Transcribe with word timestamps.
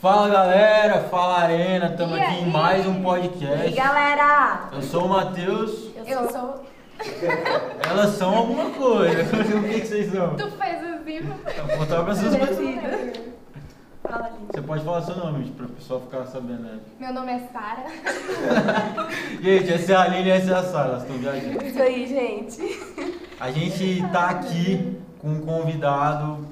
Fala 0.00 0.28
galera, 0.28 1.00
fala 1.04 1.38
Arena, 1.44 1.86
estamos 1.86 2.18
E 2.18 2.20
aqui 2.20 2.42
em 2.42 2.50
mais 2.50 2.86
um 2.86 2.98
E 2.98 3.02
podcast. 3.02 3.70
galera? 3.74 4.68
Eu 4.70 4.82
sou 4.82 5.06
o 5.06 5.08
Matheus, 5.08 5.90
Eu, 6.06 6.30
sou. 6.30 6.66
elas 7.88 8.10
são 8.10 8.34
alguma 8.34 8.70
coisa. 8.72 9.22
o 9.56 9.62
que, 9.62 9.80
que 9.80 9.86
vocês 9.86 10.12
são? 10.12 10.36
Tu 10.36 10.50
fez 10.50 10.84
assim, 10.84 11.16
Eu 11.56 11.66
vou 11.66 11.78
botar 11.78 12.04
pra 12.04 12.14
vocês 12.14 12.34
Fala, 14.02 14.24
gente. 14.24 14.52
Você 14.52 14.60
pode 14.60 14.84
falar 14.84 15.02
seu 15.02 15.16
nome, 15.16 15.50
para 15.52 15.64
o 15.64 15.68
pessoal 15.70 16.00
ficar 16.02 16.26
sabendo. 16.26 16.62
Né? 16.62 16.78
Meu 17.00 17.14
nome 17.14 17.32
é 17.32 17.38
Sara. 17.50 17.86
Gente, 19.42 19.72
essa 19.72 19.92
é 19.92 19.96
a 19.96 20.02
Aline 20.02 20.28
e 20.28 20.30
essa 20.30 20.52
é 20.52 20.54
a 20.54 20.62
Sara, 20.62 20.88
elas 20.90 21.02
estão 21.02 21.16
viajando. 21.16 21.64
Isso 21.64 21.82
aí, 21.82 22.06
gente. 22.06 23.22
A 23.40 23.50
gente 23.50 24.06
tá 24.12 24.28
aqui 24.30 24.96
com 25.18 25.28
um 25.28 25.40
convidado 25.40 26.46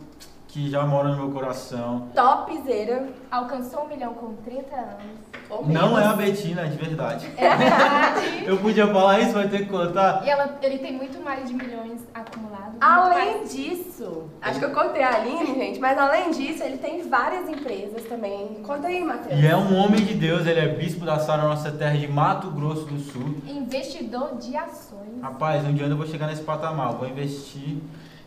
que 0.55 0.71
já 0.71 0.86
mora 0.86 1.09
no 1.09 1.16
meu 1.16 1.30
coração. 1.32 2.07
Topzera. 2.14 3.09
Alcançou 3.29 3.87
um 3.87 3.89
milhão 3.89 4.14
com 4.14 4.34
30 4.37 4.77
anos. 4.77 5.66
Não 5.66 5.98
é 5.98 6.05
a 6.05 6.12
Betina, 6.12 6.69
de 6.69 6.77
verdade. 6.77 7.29
É 7.37 7.56
verdade. 7.56 8.45
Eu 8.46 8.59
podia 8.59 8.87
falar 8.87 9.19
isso, 9.19 9.32
vai 9.32 9.48
ter 9.48 9.59
que 9.59 9.66
contar. 9.66 10.23
e 10.24 10.30
ela, 10.30 10.56
ele 10.62 10.79
tem 10.79 10.93
muito 10.93 11.20
mais 11.24 11.48
de 11.48 11.55
milhões 11.55 12.01
acumulados. 12.15 12.77
Além 12.80 13.38
mais- 13.38 13.52
disso, 13.52 14.30
acho 14.41 14.59
que 14.60 14.65
eu 14.65 14.70
contei 14.70 15.02
a 15.02 15.16
Aline, 15.16 15.46
gente, 15.55 15.79
mas 15.80 15.96
além 15.98 16.30
disso, 16.30 16.62
ele 16.62 16.79
tem 16.79 17.09
várias 17.09 17.48
empresas 17.48 18.05
também. 18.05 18.60
Conta 18.65 18.87
aí, 18.88 19.02
Matheus. 19.02 19.41
E 19.41 19.46
é 19.46 19.57
um 19.57 19.77
homem 19.77 20.05
de 20.05 20.15
Deus, 20.15 20.46
ele 20.46 20.60
é 20.60 20.68
bispo 20.68 21.05
da 21.05 21.18
Sara, 21.18 21.43
nossa 21.43 21.71
terra 21.73 21.96
de 21.96 22.07
Mato 22.07 22.51
Grosso 22.51 22.84
do 22.84 22.98
Sul. 23.01 23.37
Investidor 23.46 24.37
de 24.38 24.57
ações. 24.57 25.21
Rapaz, 25.21 25.65
um 25.65 25.73
dia 25.74 25.87
eu 25.87 25.96
vou 25.96 26.07
chegar 26.07 26.27
nesse 26.29 26.43
patamar, 26.43 26.93
vou 26.93 27.09
investir. 27.09 27.79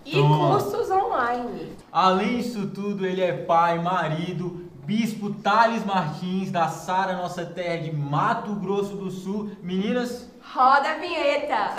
E 0.07 0.11
Toma. 0.11 0.51
cursos 0.59 0.89
online. 0.89 1.73
Além 1.91 2.37
disso 2.37 2.67
tudo, 2.67 3.05
ele 3.05 3.21
é 3.21 3.33
pai, 3.33 3.77
marido, 3.81 4.69
bispo 4.85 5.33
Thales 5.33 5.83
Martins, 5.85 6.49
da 6.49 6.69
Sara, 6.69 7.17
nossa 7.17 7.45
terra 7.45 7.77
de 7.83 7.91
Mato 7.93 8.55
Grosso 8.55 8.95
do 8.95 9.11
Sul. 9.11 9.51
Meninas, 9.61 10.29
Roda 10.53 10.91
a 10.91 10.97
vinheta. 10.97 11.75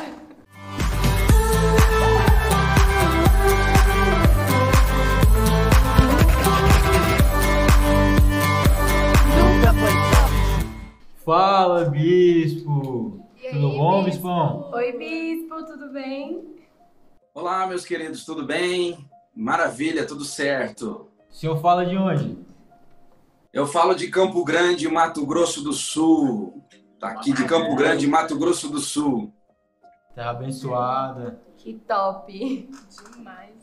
fala, 11.25 11.85
bispo! 11.85 13.21
E 13.41 13.47
aí, 13.47 13.53
Tudo 13.53 13.71
bom, 13.77 14.05
bispo? 14.05 14.11
bispão? 14.19 14.71
Oi, 14.73 14.93
Bispo, 14.93 15.65
tudo 15.65 15.93
bem? 15.93 16.58
Olá, 17.35 17.67
meus 17.67 17.85
queridos, 17.85 18.25
tudo 18.25 18.45
bem? 18.45 18.99
Maravilha, 19.35 20.07
tudo 20.07 20.25
certo. 20.25 21.09
O 21.31 21.35
senhor 21.35 21.61
fala 21.61 21.85
de 21.87 21.97
onde? 21.97 22.39
Eu 23.53 23.67
falo 23.67 23.95
de 23.95 24.09
Campo 24.09 24.45
Grande, 24.45 24.89
Mato 24.89 25.25
Grosso 25.25 25.63
do 25.63 25.73
Sul. 25.73 26.63
Tá 26.99 27.09
aqui 27.11 27.33
de 27.33 27.45
Campo 27.45 27.75
Grande, 27.77 28.07
Mato 28.07 28.37
Grosso 28.39 28.69
do 28.69 28.81
Sul. 28.81 29.33
Terra 30.15 30.31
abençoada. 30.31 31.41
Que 31.57 31.75
top. 31.75 32.69
Demais. 33.17 33.57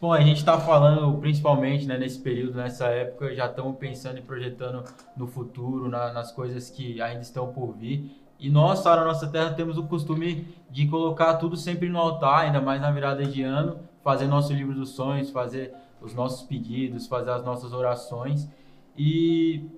Bom, 0.00 0.12
a 0.12 0.20
gente 0.20 0.38
está 0.38 0.58
falando 0.60 1.18
principalmente 1.18 1.84
né, 1.84 1.98
nesse 1.98 2.20
período, 2.20 2.54
nessa 2.58 2.86
época, 2.86 3.34
já 3.34 3.46
estamos 3.46 3.76
pensando 3.76 4.18
e 4.18 4.22
projetando 4.22 4.84
no 5.16 5.26
futuro, 5.26 5.88
na- 5.88 6.12
nas 6.12 6.30
coisas 6.30 6.70
que 6.70 7.02
ainda 7.02 7.22
estão 7.22 7.52
por 7.52 7.72
vir. 7.76 8.16
E 8.40 8.48
nós, 8.48 8.78
Sara, 8.78 9.04
nossa 9.04 9.28
terra, 9.28 9.52
temos 9.52 9.76
o 9.76 9.82
costume 9.82 10.48
de 10.70 10.88
colocar 10.88 11.34
tudo 11.34 11.58
sempre 11.58 11.90
no 11.90 11.98
altar, 11.98 12.46
ainda 12.46 12.60
mais 12.60 12.80
na 12.80 12.90
virada 12.90 13.22
de 13.24 13.42
ano, 13.42 13.80
fazer 14.02 14.26
nosso 14.26 14.54
livro 14.54 14.74
dos 14.74 14.90
sonhos, 14.90 15.30
fazer 15.30 15.74
os 16.00 16.14
nossos 16.14 16.42
pedidos, 16.42 17.06
fazer 17.06 17.30
as 17.30 17.44
nossas 17.44 17.74
orações. 17.74 18.48
E 18.96 19.68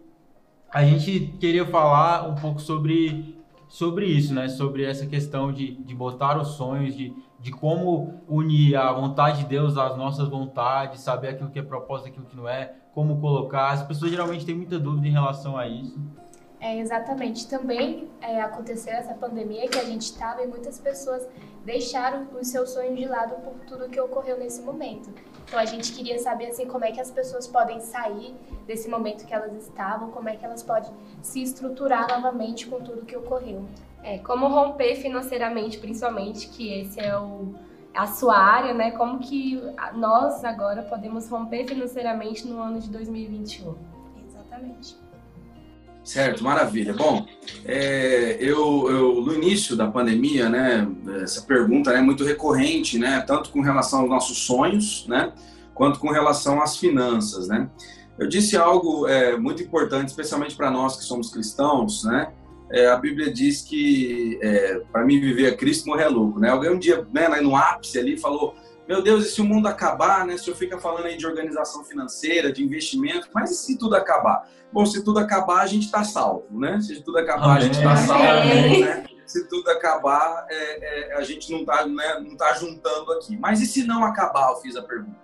a 0.73 0.85
gente 0.85 1.35
queria 1.41 1.67
falar 1.67 2.29
um 2.29 2.37
pouco 2.37 2.61
sobre, 2.61 3.37
sobre 3.69 4.07
isso, 4.07 4.33
né? 4.33 4.49
Sobre 4.49 4.85
essa 4.85 5.07
questão 5.07 5.53
de, 5.53 5.73
de 5.73 5.93
botar 5.93 6.41
os 6.41 6.49
sonhos, 6.51 6.95
de, 6.95 7.13
de 7.41 7.51
como 7.51 8.23
unir 8.29 8.77
a 8.77 8.93
vontade 8.93 9.39
de 9.39 9.47
Deus 9.47 9.77
às 9.77 9.97
nossas 9.97 10.29
vontades, 10.29 11.01
saber 11.01 11.31
aquilo 11.31 11.51
que 11.51 11.59
é 11.59 11.63
propósito, 11.63 12.11
aquilo 12.11 12.27
que 12.27 12.37
não 12.37 12.49
é, 12.49 12.73
como 12.95 13.21
colocar. 13.21 13.71
As 13.71 13.83
pessoas 13.83 14.13
geralmente 14.13 14.47
têm 14.47 14.55
muita 14.55 14.79
dúvida 14.79 15.09
em 15.09 15.13
relação 15.13 15.57
a 15.57 15.67
isso. 15.67 15.99
É, 16.63 16.79
exatamente. 16.79 17.49
Também 17.49 18.09
é, 18.21 18.41
aconteceu 18.41 18.93
essa 18.93 19.13
pandemia 19.15 19.69
que 19.69 19.77
a 19.77 19.85
gente 19.85 20.03
estava 20.03 20.45
e 20.45 20.47
muitas 20.47 20.79
pessoas 20.79 21.27
deixaram 21.65 22.29
os 22.41 22.47
seus 22.47 22.71
sonhos 22.71 22.97
de 22.97 23.05
lado 23.05 23.35
por 23.43 23.55
tudo 23.67 23.89
que 23.89 24.01
ocorreu 24.01 24.39
nesse 24.39 24.63
momento. 24.63 25.13
Então 25.45 25.59
a 25.59 25.65
gente 25.65 25.93
queria 25.93 26.21
saber 26.21 26.47
assim 26.47 26.67
como 26.67 26.85
é 26.85 26.93
que 26.93 27.01
as 27.01 27.11
pessoas 27.11 27.49
podem 27.49 27.81
sair 27.81 28.37
desse 28.65 28.89
momento 28.89 29.27
que 29.27 29.35
elas 29.35 29.53
estavam, 29.55 30.13
como 30.13 30.29
é 30.29 30.37
que 30.37 30.45
elas 30.45 30.63
podem 30.63 30.93
se 31.21 31.43
estruturar 31.43 32.09
novamente 32.09 32.69
com 32.69 32.81
tudo 32.81 33.05
que 33.05 33.17
ocorreu. 33.17 33.65
É, 34.05 34.19
como 34.19 34.47
romper 34.47 34.95
financeiramente, 34.95 35.79
principalmente, 35.79 36.49
que 36.49 36.73
esse 36.73 37.01
é 37.01 37.17
o, 37.19 37.55
a 37.93 38.07
sua 38.07 38.37
área, 38.37 38.73
né? 38.73 38.93
Como 38.93 39.19
que 39.19 39.61
nós 39.95 40.45
agora 40.45 40.83
podemos 40.83 41.29
romper 41.29 41.67
financeiramente 41.67 42.47
no 42.47 42.63
ano 42.63 42.81
de 42.81 42.89
2021? 42.89 43.75
Exatamente. 44.25 44.97
Certo, 46.05 46.43
maravilha. 46.43 46.93
Bom, 46.93 47.27
é, 47.65 48.37
eu, 48.41 48.91
eu 48.91 49.21
no 49.23 49.35
início 49.35 49.77
da 49.77 49.87
pandemia, 49.87 50.49
né, 50.49 50.89
essa 51.23 51.43
pergunta 51.43 51.93
é 51.93 52.01
muito 52.01 52.25
recorrente, 52.25 52.99
né, 52.99 53.23
tanto 53.25 53.51
com 53.51 53.61
relação 53.61 54.01
aos 54.01 54.11
nossos 54.11 54.39
sonhos, 54.39 55.07
né, 55.07 55.33
quanto 55.73 56.01
com 56.01 56.11
relação 56.11 56.61
às 56.61 56.77
finanças, 56.77 57.47
né. 57.47 57.71
Eu 58.19 58.29
disse 58.29 58.57
algo 58.57 59.07
é, 59.07 59.37
muito 59.37 59.63
importante, 59.63 60.09
especialmente 60.09 60.57
para 60.57 60.71
nós 60.71 60.97
que 60.97 61.05
somos 61.05 61.31
cristãos, 61.31 62.05
né. 62.05 62.33
É, 62.71 62.89
a 62.89 62.97
Bíblia 62.97 63.33
diz 63.33 63.63
que 63.63 64.39
é, 64.43 64.81
para 64.91 65.05
mim 65.05 65.21
viver 65.21 65.53
é 65.53 65.57
Cristo, 65.57 65.87
morrer 65.87 66.05
é 66.05 66.09
lucro, 66.09 66.41
né. 66.41 66.51
Alguém 66.51 66.71
um 66.71 66.79
dia, 66.79 67.07
né, 67.13 67.29
no 67.41 67.55
ápice 67.55 67.99
ali 67.99 68.19
falou 68.19 68.57
meu 68.89 69.03
Deus, 69.03 69.27
e 69.27 69.31
se 69.31 69.41
o 69.41 69.45
mundo 69.45 69.69
acabar, 69.69 70.27
né? 70.27 70.35
O 70.35 70.39
senhor 70.39 70.57
fica 70.57 70.79
falando 70.79 71.07
aí 71.07 71.17
de 71.17 71.27
organização 71.27 71.85
financeira, 71.85 72.53
de 72.53 72.65
investimento, 72.65 73.29
mas 73.33 73.51
e 73.51 73.55
se 73.55 73.79
tudo 73.79 73.95
acabar? 73.95 74.49
Bom, 74.73 74.85
se 74.85 75.05
tudo 75.05 75.19
acabar, 75.19 75.61
a 75.61 75.67
gente 75.67 75.87
está 75.87 76.03
salvo, 76.03 76.47
né? 76.51 76.81
Se 76.81 77.03
tudo 77.03 77.19
acabar, 77.19 77.59
a 77.59 77.61
gente 77.61 77.77
está 77.77 77.97
salvo, 77.97 78.25
né? 78.81 79.05
Se 79.27 79.49
tudo 79.49 79.71
acabar, 79.71 80.47
é, 80.51 81.15
é, 81.15 81.17
a 81.17 81.23
gente 81.23 81.51
não 81.51 81.61
está 81.61 81.87
né, 81.87 82.21
não 82.21 82.37
tá 82.37 82.53
juntando 82.55 83.13
aqui. 83.13 83.37
Mas 83.37 83.61
e 83.61 83.67
se 83.67 83.87
não 83.87 84.05
acabar? 84.05 84.51
Eu 84.51 84.57
fiz 84.57 84.77
a 84.77 84.83
pergunta. 84.83 85.23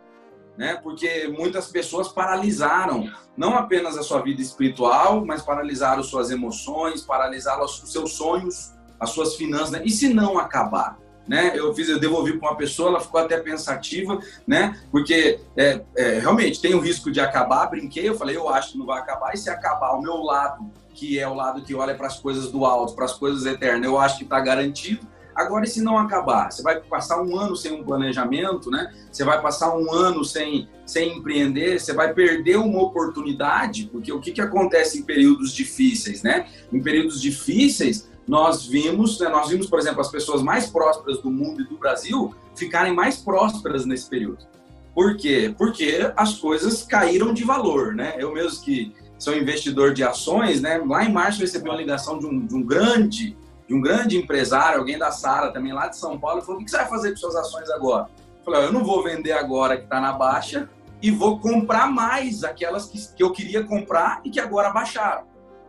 Né? 0.57 0.77
Porque 0.83 1.29
muitas 1.29 1.69
pessoas 1.69 2.09
paralisaram 2.09 3.13
não 3.37 3.57
apenas 3.57 3.97
a 3.97 4.03
sua 4.03 4.21
vida 4.23 4.41
espiritual, 4.41 5.25
mas 5.25 5.43
paralisaram 5.43 6.03
suas 6.03 6.31
emoções, 6.31 7.03
paralisaram 7.03 7.65
os 7.65 7.83
seus 7.93 8.15
sonhos, 8.15 8.73
as 8.99 9.11
suas 9.11 9.37
finanças. 9.37 9.71
Né? 9.71 9.83
E 9.85 9.91
se 9.91 10.13
não 10.13 10.39
acabar? 10.39 10.99
Né? 11.29 11.53
Eu 11.55 11.75
fiz, 11.75 11.89
eu 11.89 12.01
devolvi 12.01 12.39
para 12.39 12.51
uma 12.51 12.57
pessoa, 12.57 12.89
ela 12.89 13.01
ficou 13.01 13.21
até 13.21 13.37
pensativa, 13.39 14.19
né? 14.47 14.81
Porque 14.91 15.39
é, 15.57 15.83
é, 15.95 16.19
realmente 16.19 16.61
tem 16.61 16.75
o 16.75 16.81
risco 16.81 17.11
de 17.11 17.21
acabar. 17.21 17.67
Brinquei, 17.67 18.09
eu 18.09 18.15
falei, 18.15 18.37
eu 18.37 18.49
acho 18.49 18.73
que 18.73 18.79
não 18.79 18.87
vai 18.87 18.99
acabar. 18.99 19.35
E 19.35 19.37
se 19.37 19.51
acabar 19.51 19.93
o 19.93 20.01
meu 20.01 20.17
lado, 20.17 20.71
que 20.95 21.19
é 21.19 21.29
o 21.29 21.35
lado 21.35 21.63
que 21.63 21.75
olha 21.75 21.95
para 21.95 22.07
as 22.07 22.19
coisas 22.19 22.51
do 22.51 22.65
alto, 22.65 22.95
para 22.95 23.05
as 23.05 23.13
coisas 23.13 23.45
eternas, 23.45 23.85
eu 23.85 23.99
acho 23.99 24.17
que 24.17 24.25
está 24.25 24.41
garantido. 24.41 25.07
Agora, 25.39 25.65
e 25.65 25.69
se 25.69 25.81
não 25.81 25.97
acabar? 25.97 26.51
Você 26.51 26.63
vai 26.63 26.81
passar 26.81 27.23
um 27.23 27.39
ano 27.39 27.55
sem 27.55 27.71
um 27.71 27.85
planejamento, 27.85 28.73
né? 28.73 28.93
Você 29.13 29.23
vai 29.23 29.41
passar 29.41 29.77
um 29.77 29.93
ano 29.93 30.25
sem, 30.25 30.69
sem 30.85 31.17
empreender, 31.17 31.79
você 31.79 31.93
vai 31.93 32.13
perder 32.13 32.57
uma 32.57 32.83
oportunidade, 32.83 33.89
porque 33.93 34.13
o 34.13 34.19
que, 34.19 34.33
que 34.33 34.41
acontece 34.41 34.99
em 34.99 35.03
períodos 35.05 35.53
difíceis, 35.53 36.25
né? 36.25 36.49
Em 36.73 36.83
períodos 36.83 37.21
difíceis, 37.21 38.11
nós 38.29 38.67
vimos, 38.67 39.19
né, 39.19 39.29
nós 39.29 39.49
vimos, 39.49 39.67
por 39.67 39.79
exemplo, 39.79 40.03
as 40.03 40.11
pessoas 40.11 40.43
mais 40.43 40.71
prósperas 40.71 41.19
do 41.23 41.31
mundo 41.31 41.63
e 41.63 41.65
do 41.65 41.79
Brasil 41.79 42.35
ficarem 42.55 42.95
mais 42.95 43.17
prósperas 43.17 43.87
nesse 43.87 44.09
período. 44.09 44.47
Por 44.95 45.17
quê? 45.17 45.55
Porque 45.57 46.13
as 46.15 46.35
coisas 46.35 46.83
caíram 46.83 47.33
de 47.33 47.43
valor, 47.43 47.95
né? 47.95 48.17
Eu 48.19 48.35
mesmo 48.35 48.63
que 48.63 48.93
sou 49.19 49.35
investidor 49.35 49.95
de 49.95 50.05
ações, 50.05 50.61
né? 50.61 50.77
Lá 50.79 51.05
em 51.05 51.13
março 51.13 51.41
recebi 51.41 51.69
uma 51.69 51.77
ligação 51.77 52.19
de 52.19 52.27
um, 52.27 52.45
de 52.45 52.55
um 52.55 52.63
grande, 52.63 53.37
de 53.67 53.75
um 53.75 53.81
grande 53.81 54.19
empresário, 54.19 54.81
alguém 54.81 54.99
da 54.99 55.11
Sara 55.11 55.51
também 55.53 55.73
lá 55.73 55.87
de 55.87 55.97
São 55.97 56.19
Paulo, 56.19 56.43
falou: 56.43 56.61
"O 56.61 56.65
que 56.65 56.71
você 56.71 56.79
vai 56.79 56.89
fazer 56.89 57.11
com 57.13 57.17
suas 57.17 57.37
ações 57.37 57.71
agora?" 57.71 58.11
Eu 58.39 58.45
falei: 58.45 58.61
"Ó, 58.61 58.65
"Eu 58.65 58.73
não 58.73 58.85
vou 58.85 59.03
vender 59.03 59.33
agora 59.33 59.77
que 59.77 59.85
está 59.85 60.01
na 60.01 60.13
baixa 60.13 60.69
e 61.01 61.11
vou 61.11 61.39
comprar 61.39 61.91
mais 61.91 62.43
aquelas 62.43 62.87
que, 62.87 63.15
que 63.15 63.23
eu 63.23 63.31
queria 63.31 63.63
comprar 63.63 64.21
e 64.25 64.31
que 64.31 64.41
agora 64.41 64.71
baixaram." 64.71 65.28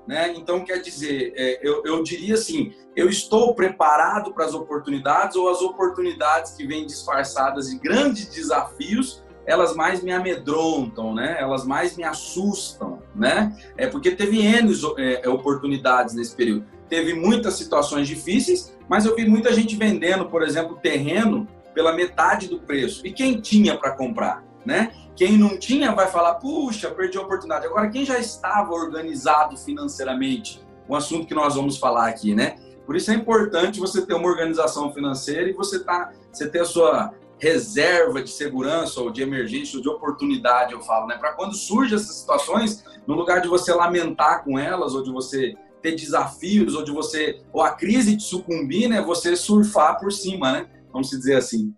Né? 0.09 0.33
Então, 0.35 0.65
quer 0.65 0.81
dizer, 0.81 1.33
é, 1.35 1.59
eu, 1.61 1.83
eu 1.85 2.01
diria 2.01 2.33
assim: 2.33 2.73
eu 2.95 3.07
estou 3.07 3.53
preparado 3.53 4.33
para 4.33 4.43
as 4.43 4.55
oportunidades 4.55 5.35
ou 5.35 5.47
as 5.51 5.61
oportunidades 5.61 6.53
que 6.53 6.65
vêm 6.65 6.87
disfarçadas 6.87 7.69
de 7.69 7.77
grandes 7.77 8.27
desafios, 8.27 9.23
elas 9.45 9.75
mais 9.75 10.01
me 10.01 10.11
amedrontam, 10.11 11.13
né? 11.13 11.37
Elas 11.39 11.63
mais 11.63 11.95
me 11.95 12.03
assustam, 12.03 13.03
né? 13.13 13.55
É 13.77 13.85
porque 13.85 14.09
teve 14.09 14.41
N 14.41 14.73
é, 14.97 15.29
oportunidades 15.29 16.15
nesse 16.15 16.35
período. 16.35 16.65
Teve 16.89 17.13
muitas 17.13 17.53
situações 17.53 18.07
difíceis, 18.07 18.75
mas 18.89 19.05
eu 19.05 19.15
vi 19.15 19.29
muita 19.29 19.53
gente 19.53 19.75
vendendo, 19.75 20.25
por 20.25 20.41
exemplo, 20.41 20.79
terreno 20.81 21.47
pela 21.75 21.93
metade 21.93 22.47
do 22.47 22.57
preço. 22.57 23.05
E 23.05 23.11
quem 23.11 23.39
tinha 23.39 23.77
para 23.77 23.91
comprar? 23.91 24.43
né? 24.65 24.91
Quem 25.19 25.37
não 25.37 25.59
tinha 25.59 25.93
vai 25.93 26.07
falar, 26.07 26.35
puxa, 26.35 26.89
perdi 26.91 27.17
a 27.17 27.21
oportunidade. 27.21 27.65
Agora, 27.65 27.89
quem 27.89 28.05
já 28.05 28.17
estava 28.17 28.71
organizado 28.71 29.57
financeiramente, 29.57 30.65
um 30.87 30.95
assunto 30.95 31.27
que 31.27 31.33
nós 31.33 31.55
vamos 31.55 31.77
falar 31.77 32.07
aqui, 32.07 32.33
né? 32.33 32.55
Por 32.85 32.95
isso 32.95 33.11
é 33.11 33.15
importante 33.15 33.81
você 33.81 34.05
ter 34.05 34.13
uma 34.13 34.29
organização 34.29 34.93
financeira 34.93 35.49
e 35.49 35.51
você, 35.51 35.83
tá, 35.83 36.13
você 36.31 36.47
ter 36.47 36.61
a 36.61 36.65
sua 36.65 37.13
reserva 37.37 38.23
de 38.23 38.29
segurança 38.29 39.01
ou 39.01 39.11
de 39.11 39.21
emergência 39.21 39.75
ou 39.75 39.83
de 39.83 39.89
oportunidade, 39.89 40.71
eu 40.71 40.79
falo, 40.79 41.05
né? 41.05 41.17
Para 41.17 41.33
quando 41.33 41.53
surgem 41.53 41.97
essas 41.97 42.15
situações, 42.15 42.85
no 43.05 43.13
lugar 43.13 43.41
de 43.41 43.49
você 43.49 43.73
lamentar 43.73 44.45
com 44.45 44.57
elas 44.57 44.95
ou 44.95 45.03
de 45.03 45.11
você 45.11 45.53
ter 45.81 45.97
desafios 45.97 46.75
ou 46.75 46.83
de 46.85 46.93
você 46.93 47.41
ou 47.51 47.61
a 47.61 47.71
crise 47.71 48.15
de 48.15 48.23
sucumbir, 48.23 48.87
né? 48.87 49.01
Você 49.01 49.35
surfar 49.35 49.99
por 49.99 50.13
cima, 50.13 50.53
né? 50.53 50.69
Vamos 50.93 51.09
dizer 51.09 51.35
assim. 51.35 51.73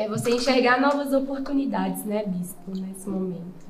É 0.00 0.08
você 0.08 0.30
enxergar 0.30 0.80
novas 0.80 1.12
oportunidades, 1.12 2.06
né, 2.06 2.24
bispo, 2.26 2.70
nesse 2.70 3.06
momento. 3.06 3.68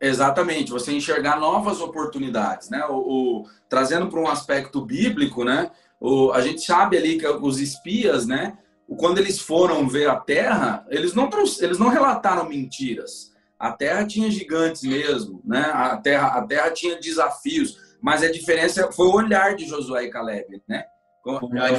Exatamente, 0.00 0.72
você 0.72 0.92
enxergar 0.92 1.38
novas 1.38 1.80
oportunidades, 1.80 2.70
né? 2.70 2.84
O, 2.86 2.94
o 3.42 3.46
trazendo 3.68 4.08
para 4.08 4.18
um 4.18 4.26
aspecto 4.26 4.84
bíblico, 4.84 5.44
né? 5.44 5.70
O, 6.00 6.32
a 6.32 6.40
gente 6.40 6.62
sabe 6.62 6.96
ali 6.96 7.18
que 7.18 7.26
os 7.26 7.60
espias, 7.60 8.26
né? 8.26 8.58
quando 8.96 9.18
eles 9.18 9.38
foram 9.38 9.88
ver 9.88 10.10
a 10.10 10.16
Terra, 10.16 10.84
eles 10.88 11.14
não, 11.14 11.30
eles 11.60 11.78
não 11.78 11.86
relataram 11.86 12.48
mentiras. 12.48 13.32
A 13.56 13.70
Terra 13.70 14.04
tinha 14.04 14.28
gigantes 14.28 14.82
mesmo, 14.82 15.40
né? 15.44 15.70
A 15.72 15.96
Terra, 15.98 16.28
a 16.30 16.42
terra 16.42 16.72
tinha 16.72 16.98
desafios, 16.98 17.78
mas 18.02 18.24
a 18.24 18.32
diferença 18.32 18.90
foi 18.90 19.06
o 19.06 19.14
olhar 19.14 19.54
de 19.54 19.66
Josué 19.66 20.06
e 20.06 20.10
Caleb, 20.10 20.60
né? 20.66 20.84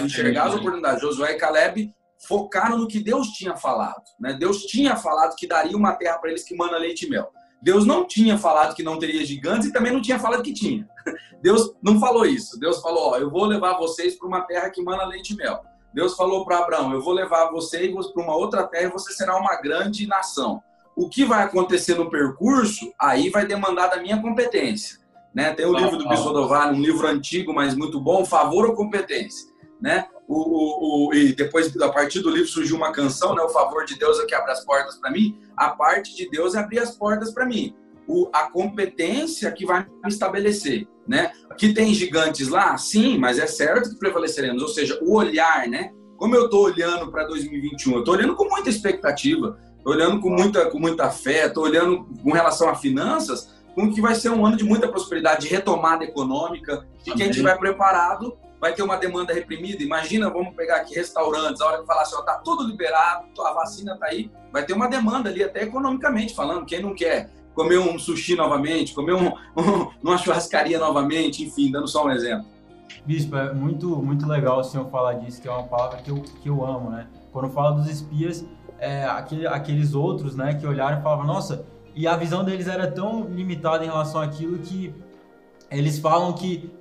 Enxergar 0.02 0.46
as 0.46 0.54
oportunidades. 0.54 1.02
Josué 1.02 1.34
e 1.34 1.38
Caleb 1.38 1.94
focaram 2.28 2.78
no 2.78 2.88
que 2.88 3.00
Deus 3.00 3.28
tinha 3.30 3.56
falado, 3.56 4.04
né? 4.20 4.34
Deus 4.34 4.64
tinha 4.66 4.96
falado 4.96 5.36
que 5.36 5.48
daria 5.48 5.76
uma 5.76 5.94
terra 5.94 6.18
para 6.18 6.30
eles 6.30 6.44
que 6.44 6.56
manda 6.56 6.78
leite 6.78 7.06
e 7.06 7.10
mel. 7.10 7.32
Deus 7.62 7.86
não 7.86 8.06
tinha 8.06 8.38
falado 8.38 8.76
que 8.76 8.84
não 8.84 8.98
teria 8.98 9.26
gigantes 9.26 9.68
e 9.68 9.74
também 9.74 9.92
não 9.92 10.02
tinha 10.02 10.20
falado 10.20 10.44
que 10.44 10.54
tinha. 10.54 10.88
Deus 11.42 11.74
não 11.82 12.00
falou 12.00 12.26
isso. 12.26 12.60
Deus 12.60 12.82
falou: 12.82 13.12
ó, 13.12 13.18
eu 13.18 13.30
vou 13.30 13.46
levar 13.46 13.78
vocês 13.78 14.16
para 14.18 14.28
uma 14.28 14.42
terra 14.42 14.70
que 14.70 14.82
manda 14.82 15.06
leite 15.06 15.34
e 15.34 15.36
mel. 15.36 15.62
Deus 15.94 16.16
falou 16.16 16.46
para 16.46 16.60
Abraão: 16.60 16.94
Eu 16.94 17.02
vou 17.02 17.14
levar 17.14 17.52
você 17.52 17.92
para 18.14 18.24
uma 18.24 18.36
outra 18.36 18.64
terra 18.64 18.86
e 18.86 18.92
você 18.92 19.14
será 19.14 19.38
uma 19.38 19.56
grande 19.62 20.08
nação. 20.08 20.62
O 20.96 21.10
que 21.10 21.24
vai 21.24 21.44
acontecer 21.44 21.96
no 21.96 22.10
percurso, 22.10 22.92
aí 23.00 23.30
vai 23.30 23.46
demandar 23.46 23.88
da 23.88 24.02
minha 24.02 24.22
competência. 24.22 25.00
Né? 25.34 25.54
Tem 25.54 25.66
o 25.66 25.74
livro 25.74 25.98
do 25.98 26.08
Bispo 26.08 26.32
do 26.32 26.48
Vale, 26.48 26.78
um 26.78 26.82
livro 26.82 27.08
antigo, 27.08 27.54
mas 27.54 27.74
muito 27.74 28.00
bom, 28.00 28.26
Favor 28.26 28.66
ou 28.66 28.76
Competência. 28.76 29.50
Né? 29.82 30.06
O, 30.34 31.08
o, 31.08 31.10
o, 31.10 31.14
e 31.14 31.34
depois, 31.34 31.76
a 31.82 31.90
partir 31.90 32.22
do 32.22 32.30
livro, 32.30 32.48
surgiu 32.48 32.78
uma 32.78 32.92
canção, 32.92 33.36
né? 33.36 33.42
O 33.42 33.50
favor 33.50 33.84
de 33.86 34.00
Deus 34.00 34.20
é 34.20 34.26
que 34.26 34.34
abre 34.34 34.52
as 34.52 34.64
portas 34.64 34.96
para 34.96 35.12
mim. 35.12 35.38
A 35.58 35.70
parte 35.70 36.16
de 36.16 36.30
Deus 36.30 36.56
é 36.56 36.60
abrir 36.60 36.80
as 36.80 36.96
portas 36.96 37.34
para 37.34 37.46
mim. 37.46 37.76
O, 38.08 38.30
a 38.34 38.50
competência 38.50 39.52
que 39.52 39.66
vai 39.66 39.86
me 40.04 40.10
estabelecer 40.10 40.88
né? 41.08 41.32
Que 41.58 41.74
tem 41.74 41.94
gigantes 41.94 42.48
lá, 42.48 42.78
sim, 42.78 43.18
mas 43.18 43.38
é 43.38 43.48
certo 43.48 43.90
que 43.90 44.00
prevaleceremos. 44.00 44.62
Ou 44.62 44.70
seja, 44.70 44.98
o 45.02 45.16
olhar, 45.16 45.68
né? 45.68 45.92
Como 46.18 46.36
eu 46.36 46.46
estou 46.46 46.64
olhando 46.64 47.12
para 47.12 47.26
2021, 47.26 47.94
eu 47.94 48.00
estou 48.00 48.14
olhando 48.14 48.36
com 48.36 48.46
muita 48.46 48.70
expectativa, 48.70 49.60
estou 49.78 49.94
olhando 49.94 50.22
com 50.22 50.30
muita, 50.30 50.70
com 50.70 50.80
muita 50.80 51.10
fé, 51.10 51.48
estou 51.48 51.64
olhando 51.64 52.08
com 52.24 52.32
relação 52.32 52.70
a 52.70 52.76
finanças, 52.76 53.50
com 53.74 53.92
que 53.92 54.00
vai 54.00 54.16
ser 54.16 54.30
um 54.30 54.46
ano 54.46 54.56
de 54.56 54.64
muita 54.64 54.88
prosperidade, 54.88 55.42
de 55.42 55.48
retomada 55.48 56.04
econômica, 56.04 56.88
e 57.06 57.12
quem 57.12 57.30
estiver 57.30 57.58
preparado 57.58 58.38
vai 58.62 58.74
ter 58.74 58.84
uma 58.84 58.96
demanda 58.96 59.34
reprimida. 59.34 59.82
Imagina, 59.82 60.30
vamos 60.30 60.54
pegar 60.54 60.78
aqui 60.78 60.94
restaurantes, 60.94 61.60
a 61.60 61.66
hora 61.66 61.80
que 61.80 61.88
falar 61.88 62.04
assim, 62.04 62.16
ó, 62.16 62.22
tá 62.22 62.36
tudo 62.36 62.64
liberado, 62.64 63.26
a 63.42 63.54
vacina 63.54 63.98
tá 63.98 64.06
aí, 64.06 64.30
vai 64.54 64.64
ter 64.64 64.74
uma 64.74 64.88
demanda 64.88 65.30
ali, 65.30 65.44
até 65.44 65.64
economicamente 65.64 66.36
falando, 66.36 66.64
quem 66.64 66.80
não 66.80 66.94
quer 66.94 67.32
comer 67.56 67.80
um 67.80 67.98
sushi 67.98 68.36
novamente, 68.36 68.94
comer 68.94 69.14
um, 69.14 69.30
um, 69.58 69.92
uma 70.02 70.18
churrascaria 70.18 70.78
novamente, 70.78 71.44
enfim, 71.44 71.72
dando 71.72 71.88
só 71.88 72.06
um 72.06 72.12
exemplo. 72.12 72.46
Bispo, 73.04 73.36
é 73.36 73.52
muito, 73.52 73.88
muito 73.98 74.28
legal 74.28 74.60
o 74.60 74.64
senhor 74.64 74.88
falar 74.92 75.14
disso, 75.14 75.42
que 75.42 75.48
é 75.48 75.52
uma 75.52 75.64
palavra 75.64 75.98
que 75.98 76.12
eu, 76.12 76.22
que 76.22 76.48
eu 76.48 76.64
amo, 76.64 76.92
né? 76.92 77.08
Quando 77.32 77.50
fala 77.50 77.72
dos 77.72 77.90
espias, 77.90 78.46
é, 78.78 79.06
aquele, 79.06 79.48
aqueles 79.48 79.96
outros, 79.96 80.36
né, 80.36 80.54
que 80.54 80.68
olharam 80.68 81.00
e 81.00 81.02
falavam, 81.02 81.26
nossa, 81.26 81.66
e 81.96 82.08
a 82.08 82.16
visão 82.16 82.44
deles 82.44 82.68
era 82.68 82.90
tão 82.90 83.28
limitada 83.28 83.84
em 83.84 83.88
relação 83.88 84.22
àquilo 84.22 84.60
que 84.60 84.94
eles 85.72 85.98
falam 85.98 86.32
que 86.34 86.72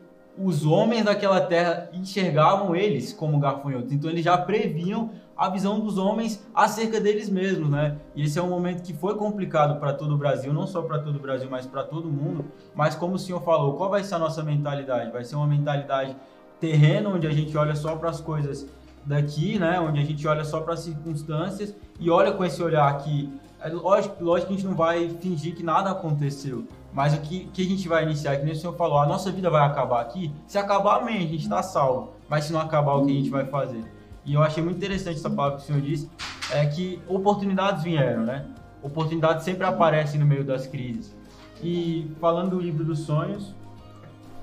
os 0.42 0.64
homens 0.64 1.04
daquela 1.04 1.40
terra 1.40 1.90
enxergavam 1.92 2.74
eles 2.74 3.12
como 3.12 3.38
gafanhotos. 3.38 3.92
Então 3.92 4.10
eles 4.10 4.24
já 4.24 4.38
previam 4.38 5.10
a 5.36 5.48
visão 5.48 5.80
dos 5.80 5.98
homens 5.98 6.46
acerca 6.54 7.00
deles 7.00 7.28
mesmos, 7.28 7.70
né? 7.70 7.96
E 8.14 8.24
esse 8.24 8.38
é 8.38 8.42
um 8.42 8.48
momento 8.48 8.82
que 8.82 8.92
foi 8.92 9.14
complicado 9.14 9.78
para 9.78 9.92
todo 9.92 10.14
o 10.14 10.18
Brasil, 10.18 10.52
não 10.52 10.66
só 10.66 10.82
para 10.82 10.98
todo 10.98 11.16
o 11.16 11.18
Brasil, 11.18 11.48
mas 11.50 11.66
para 11.66 11.82
todo 11.82 12.10
mundo. 12.10 12.44
Mas 12.74 12.94
como 12.94 13.14
o 13.14 13.18
senhor 13.18 13.42
falou, 13.42 13.74
qual 13.74 13.90
vai 13.90 14.04
ser 14.04 14.14
a 14.16 14.18
nossa 14.18 14.42
mentalidade? 14.42 15.10
Vai 15.10 15.24
ser 15.24 15.36
uma 15.36 15.46
mentalidade 15.46 16.16
terrena, 16.58 17.08
onde 17.08 17.26
a 17.26 17.32
gente 17.32 17.56
olha 17.56 17.74
só 17.74 17.96
para 17.96 18.10
as 18.10 18.20
coisas 18.20 18.66
daqui, 19.04 19.58
né? 19.58 19.80
Onde 19.80 20.00
a 20.00 20.04
gente 20.04 20.26
olha 20.26 20.44
só 20.44 20.60
para 20.60 20.74
as 20.74 20.80
circunstâncias 20.80 21.74
e 21.98 22.10
olha 22.10 22.32
com 22.32 22.44
esse 22.44 22.62
olhar 22.62 22.88
aqui. 22.88 23.32
É 23.62 23.68
lógico, 23.68 24.22
lógico 24.24 24.48
que 24.48 24.54
a 24.54 24.56
gente 24.56 24.66
não 24.66 24.74
vai 24.74 25.08
fingir 25.20 25.54
que 25.54 25.62
nada 25.62 25.90
aconteceu, 25.90 26.64
mas 26.92 27.14
o 27.14 27.20
que, 27.20 27.46
que 27.46 27.62
a 27.62 27.64
gente 27.64 27.88
vai 27.88 28.02
iniciar, 28.02 28.36
que 28.36 28.44
nem 28.44 28.52
o 28.52 28.56
senhor 28.56 28.76
falou, 28.76 28.98
a 28.98 29.06
nossa 29.06 29.30
vida 29.30 29.48
vai 29.48 29.64
acabar 29.64 30.00
aqui. 30.00 30.32
Se 30.46 30.58
acabar, 30.58 31.00
amém, 31.00 31.18
a 31.18 31.28
gente 31.28 31.42
está 31.42 31.62
salvo. 31.62 32.12
Mas 32.28 32.44
se 32.44 32.52
não 32.52 32.60
acabar, 32.60 32.94
o 32.94 33.06
que 33.06 33.12
a 33.12 33.14
gente 33.14 33.30
vai 33.30 33.46
fazer? 33.46 33.84
E 34.24 34.34
eu 34.34 34.42
achei 34.42 34.62
muito 34.62 34.76
interessante 34.76 35.18
essa 35.18 35.30
palavra 35.30 35.58
que 35.58 35.64
o 35.64 35.66
senhor 35.66 35.80
disse, 35.80 36.10
é 36.52 36.66
que 36.66 37.00
oportunidades 37.08 37.84
vieram, 37.84 38.22
né? 38.22 38.46
Oportunidades 38.82 39.44
sempre 39.44 39.64
aparecem 39.64 40.18
no 40.18 40.26
meio 40.26 40.44
das 40.44 40.66
crises. 40.66 41.14
E 41.62 42.10
falando 42.20 42.50
do 42.50 42.60
livro 42.60 42.84
dos 42.84 43.00
sonhos. 43.00 43.54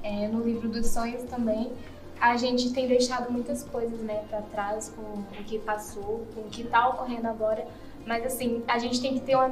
É, 0.04 0.28
no 0.28 0.44
livro 0.44 0.70
dos 0.70 0.88
sonhos 0.88 1.24
também, 1.24 1.72
a 2.20 2.38
gente 2.38 2.72
tem 2.72 2.88
deixado 2.88 3.32
muitas 3.32 3.64
coisas 3.64 4.00
né, 4.02 4.24
para 4.30 4.42
trás 4.42 4.94
com 4.96 5.02
o 5.02 5.44
que 5.46 5.60
passou, 5.60 6.26
com 6.34 6.42
o 6.42 6.50
que 6.50 6.62
está 6.62 6.88
ocorrendo 6.90 7.28
agora. 7.28 7.68
Mas 8.08 8.26
assim, 8.26 8.64
a 8.68 8.80
gente 8.80 9.02
tem 9.02 9.14
que 9.16 9.20
ter 9.20 9.36
uma, 9.36 9.48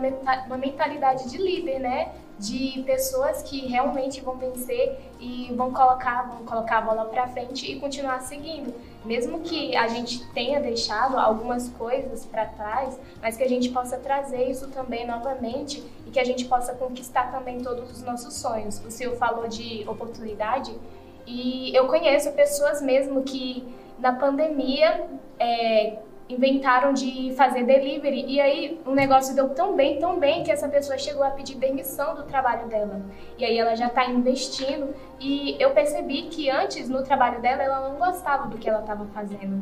uma 0.45 0.57
mentalidade 0.57 1.29
de 1.29 1.37
líder, 1.37 1.79
né? 1.79 2.13
De 2.39 2.81
pessoas 2.85 3.41
que 3.41 3.67
realmente 3.67 4.21
vão 4.21 4.37
vencer 4.37 4.97
e 5.19 5.51
vão 5.53 5.73
colocar, 5.73 6.23
vão 6.23 6.45
colocar 6.45 6.77
a 6.77 6.81
bola 6.81 7.05
para 7.05 7.27
frente 7.27 7.69
e 7.69 7.79
continuar 7.79 8.21
seguindo. 8.21 8.73
Mesmo 9.03 9.41
que 9.41 9.75
a 9.75 9.87
gente 9.89 10.25
tenha 10.31 10.61
deixado 10.61 11.17
algumas 11.17 11.69
coisas 11.69 12.25
para 12.25 12.45
trás, 12.45 12.97
mas 13.21 13.35
que 13.35 13.43
a 13.43 13.49
gente 13.49 13.69
possa 13.69 13.97
trazer 13.97 14.49
isso 14.49 14.69
também 14.69 15.05
novamente 15.05 15.83
e 16.07 16.09
que 16.09 16.19
a 16.19 16.23
gente 16.23 16.45
possa 16.45 16.73
conquistar 16.73 17.31
também 17.31 17.59
todos 17.59 17.91
os 17.91 18.01
nossos 18.03 18.33
sonhos. 18.35 18.81
O 18.85 18.89
senhor 18.89 19.15
falou 19.17 19.47
de 19.49 19.83
oportunidade 19.87 20.73
e 21.27 21.75
eu 21.75 21.87
conheço 21.87 22.31
pessoas 22.31 22.81
mesmo 22.81 23.23
que 23.23 23.67
na 23.99 24.13
pandemia 24.13 25.07
é, 25.39 25.97
inventaram 26.27 26.91
de 26.91 27.33
fazer 27.35 27.63
delivery 27.63 28.25
e 28.27 28.41
aí 28.41 28.81
o 28.85 28.91
negócio 28.91 29.35
deu 29.35 29.49
tão 29.49 29.75
bem, 29.75 29.99
tão 29.99 30.19
bem 30.19 30.43
que 30.43 30.51
essa 30.51 30.67
pessoa 30.67 30.97
chegou 30.97 31.23
a 31.23 31.29
pedir 31.29 31.55
demissão 31.55 32.15
do 32.15 32.23
trabalho 32.23 32.67
dela. 32.67 33.01
E 33.37 33.45
aí 33.45 33.57
ela 33.57 33.75
já 33.75 33.87
está 33.87 34.05
investindo 34.05 34.95
e 35.19 35.55
eu 35.59 35.71
percebi 35.71 36.23
que 36.23 36.49
antes 36.49 36.89
no 36.89 37.03
trabalho 37.03 37.41
dela 37.41 37.61
ela 37.63 37.89
não 37.89 37.97
gostava 37.97 38.47
do 38.47 38.57
que 38.57 38.67
ela 38.67 38.79
estava 38.79 39.05
fazendo. 39.13 39.61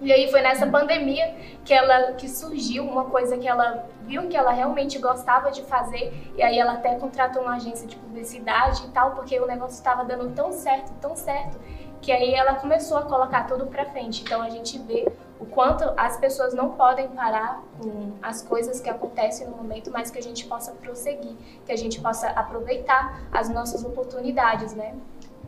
E 0.00 0.12
aí 0.12 0.28
foi 0.30 0.42
nessa 0.42 0.66
pandemia 0.66 1.34
que 1.64 1.72
ela 1.72 2.12
que 2.14 2.28
surgiu 2.28 2.84
uma 2.84 3.04
coisa 3.04 3.38
que 3.38 3.46
ela 3.46 3.86
viu 4.02 4.28
que 4.28 4.36
ela 4.36 4.50
realmente 4.50 4.98
gostava 4.98 5.50
de 5.50 5.62
fazer 5.62 6.12
e 6.36 6.42
aí 6.42 6.58
ela 6.58 6.72
até 6.72 6.96
contratou 6.96 7.42
uma 7.42 7.54
agência 7.54 7.86
de 7.86 7.96
publicidade 7.96 8.84
e 8.84 8.88
tal, 8.88 9.12
porque 9.12 9.38
o 9.38 9.46
negócio 9.46 9.76
estava 9.76 10.04
dando 10.04 10.34
tão 10.34 10.52
certo, 10.52 10.92
tão 11.00 11.14
certo, 11.14 11.58
que 12.02 12.10
aí 12.12 12.34
ela 12.34 12.54
começou 12.56 12.98
a 12.98 13.02
colocar 13.02 13.44
tudo 13.44 13.66
para 13.66 13.86
frente. 13.86 14.22
Então 14.22 14.42
a 14.42 14.50
gente 14.50 14.76
vê 14.78 15.10
o 15.38 15.46
quanto 15.46 15.84
as 15.96 16.16
pessoas 16.16 16.54
não 16.54 16.70
podem 16.70 17.08
parar 17.08 17.62
com 17.78 18.12
as 18.22 18.42
coisas 18.42 18.80
que 18.80 18.88
acontecem 18.88 19.46
no 19.46 19.56
momento, 19.56 19.90
mas 19.90 20.10
que 20.10 20.18
a 20.18 20.22
gente 20.22 20.46
possa 20.46 20.72
prosseguir, 20.72 21.32
que 21.66 21.72
a 21.72 21.76
gente 21.76 22.00
possa 22.00 22.28
aproveitar 22.28 23.22
as 23.32 23.48
nossas 23.48 23.84
oportunidades, 23.84 24.74
né? 24.74 24.94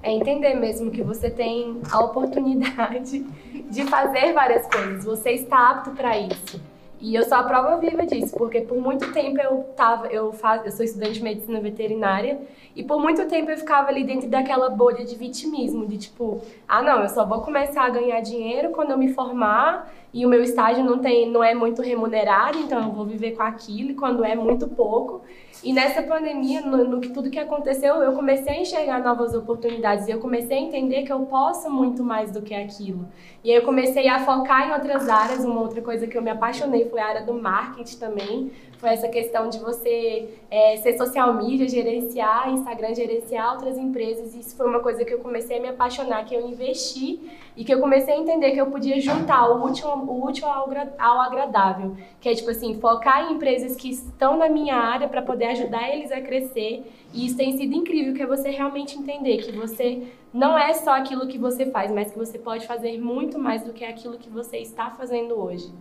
É 0.03 0.13
entender 0.13 0.55
mesmo 0.55 0.91
que 0.91 1.03
você 1.03 1.31
tem 1.31 1.81
a 1.91 2.01
oportunidade 2.01 3.21
de 3.71 3.85
fazer 3.85 4.33
várias 4.33 4.67
coisas, 4.67 5.05
você 5.05 5.31
está 5.31 5.71
apto 5.71 5.91
para 5.93 6.19
isso. 6.19 6.61
E 6.99 7.15
eu 7.15 7.25
sou 7.25 7.37
a 7.37 7.43
prova 7.43 7.77
viva 7.77 8.07
disso, 8.07 8.35
porque 8.37 8.63
por 8.63 8.79
muito 8.79 9.13
tempo 9.13 9.39
eu 9.41 9.65
tava, 9.77 10.07
eu 10.07 10.33
faço, 10.33 10.65
eu 10.65 10.73
sou 10.73 10.85
estudante 10.85 11.15
de 11.15 11.23
medicina 11.23 11.61
veterinária 11.61 12.41
e 12.75 12.83
por 12.83 12.99
muito 12.99 13.27
tempo 13.27 13.51
eu 13.51 13.59
ficava 13.59 13.89
ali 13.89 14.03
dentro 14.03 14.29
daquela 14.29 14.71
bolha 14.71 15.05
de 15.05 15.15
vitimismo, 15.15 15.87
de 15.87 15.99
tipo, 15.99 16.41
ah 16.67 16.83
não, 16.83 17.03
eu 17.03 17.09
só 17.09 17.27
vou 17.27 17.43
começar 17.43 17.85
a 17.85 17.91
ganhar 17.91 18.21
dinheiro 18.21 18.71
quando 18.71 18.93
eu 18.93 18.99
me 18.99 19.13
formar 19.13 19.93
e 20.17 20.25
o 20.25 20.31
meu 20.31 20.43
estágio 20.43 20.83
não 20.83 20.99
tem, 20.99 21.31
não 21.31 21.45
é 21.45 21.55
muito 21.55 21.83
remunerado, 21.83 22.59
então 22.59 22.83
eu 22.83 22.91
vou 22.91 23.05
viver 23.05 23.33
com 23.33 23.43
aquilo 23.43 23.91
e 23.91 23.95
quando 23.95 24.25
é 24.25 24.35
muito 24.35 24.67
pouco. 24.67 25.21
E 25.63 25.75
nessa 25.75 26.03
pandemia, 26.03 26.63
no, 26.63 26.89
no 26.89 27.01
que 27.03 27.11
tudo 27.11 27.29
que 27.29 27.39
aconteceu, 27.39 27.97
eu 27.97 28.13
comecei 28.13 28.55
a 28.55 28.61
enxergar 28.63 29.03
novas 29.03 29.35
oportunidades 29.35 30.09
e 30.09 30.11
eu 30.11 30.19
comecei 30.19 30.57
a 30.57 30.61
entender 30.63 31.03
que 31.03 31.13
eu 31.13 31.21
posso 31.27 31.71
muito 31.71 32.03
mais 32.03 32.31
do 32.31 32.41
que 32.41 32.55
aquilo. 32.55 33.07
E 33.45 33.51
aí 33.51 33.57
eu 33.57 33.63
comecei 33.63 34.09
a 34.09 34.21
focar 34.21 34.67
em 34.67 34.73
outras 34.73 35.07
áreas. 35.07 35.45
Uma 35.45 35.61
outra 35.61 35.83
coisa 35.83 36.07
que 36.07 36.17
eu 36.17 36.23
me 36.23 36.31
apaixonei 36.31 36.89
foi 36.89 36.99
a 36.99 37.09
área 37.09 37.23
do 37.23 37.35
marketing 37.35 37.99
também, 37.99 38.51
foi 38.79 38.91
essa 38.91 39.09
questão 39.09 39.49
de 39.49 39.59
você 39.59 40.29
é, 40.51 40.77
ser 40.77 40.97
social 40.99 41.35
media, 41.35 41.69
gerenciar, 41.69 42.51
Instagram, 42.51 42.95
gerenciar 42.95 43.55
outras 43.55 43.79
empresas. 43.79 44.35
Isso 44.35 44.57
foi 44.57 44.67
uma 44.67 44.81
coisa 44.81 45.05
que 45.05 45.15
eu 45.15 45.19
comecei 45.19 45.59
a 45.59 45.61
me 45.61 45.69
apaixonar, 45.69 46.25
que 46.25 46.35
eu 46.35 46.47
investi 46.47 47.21
e 47.57 47.65
que 47.65 47.73
eu 47.73 47.81
comecei 47.81 48.15
a 48.15 48.19
entender 48.19 48.53
que 48.53 48.61
eu 48.61 48.67
podia 48.67 49.01
juntar 49.01 49.49
o 49.49 49.65
útil, 49.65 49.89
o 49.89 50.27
útil 50.27 50.47
ao, 50.47 50.69
ao 50.99 51.21
agradável. 51.21 51.97
Que 52.21 52.29
é, 52.29 52.35
tipo 52.35 52.51
assim, 52.51 52.79
focar 52.79 53.31
em 53.31 53.35
empresas 53.35 53.75
que 53.75 53.89
estão 53.89 54.37
na 54.37 54.49
minha 54.49 54.77
área 54.77 55.09
para 55.09 55.23
poder 55.23 55.47
ajudar 55.47 55.89
eles 55.95 56.13
a 56.13 56.21
crescer. 56.21 56.85
E 57.15 57.27
isso 57.27 57.37
tem 57.37 57.57
sido 57.57 57.75
incrível, 57.75 58.13
que 58.13 58.23
é 58.23 58.27
você 58.27 58.51
realmente 58.51 58.99
entender 58.99 59.39
que 59.39 59.53
você 59.53 60.03
não 60.33 60.59
é 60.59 60.75
só 60.75 60.91
aquilo 60.91 61.27
que 61.27 61.39
você 61.39 61.65
faz, 61.67 61.91
mas 61.91 62.11
que 62.11 62.19
você 62.19 62.39
pode 62.39 62.67
fazer 62.67 62.99
muito 63.01 63.39
mais 63.39 63.63
do 63.63 63.73
que 63.73 63.85
aquilo 63.85 64.19
que 64.19 64.29
você 64.29 64.59
está 64.59 64.91
fazendo 64.91 65.35
hoje. 65.35 65.73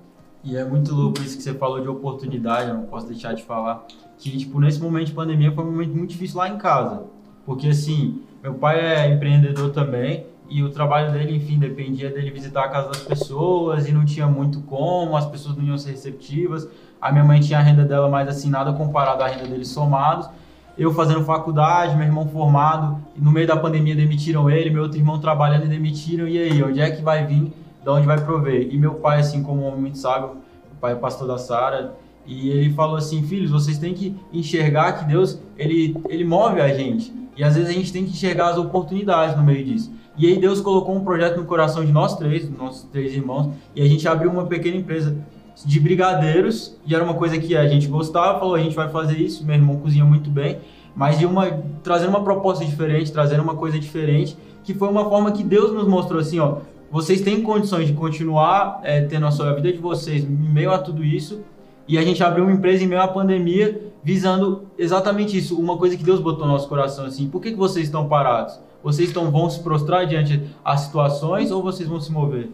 E 0.46 0.56
é 0.56 0.64
muito 0.64 0.94
louco 0.94 1.20
isso 1.24 1.36
que 1.36 1.42
você 1.42 1.56
falou 1.56 1.82
de 1.82 1.88
oportunidade, 1.88 2.70
eu 2.70 2.76
não 2.76 2.84
posso 2.84 3.08
deixar 3.08 3.34
de 3.34 3.42
falar. 3.42 3.84
Que, 4.16 4.38
tipo, 4.38 4.60
nesse 4.60 4.80
momento 4.80 5.08
de 5.08 5.14
pandemia 5.14 5.52
foi 5.52 5.64
um 5.64 5.72
momento 5.72 5.98
muito 5.98 6.12
difícil 6.12 6.38
lá 6.38 6.48
em 6.48 6.58
casa. 6.60 7.02
Porque, 7.48 7.70
assim, 7.70 8.22
meu 8.44 8.54
pai 8.54 8.80
é 8.80 9.12
empreendedor 9.12 9.72
também 9.72 10.28
e 10.48 10.62
o 10.62 10.70
trabalho 10.70 11.12
dele, 11.12 11.36
enfim, 11.36 11.58
dependia 11.58 12.12
dele 12.12 12.30
visitar 12.30 12.66
a 12.66 12.70
casa 12.70 12.90
das 12.90 13.00
pessoas 13.00 13.90
e 13.90 13.92
não 13.92 14.06
tinha 14.06 14.28
muito 14.28 14.62
como, 14.62 15.18
as 15.18 15.26
pessoas 15.26 15.58
não 15.58 15.64
iam 15.64 15.80
ser 15.80 15.90
receptivas. 15.90 16.70
A 17.02 17.12
minha 17.12 17.24
mãe 17.24 17.40
tinha 17.40 17.58
a 17.58 17.62
renda 17.64 17.84
dela 17.84 18.08
mais 18.08 18.28
assim, 18.28 18.48
nada 18.48 18.72
comparado 18.72 19.24
à 19.24 19.28
renda 19.28 19.48
deles 19.48 19.70
somados. 19.70 20.30
Eu 20.78 20.94
fazendo 20.94 21.24
faculdade, 21.24 21.96
meu 21.96 22.06
irmão 22.06 22.28
formado, 22.28 23.00
no 23.18 23.32
meio 23.32 23.48
da 23.48 23.58
pandemia 23.58 23.96
demitiram 23.96 24.48
ele, 24.48 24.70
meu 24.70 24.84
outro 24.84 25.00
irmão 25.00 25.20
trabalhando 25.20 25.66
e 25.66 25.70
demitiram. 25.70 26.28
E 26.28 26.38
aí, 26.38 26.62
onde 26.62 26.80
é 26.80 26.92
que 26.92 27.02
vai 27.02 27.26
vir 27.26 27.52
de 27.86 27.92
onde 27.92 28.08
vai 28.08 28.20
prover. 28.20 28.68
E 28.72 28.78
meu 28.80 28.96
pai, 28.96 29.20
assim 29.20 29.44
como 29.44 29.62
um 29.62 29.68
homem 29.68 29.82
muito 29.82 30.00
sábio, 30.00 30.38
o 30.72 30.76
pai 30.82 30.94
é 30.94 30.96
pastor 30.96 31.28
da 31.28 31.38
Sara, 31.38 31.96
e 32.26 32.50
ele 32.50 32.74
falou 32.74 32.98
assim, 32.98 33.22
filhos, 33.22 33.52
vocês 33.52 33.78
têm 33.78 33.94
que 33.94 34.16
enxergar 34.34 34.94
que 34.94 35.06
Deus, 35.06 35.40
ele, 35.56 35.96
ele 36.10 36.26
move 36.26 36.60
a 36.60 36.74
gente. 36.74 37.14
E 37.38 37.44
às 37.44 37.56
vezes 37.56 37.70
a 37.70 37.74
gente 37.74 37.94
tem 37.94 38.04
que 38.04 38.10
enxergar 38.10 38.50
as 38.50 38.58
oportunidades 38.58 39.38
no 39.38 39.44
meio 39.44 39.64
disso. 39.64 39.94
E 40.18 40.26
aí 40.26 40.40
Deus 40.40 40.62
colocou 40.62 40.96
um 40.96 41.04
projeto 41.04 41.38
no 41.38 41.46
coração 41.46 41.86
de 41.86 41.92
nós 41.92 42.16
três, 42.16 42.50
nossos 42.50 42.84
três 42.90 43.14
irmãos, 43.14 43.54
e 43.76 43.82
a 43.84 43.86
gente 43.86 44.08
abriu 44.08 44.32
uma 44.32 44.48
pequena 44.48 44.78
empresa 44.78 45.16
de 45.64 45.80
brigadeiros, 45.80 46.76
e 46.88 46.96
era 46.96 47.04
uma 47.04 47.14
coisa 47.14 47.38
que 47.38 47.56
a 47.56 47.68
gente 47.68 47.88
gostava, 47.88 48.40
falou, 48.40 48.56
a 48.56 48.60
gente 48.60 48.76
vai 48.76 48.90
fazer 48.90 49.18
isso, 49.18 49.46
meu 49.46 49.56
irmão 49.56 49.78
cozinha 49.78 50.04
muito 50.04 50.30
bem, 50.30 50.58
mas 50.96 51.20
de 51.20 51.26
uma 51.26 51.46
trazendo 51.84 52.10
uma 52.10 52.24
proposta 52.24 52.66
diferente, 52.66 53.12
trazendo 53.12 53.44
uma 53.44 53.56
coisa 53.56 53.78
diferente, 53.78 54.36
que 54.64 54.74
foi 54.74 54.90
uma 54.90 55.08
forma 55.08 55.32
que 55.32 55.44
Deus 55.44 55.72
nos 55.72 55.88
mostrou 55.88 56.20
assim, 56.20 56.40
ó, 56.40 56.58
vocês 56.96 57.20
têm 57.20 57.42
condições 57.42 57.88
de 57.88 57.94
continuar 57.94 58.80
é, 58.82 59.02
tendo 59.02 59.26
a 59.26 59.54
vida 59.54 59.70
de 59.70 59.80
vocês 59.80 60.24
em 60.24 60.28
meio 60.28 60.72
a 60.72 60.78
tudo 60.78 61.04
isso. 61.04 61.44
E 61.90 61.98
a 61.98 62.02
gente 62.02 62.24
abriu 62.24 62.46
uma 62.46 62.54
empresa 62.54 62.86
em 62.86 62.88
meio 62.88 63.02
à 63.02 63.08
pandemia 63.10 63.92
visando 64.02 64.66
exatamente 64.78 65.38
isso, 65.38 65.60
uma 65.60 65.78
coisa 65.78 65.98
que 65.98 66.04
Deus 66.06 66.22
botou 66.22 66.48
no 66.48 66.54
nosso 66.54 66.70
coração 66.70 67.06
assim. 67.06 67.28
Por 67.28 67.42
que, 67.42 67.52
que 67.52 67.58
vocês 67.58 67.88
estão 67.88 68.08
parados? 68.08 68.62
Vocês 68.82 69.10
estão, 69.10 69.30
vão 69.30 69.50
se 69.50 69.60
prostrar 69.60 70.08
diante 70.08 70.38
das 70.64 70.82
situações 70.82 71.52
ou 71.52 71.62
vocês 71.62 71.90
vão 71.90 72.00
se 72.00 72.10
mover? 72.14 72.50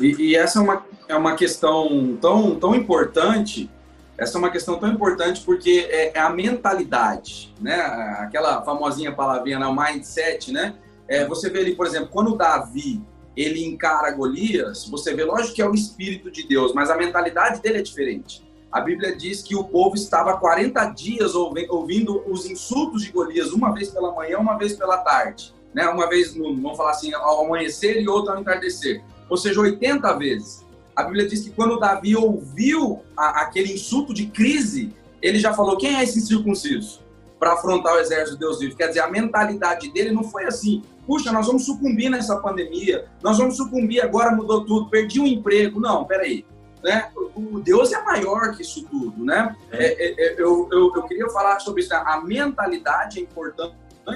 E, 0.00 0.16
e, 0.18 0.34
essa 0.34 0.58
é 0.58 0.62
uma, 0.62 0.84
é 1.06 1.14
uma 1.14 1.36
questão 1.36 2.18
tão, 2.20 2.56
tão 2.56 2.74
importante, 2.74 3.70
essa 4.18 4.36
é 4.36 4.38
uma 4.40 4.50
questão 4.50 4.80
tão 4.80 4.88
importante 4.88 5.42
porque 5.42 5.86
é, 5.88 6.18
é 6.18 6.20
a 6.20 6.28
mentalidade, 6.28 7.54
né? 7.60 7.76
Aquela 8.18 8.62
famosinha 8.62 9.12
palavrinha, 9.12 9.60
né? 9.60 9.66
o 9.66 9.76
mindset, 9.76 10.50
né? 10.50 10.74
É, 11.06 11.24
você 11.24 11.48
vê 11.48 11.60
ali, 11.60 11.76
por 11.76 11.86
exemplo, 11.86 12.08
quando 12.10 12.34
Davi 12.34 13.00
ele 13.36 13.64
encara 13.64 14.10
Golias, 14.10 14.86
você 14.86 15.14
vê, 15.14 15.24
lógico 15.24 15.54
que 15.54 15.62
é 15.62 15.68
o 15.68 15.74
Espírito 15.74 16.30
de 16.30 16.46
Deus, 16.46 16.72
mas 16.74 16.90
a 16.90 16.96
mentalidade 16.96 17.60
dele 17.62 17.78
é 17.78 17.82
diferente. 17.82 18.42
A 18.70 18.80
Bíblia 18.80 19.16
diz 19.16 19.42
que 19.42 19.56
o 19.56 19.64
povo 19.64 19.96
estava 19.96 20.36
40 20.36 20.84
dias 20.90 21.34
ouvindo 21.34 22.22
os 22.30 22.46
insultos 22.46 23.02
de 23.02 23.10
Golias, 23.10 23.52
uma 23.52 23.72
vez 23.74 23.90
pela 23.90 24.14
manhã, 24.14 24.38
uma 24.38 24.56
vez 24.56 24.74
pela 24.74 24.98
tarde. 24.98 25.52
Né? 25.74 25.88
Uma 25.88 26.08
vez, 26.08 26.34
no, 26.34 26.54
vamos 26.54 26.76
falar 26.76 26.90
assim, 26.90 27.12
ao 27.12 27.44
amanhecer 27.44 28.00
e 28.00 28.08
outra 28.08 28.34
ao 28.34 28.40
entardecer. 28.40 29.02
Ou 29.28 29.36
seja, 29.36 29.60
80 29.60 30.12
vezes. 30.18 30.64
A 30.94 31.02
Bíblia 31.02 31.26
diz 31.26 31.42
que 31.42 31.50
quando 31.50 31.80
Davi 31.80 32.14
ouviu 32.16 33.00
a, 33.16 33.42
aquele 33.42 33.72
insulto 33.72 34.12
de 34.14 34.26
crise, 34.26 34.94
ele 35.22 35.38
já 35.38 35.52
falou: 35.52 35.76
quem 35.76 35.96
é 35.96 36.04
esse 36.04 36.20
circunciso? 36.20 37.00
Para 37.38 37.54
afrontar 37.54 37.94
o 37.94 37.98
exército 37.98 38.32
de 38.32 38.40
Deus 38.40 38.58
vivo. 38.60 38.76
Quer 38.76 38.88
dizer, 38.88 39.00
a 39.00 39.10
mentalidade 39.10 39.90
dele 39.92 40.12
não 40.12 40.24
foi 40.24 40.44
assim: 40.44 40.82
puxa, 41.10 41.32
nós 41.32 41.48
vamos 41.48 41.66
sucumbir 41.66 42.08
nessa 42.08 42.36
pandemia, 42.36 43.04
nós 43.20 43.36
vamos 43.36 43.56
sucumbir, 43.56 44.00
agora 44.00 44.30
mudou 44.30 44.64
tudo, 44.64 44.88
perdi 44.88 45.18
o 45.18 45.24
um 45.24 45.26
emprego. 45.26 45.80
Não, 45.80 46.04
peraí. 46.04 46.46
Né? 46.84 47.10
O 47.34 47.58
Deus 47.58 47.92
é 47.92 48.00
maior 48.04 48.54
que 48.54 48.62
isso 48.62 48.86
tudo, 48.86 49.24
né? 49.24 49.56
É. 49.72 49.86
É, 49.86 50.04
é, 50.04 50.26
é 50.28 50.34
eu, 50.40 50.68
eu, 50.70 50.92
eu, 50.94 51.02
queria 51.02 51.28
falar 51.30 51.58
sobre 51.58 51.82
isso. 51.82 51.90
Né? 51.90 52.00
A 52.06 52.20
mentalidade 52.20 53.18
é 53.18 53.22
importante, 53.22 53.74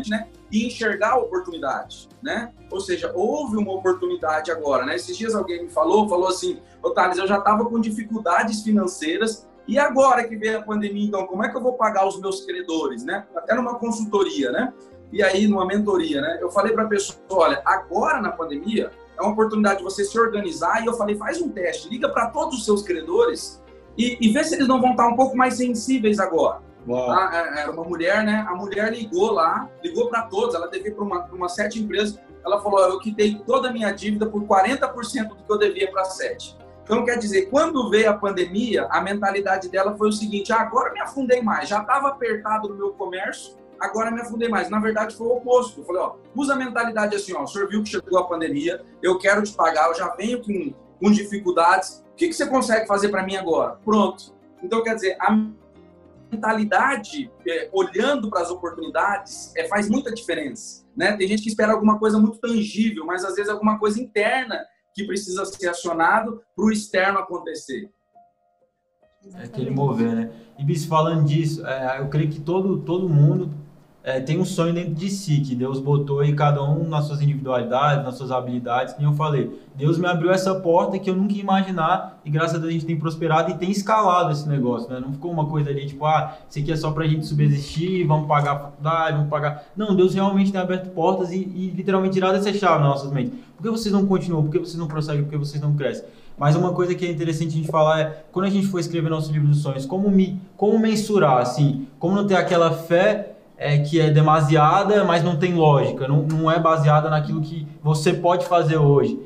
né? 0.08 0.28
E 0.52 0.68
enxergar 0.68 1.14
a 1.14 1.16
oportunidade, 1.16 2.08
né? 2.22 2.52
Ou 2.70 2.80
seja, 2.80 3.12
houve 3.12 3.56
uma 3.56 3.72
oportunidade 3.72 4.52
agora, 4.52 4.86
né? 4.86 4.94
Esses 4.94 5.16
dias 5.16 5.34
alguém 5.34 5.64
me 5.64 5.70
falou, 5.70 6.08
falou 6.08 6.28
assim, 6.28 6.60
ô 6.80 6.90
Thales, 6.90 7.18
eu 7.18 7.26
já 7.26 7.38
estava 7.38 7.64
com 7.64 7.80
dificuldades 7.80 8.62
financeiras 8.62 9.48
e 9.66 9.78
agora 9.78 10.22
que 10.28 10.36
veio 10.36 10.58
a 10.58 10.62
pandemia, 10.62 11.06
então, 11.06 11.26
como 11.26 11.44
é 11.44 11.48
que 11.48 11.56
eu 11.56 11.60
vou 11.60 11.72
pagar 11.72 12.06
os 12.06 12.20
meus 12.20 12.44
credores, 12.44 13.02
né? 13.02 13.26
Até 13.34 13.54
numa 13.54 13.78
consultoria, 13.78 14.52
né? 14.52 14.72
E 15.12 15.23
aí 15.23 15.46
numa 15.46 15.66
mentoria, 15.66 16.20
né? 16.20 16.38
Eu 16.40 16.50
falei 16.50 16.73
para 16.73 16.84
a 16.84 16.88
pessoa, 16.88 17.18
olha, 17.30 17.62
agora 17.64 18.20
na 18.20 18.32
pandemia 18.32 18.90
é 19.16 19.23
uma 19.23 19.32
oportunidade 19.32 19.78
de 19.78 19.84
você 19.84 20.04
se 20.04 20.18
organizar 20.18 20.82
e 20.82 20.87
eu 20.87 20.94
falei, 20.94 21.16
faz 21.16 21.40
um 21.40 21.49
teste, 21.49 21.88
liga 21.88 22.08
para 22.08 22.30
todos 22.30 22.58
os 22.58 22.64
seus 22.64 22.82
credores 22.82 23.62
e, 23.96 24.18
e 24.20 24.32
vê 24.32 24.42
se 24.42 24.54
eles 24.54 24.66
não 24.66 24.80
vão 24.80 24.90
estar 24.92 25.06
um 25.06 25.16
pouco 25.16 25.37
mais 25.37 25.54
sensíveis 25.54 26.18
agora. 26.18 26.61
Ah, 26.92 27.30
é, 27.32 27.62
era 27.62 27.70
uma 27.70 27.84
mulher, 27.84 28.25
né? 28.25 28.44
A 28.46 28.54
mulher 28.54 28.92
ligou 28.92 29.32
lá, 29.32 29.68
ligou 29.82 30.08
para 30.08 30.23
todos, 30.23 30.54
ela 30.54 30.68
devia 30.68 30.92
para 30.92 31.04
uma, 31.04 31.25
uma 31.26 31.49
sete 31.49 31.80
empresas, 31.80 32.18
ela 32.44 32.61
falou, 32.61 32.80
eu 32.80 32.99
quitei 32.99 33.37
toda 33.46 33.70
a 33.70 33.73
minha 33.73 33.90
dívida 33.90 34.26
por 34.26 34.42
40% 34.42 35.28
do 35.28 35.37
que 35.37 35.50
eu 35.50 35.58
devia 35.58 35.90
para 35.90 36.04
sete. 36.04 36.56
Então, 36.82 37.02
quer 37.02 37.18
dizer, 37.18 37.46
quando 37.46 37.88
veio 37.88 38.11
a 38.11 38.14
pandemia, 38.14 38.87
a 38.90 39.00
mentalidade 39.00 39.70
dela 39.70 39.96
foi 39.96 40.08
o 40.08 40.12
seguinte: 40.12 40.52
ah, 40.52 40.61
agora 40.61 40.92
me 40.92 41.00
afundei 41.00 41.40
mais, 41.40 41.68
já 41.68 41.80
estava 41.80 42.08
apertado 42.08 42.68
no 42.68 42.75
meu 42.75 42.92
comércio, 42.92 43.56
agora 43.84 44.10
me 44.10 44.20
afundei 44.20 44.48
mais. 44.48 44.68
Na 44.68 44.80
verdade, 44.80 45.14
foi 45.14 45.26
o 45.26 45.36
oposto. 45.36 45.80
Eu 45.80 45.84
falei, 45.84 46.02
ó, 46.02 46.14
usa 46.34 46.54
a 46.54 46.56
mentalidade 46.56 47.14
assim, 47.16 47.34
ó, 47.34 47.42
o 47.42 47.46
senhor 47.46 47.68
viu 47.68 47.82
que 47.82 47.90
chegou 47.90 48.18
a 48.18 48.26
pandemia, 48.26 48.84
eu 49.02 49.18
quero 49.18 49.42
te 49.42 49.52
pagar, 49.52 49.88
eu 49.88 49.94
já 49.94 50.08
venho 50.14 50.42
com, 50.42 50.74
com 51.00 51.10
dificuldades, 51.10 52.04
o 52.12 52.16
que, 52.16 52.28
que 52.28 52.34
você 52.34 52.46
consegue 52.46 52.86
fazer 52.86 53.08
para 53.08 53.24
mim 53.24 53.36
agora? 53.36 53.78
Pronto. 53.84 54.34
Então, 54.62 54.82
quer 54.82 54.94
dizer, 54.94 55.16
a 55.20 55.36
mentalidade, 56.30 57.30
é, 57.46 57.68
olhando 57.72 58.30
para 58.30 58.42
as 58.42 58.50
oportunidades, 58.50 59.54
é, 59.56 59.68
faz 59.68 59.88
muita 59.88 60.12
diferença. 60.12 60.84
Né? 60.96 61.16
Tem 61.16 61.26
gente 61.26 61.42
que 61.42 61.48
espera 61.48 61.72
alguma 61.72 61.98
coisa 61.98 62.18
muito 62.18 62.38
tangível, 62.38 63.04
mas 63.04 63.24
às 63.24 63.34
vezes 63.34 63.50
alguma 63.50 63.78
coisa 63.78 64.00
interna 64.00 64.64
que 64.94 65.04
precisa 65.04 65.44
ser 65.44 65.68
acionado 65.68 66.40
para 66.54 66.64
o 66.64 66.70
externo 66.70 67.18
acontecer. 67.18 67.90
É 69.34 69.44
aquele 69.44 69.70
mover, 69.70 70.14
né? 70.14 70.30
E 70.58 70.64
bis, 70.64 70.84
falando 70.84 71.24
disso, 71.24 71.66
é, 71.66 71.98
eu 71.98 72.08
creio 72.08 72.30
que 72.30 72.40
todo, 72.40 72.80
todo 72.80 73.08
mundo 73.08 73.50
é, 74.06 74.20
tem 74.20 74.38
um 74.38 74.44
sonho 74.44 74.75
dentro 74.75 74.92
de 74.92 75.08
si, 75.08 75.40
que 75.40 75.54
Deus 75.54 75.80
botou 75.80 76.20
aí 76.20 76.34
cada 76.34 76.62
um 76.62 76.87
nas 76.87 77.06
suas 77.06 77.23
individualidades, 77.23 78.04
nas 78.04 78.16
suas 78.16 78.30
habilidades, 78.30 78.92
como 78.92 79.08
eu 79.08 79.14
falei. 79.14 79.50
Deus 79.75 79.96
me 79.96 80.06
abriu 80.06 80.30
essa 80.30 80.54
porta 80.56 80.99
que 80.99 81.08
eu 81.08 81.16
nunca 81.16 81.32
ia 81.32 81.40
imaginar 81.40 82.20
e 82.23 82.28
graças 82.28 82.56
a 82.56 82.58
Deus 82.58 82.68
a 82.68 82.73
gente 82.73 82.84
tem 82.84 82.99
prosperado 82.99 83.50
e 83.50 83.54
tem 83.54 83.70
escalado 83.70 84.30
esse 84.30 84.46
negócio, 84.46 84.90
né? 84.90 85.00
Não 85.00 85.11
ficou 85.11 85.32
uma 85.32 85.46
coisa 85.46 85.70
ali 85.70 85.87
tipo, 85.87 86.04
ah, 86.04 86.37
isso 86.46 86.58
aqui 86.58 86.70
é 86.70 86.76
só 86.76 86.90
pra 86.90 87.06
gente 87.06 87.25
subsistir, 87.25 88.06
vamos 88.06 88.28
pagar 88.28 88.52
a 88.52 88.58
faculdade, 88.58 89.16
vamos 89.16 89.30
pagar... 89.30 89.64
Não, 89.75 89.96
Deus 89.96 90.12
realmente 90.12 90.52
tem 90.52 90.61
aberto 90.61 90.90
portas 90.90 91.32
e, 91.32 91.37
e 91.37 91.73
literalmente 91.75 92.12
tirado 92.12 92.37
essa 92.37 92.52
chave 92.52 92.80
nas 92.80 92.88
nossas 92.88 93.11
mentes. 93.11 93.32
Por 93.56 93.62
que 93.62 93.70
vocês 93.70 93.90
não 93.90 94.04
continuam? 94.04 94.42
Por 94.42 94.52
que 94.52 94.58
vocês 94.58 94.76
não 94.76 94.87
prosseguem? 94.87 95.23
Por 95.23 95.30
que 95.30 95.38
vocês 95.38 95.62
não 95.62 95.75
crescem? 95.75 96.04
Mas 96.37 96.56
uma 96.56 96.73
coisa 96.73 96.94
que 96.94 97.06
é 97.06 97.11
interessante 97.11 97.49
a 97.49 97.52
gente 97.52 97.68
falar 97.68 98.00
é, 98.00 98.25
quando 98.30 98.46
a 98.46 98.50
gente 98.50 98.66
for 98.66 98.80
escrever 98.80 99.08
nosso 99.08 99.32
livro 99.32 99.49
dos 99.49 99.62
sonhos, 99.62 99.87
como, 99.87 100.11
me, 100.11 100.38
como 100.58 100.78
mensurar, 100.78 101.38
assim, 101.38 101.87
como 101.99 102.14
não 102.14 102.26
ter 102.26 102.34
aquela 102.34 102.70
fé 102.70 103.33
é, 103.56 103.78
que 103.78 104.00
é 104.00 104.11
demasiada, 104.11 105.04
mas 105.04 105.23
não 105.23 105.37
tem 105.37 105.54
lógica, 105.54 106.08
não, 106.08 106.23
não 106.23 106.50
é 106.50 106.58
baseada 106.58 107.08
naquilo 107.08 107.40
que 107.40 107.66
você 107.82 108.12
pode 108.12 108.46
fazer 108.46 108.76
hoje. 108.76 109.18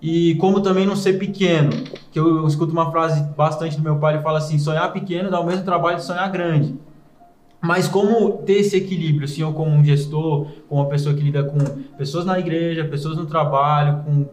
E 0.00 0.34
como 0.36 0.60
também 0.60 0.86
não 0.86 0.94
ser 0.94 1.14
pequeno, 1.14 1.70
que 2.10 2.18
eu, 2.18 2.38
eu 2.38 2.46
escuto 2.46 2.72
uma 2.72 2.90
frase 2.90 3.22
bastante 3.36 3.76
do 3.76 3.82
meu 3.82 3.98
pai, 3.98 4.14
ele 4.14 4.22
fala 4.22 4.38
assim, 4.38 4.58
sonhar 4.58 4.92
pequeno 4.92 5.30
dá 5.30 5.40
o 5.40 5.46
mesmo 5.46 5.64
trabalho 5.64 5.96
de 5.96 6.04
sonhar 6.04 6.30
grande. 6.30 6.74
Mas 7.60 7.88
como 7.88 8.38
ter 8.42 8.60
esse 8.60 8.76
equilíbrio, 8.76 9.24
assim, 9.24 9.42
eu 9.42 9.52
como 9.52 9.70
um 9.70 9.84
gestor, 9.84 10.46
como 10.68 10.82
uma 10.82 10.88
pessoa 10.88 11.14
que 11.14 11.22
lida 11.22 11.42
com 11.42 11.58
pessoas 11.96 12.24
na 12.24 12.38
igreja, 12.38 12.84
pessoas 12.84 13.16
no 13.16 13.26
trabalho, 13.26 14.04
com 14.04 14.26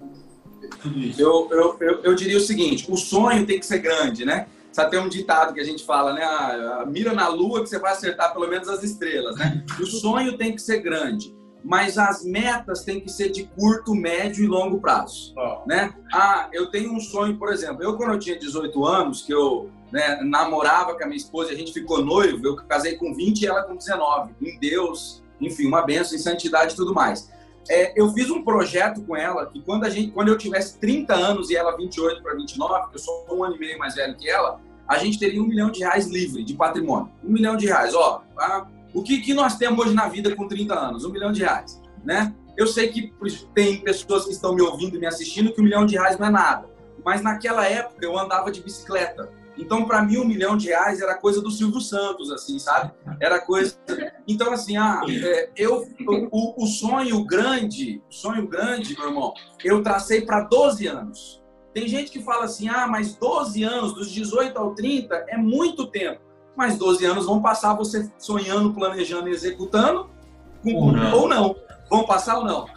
tudo 0.81 0.99
isso? 0.99 1.21
Eu, 1.21 1.47
eu, 1.49 1.77
eu, 1.79 1.99
eu, 2.03 2.15
diria 2.15 2.37
o 2.37 2.41
seguinte: 2.41 2.85
o 2.89 2.97
sonho 2.97 3.45
tem 3.45 3.59
que 3.59 3.65
ser 3.65 3.79
grande, 3.79 4.25
né? 4.25 4.47
Sabe, 4.73 4.89
tem 4.89 4.99
um 4.99 5.07
ditado 5.07 5.53
que 5.53 5.59
a 5.59 5.63
gente 5.63 5.85
fala, 5.85 6.13
né? 6.13 6.23
Ah, 6.23 6.83
mira 6.87 7.13
na 7.13 7.27
lua 7.27 7.61
que 7.61 7.69
você 7.69 7.77
vai 7.77 7.91
acertar 7.91 8.33
pelo 8.33 8.47
menos 8.47 8.67
as 8.67 8.81
estrelas, 8.83 9.37
né? 9.37 9.63
O 9.79 9.85
sonho 9.85 10.35
tem 10.35 10.55
que 10.55 10.61
ser 10.61 10.79
grande, 10.79 11.33
mas 11.63 11.99
as 11.99 12.25
metas 12.25 12.83
têm 12.83 12.99
que 12.99 13.09
ser 13.09 13.29
de 13.29 13.43
curto, 13.43 13.93
médio 13.93 14.43
e 14.43 14.47
longo 14.47 14.81
prazo, 14.81 15.31
oh. 15.37 15.67
né? 15.67 15.93
Ah, 16.11 16.49
eu 16.51 16.71
tenho 16.71 16.91
um 16.91 16.99
sonho, 16.99 17.37
por 17.37 17.53
exemplo, 17.53 17.83
eu 17.83 17.95
quando 17.95 18.13
eu 18.13 18.19
tinha 18.19 18.37
18 18.37 18.83
anos, 18.83 19.21
que 19.21 19.31
eu 19.31 19.69
né, 19.91 20.19
namorava 20.23 20.95
com 20.95 21.03
a 21.03 21.05
minha 21.05 21.17
esposa, 21.17 21.51
a 21.51 21.55
gente 21.55 21.71
ficou 21.71 22.03
noivo, 22.03 22.43
eu 22.43 22.55
casei 22.55 22.97
com 22.97 23.13
20 23.13 23.41
e 23.41 23.45
ela 23.45 23.61
com 23.61 23.75
19. 23.75 24.33
Em 24.41 24.59
Deus, 24.59 25.23
enfim, 25.39 25.67
uma 25.67 25.83
benção 25.83 26.15
em 26.15 26.19
santidade 26.19 26.73
e 26.73 26.75
tudo 26.75 26.95
mais. 26.95 27.31
É, 27.69 27.99
eu 27.99 28.11
fiz 28.13 28.29
um 28.29 28.43
projeto 28.43 29.01
com 29.03 29.15
ela 29.15 29.45
que 29.45 29.61
quando, 29.61 29.85
a 29.85 29.89
gente, 29.89 30.11
quando 30.11 30.27
eu 30.27 30.37
tivesse 30.37 30.77
30 30.79 31.13
anos 31.13 31.49
e 31.49 31.55
ela 31.55 31.75
28 31.75 32.21
para 32.21 32.35
29, 32.35 32.89
que 32.89 32.95
eu 32.95 32.99
sou 32.99 33.25
um 33.31 33.43
ano 33.43 33.55
e 33.55 33.59
meio 33.59 33.79
mais 33.79 33.95
velho 33.95 34.15
que 34.15 34.29
ela, 34.29 34.59
a 34.87 34.97
gente 34.97 35.17
teria 35.17 35.41
um 35.41 35.47
milhão 35.47 35.71
de 35.71 35.79
reais 35.79 36.07
livre 36.07 36.43
de 36.43 36.53
patrimônio. 36.53 37.11
Um 37.23 37.31
milhão 37.31 37.55
de 37.55 37.65
reais, 37.65 37.95
ó. 37.95 38.23
Tá? 38.35 38.67
O 38.93 39.01
que, 39.01 39.21
que 39.21 39.33
nós 39.33 39.57
temos 39.57 39.85
hoje 39.85 39.95
na 39.95 40.07
vida 40.07 40.35
com 40.35 40.47
30 40.47 40.73
anos? 40.73 41.05
Um 41.05 41.11
milhão 41.11 41.31
de 41.31 41.41
reais, 41.41 41.81
né? 42.03 42.33
Eu 42.55 42.67
sei 42.67 42.89
que 42.89 43.11
tem 43.55 43.81
pessoas 43.81 44.25
que 44.25 44.31
estão 44.31 44.53
me 44.53 44.61
ouvindo 44.61 44.95
e 44.95 44.99
me 44.99 45.07
assistindo 45.07 45.51
que 45.51 45.59
um 45.59 45.63
milhão 45.63 45.85
de 45.85 45.95
reais 45.95 46.19
não 46.19 46.27
é 46.27 46.29
nada. 46.29 46.69
Mas 47.03 47.21
naquela 47.21 47.65
época 47.65 48.05
eu 48.05 48.17
andava 48.17 48.51
de 48.51 48.61
bicicleta. 48.61 49.31
Então, 49.57 49.85
para 49.85 50.01
mim, 50.01 50.17
um 50.17 50.25
milhão 50.25 50.57
de 50.57 50.67
reais 50.67 51.01
era 51.01 51.15
coisa 51.15 51.41
do 51.41 51.51
Silvio 51.51 51.79
Santos, 51.79 52.31
assim, 52.31 52.57
sabe? 52.57 52.91
Era 53.19 53.39
coisa. 53.39 53.75
Então, 54.27 54.51
assim, 54.51 54.77
ah, 54.77 55.01
é, 55.07 55.49
eu, 55.55 55.87
o, 56.31 56.63
o 56.63 56.67
sonho 56.67 57.23
grande, 57.25 58.01
sonho 58.09 58.47
grande, 58.47 58.97
meu 58.97 59.09
irmão, 59.09 59.33
eu 59.63 59.83
tracei 59.83 60.21
para 60.21 60.41
12 60.41 60.87
anos. 60.87 61.43
Tem 61.73 61.87
gente 61.87 62.11
que 62.11 62.21
fala 62.21 62.45
assim, 62.45 62.69
ah, 62.69 62.87
mas 62.87 63.15
12 63.15 63.63
anos, 63.63 63.93
dos 63.93 64.11
18 64.11 64.57
ao 64.57 64.75
30, 64.75 65.25
é 65.27 65.37
muito 65.37 65.87
tempo. 65.87 66.21
Mas 66.55 66.77
12 66.77 67.03
anos 67.05 67.25
vão 67.25 67.41
passar 67.41 67.73
você 67.73 68.11
sonhando, 68.17 68.73
planejando 68.73 69.27
e 69.27 69.31
executando, 69.31 70.09
com, 70.61 70.73
ou, 70.75 70.91
não. 70.91 71.19
ou 71.19 71.27
não. 71.27 71.55
Vão 71.89 72.05
passar 72.05 72.37
ou 72.37 72.45
não? 72.45 72.67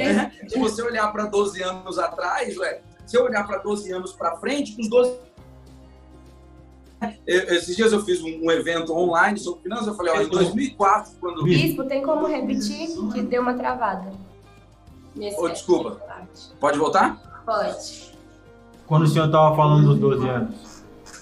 É. 0.00 0.30
Se 0.48 0.58
você 0.58 0.82
olhar 0.82 1.10
para 1.12 1.26
12 1.26 1.62
anos 1.62 1.98
atrás, 1.98 2.56
ué, 2.58 2.82
se 3.06 3.16
eu 3.16 3.24
olhar 3.24 3.46
para 3.46 3.58
12 3.58 3.92
anos 3.92 4.12
para 4.12 4.36
frente, 4.36 4.76
os 4.80 4.88
12 4.88 5.18
esses 7.26 7.76
dias 7.76 7.92
eu 7.92 8.02
fiz 8.04 8.22
um, 8.22 8.50
evento 8.50 8.94
online 8.94 9.38
sobre 9.38 9.62
finanças, 9.62 9.88
eu 9.88 9.94
falei, 9.94 10.14
olha, 10.14 10.24
em 10.24 10.30
2004, 10.30 11.12
quando... 11.20 11.44
Bispo, 11.44 11.84
tem 11.84 12.02
como 12.02 12.26
repetir 12.26 12.88
que 13.12 13.22
deu 13.22 13.42
uma 13.42 13.54
travada? 13.54 14.12
oh, 15.36 15.48
desculpa, 15.48 16.00
pode 16.60 16.78
voltar? 16.78 17.42
Pode. 17.44 18.16
Quando 18.86 19.02
o 19.02 19.06
senhor 19.06 19.26
estava 19.26 19.54
falando 19.56 19.88
dos 19.88 19.98
12 19.98 20.28
anos? 20.28 20.54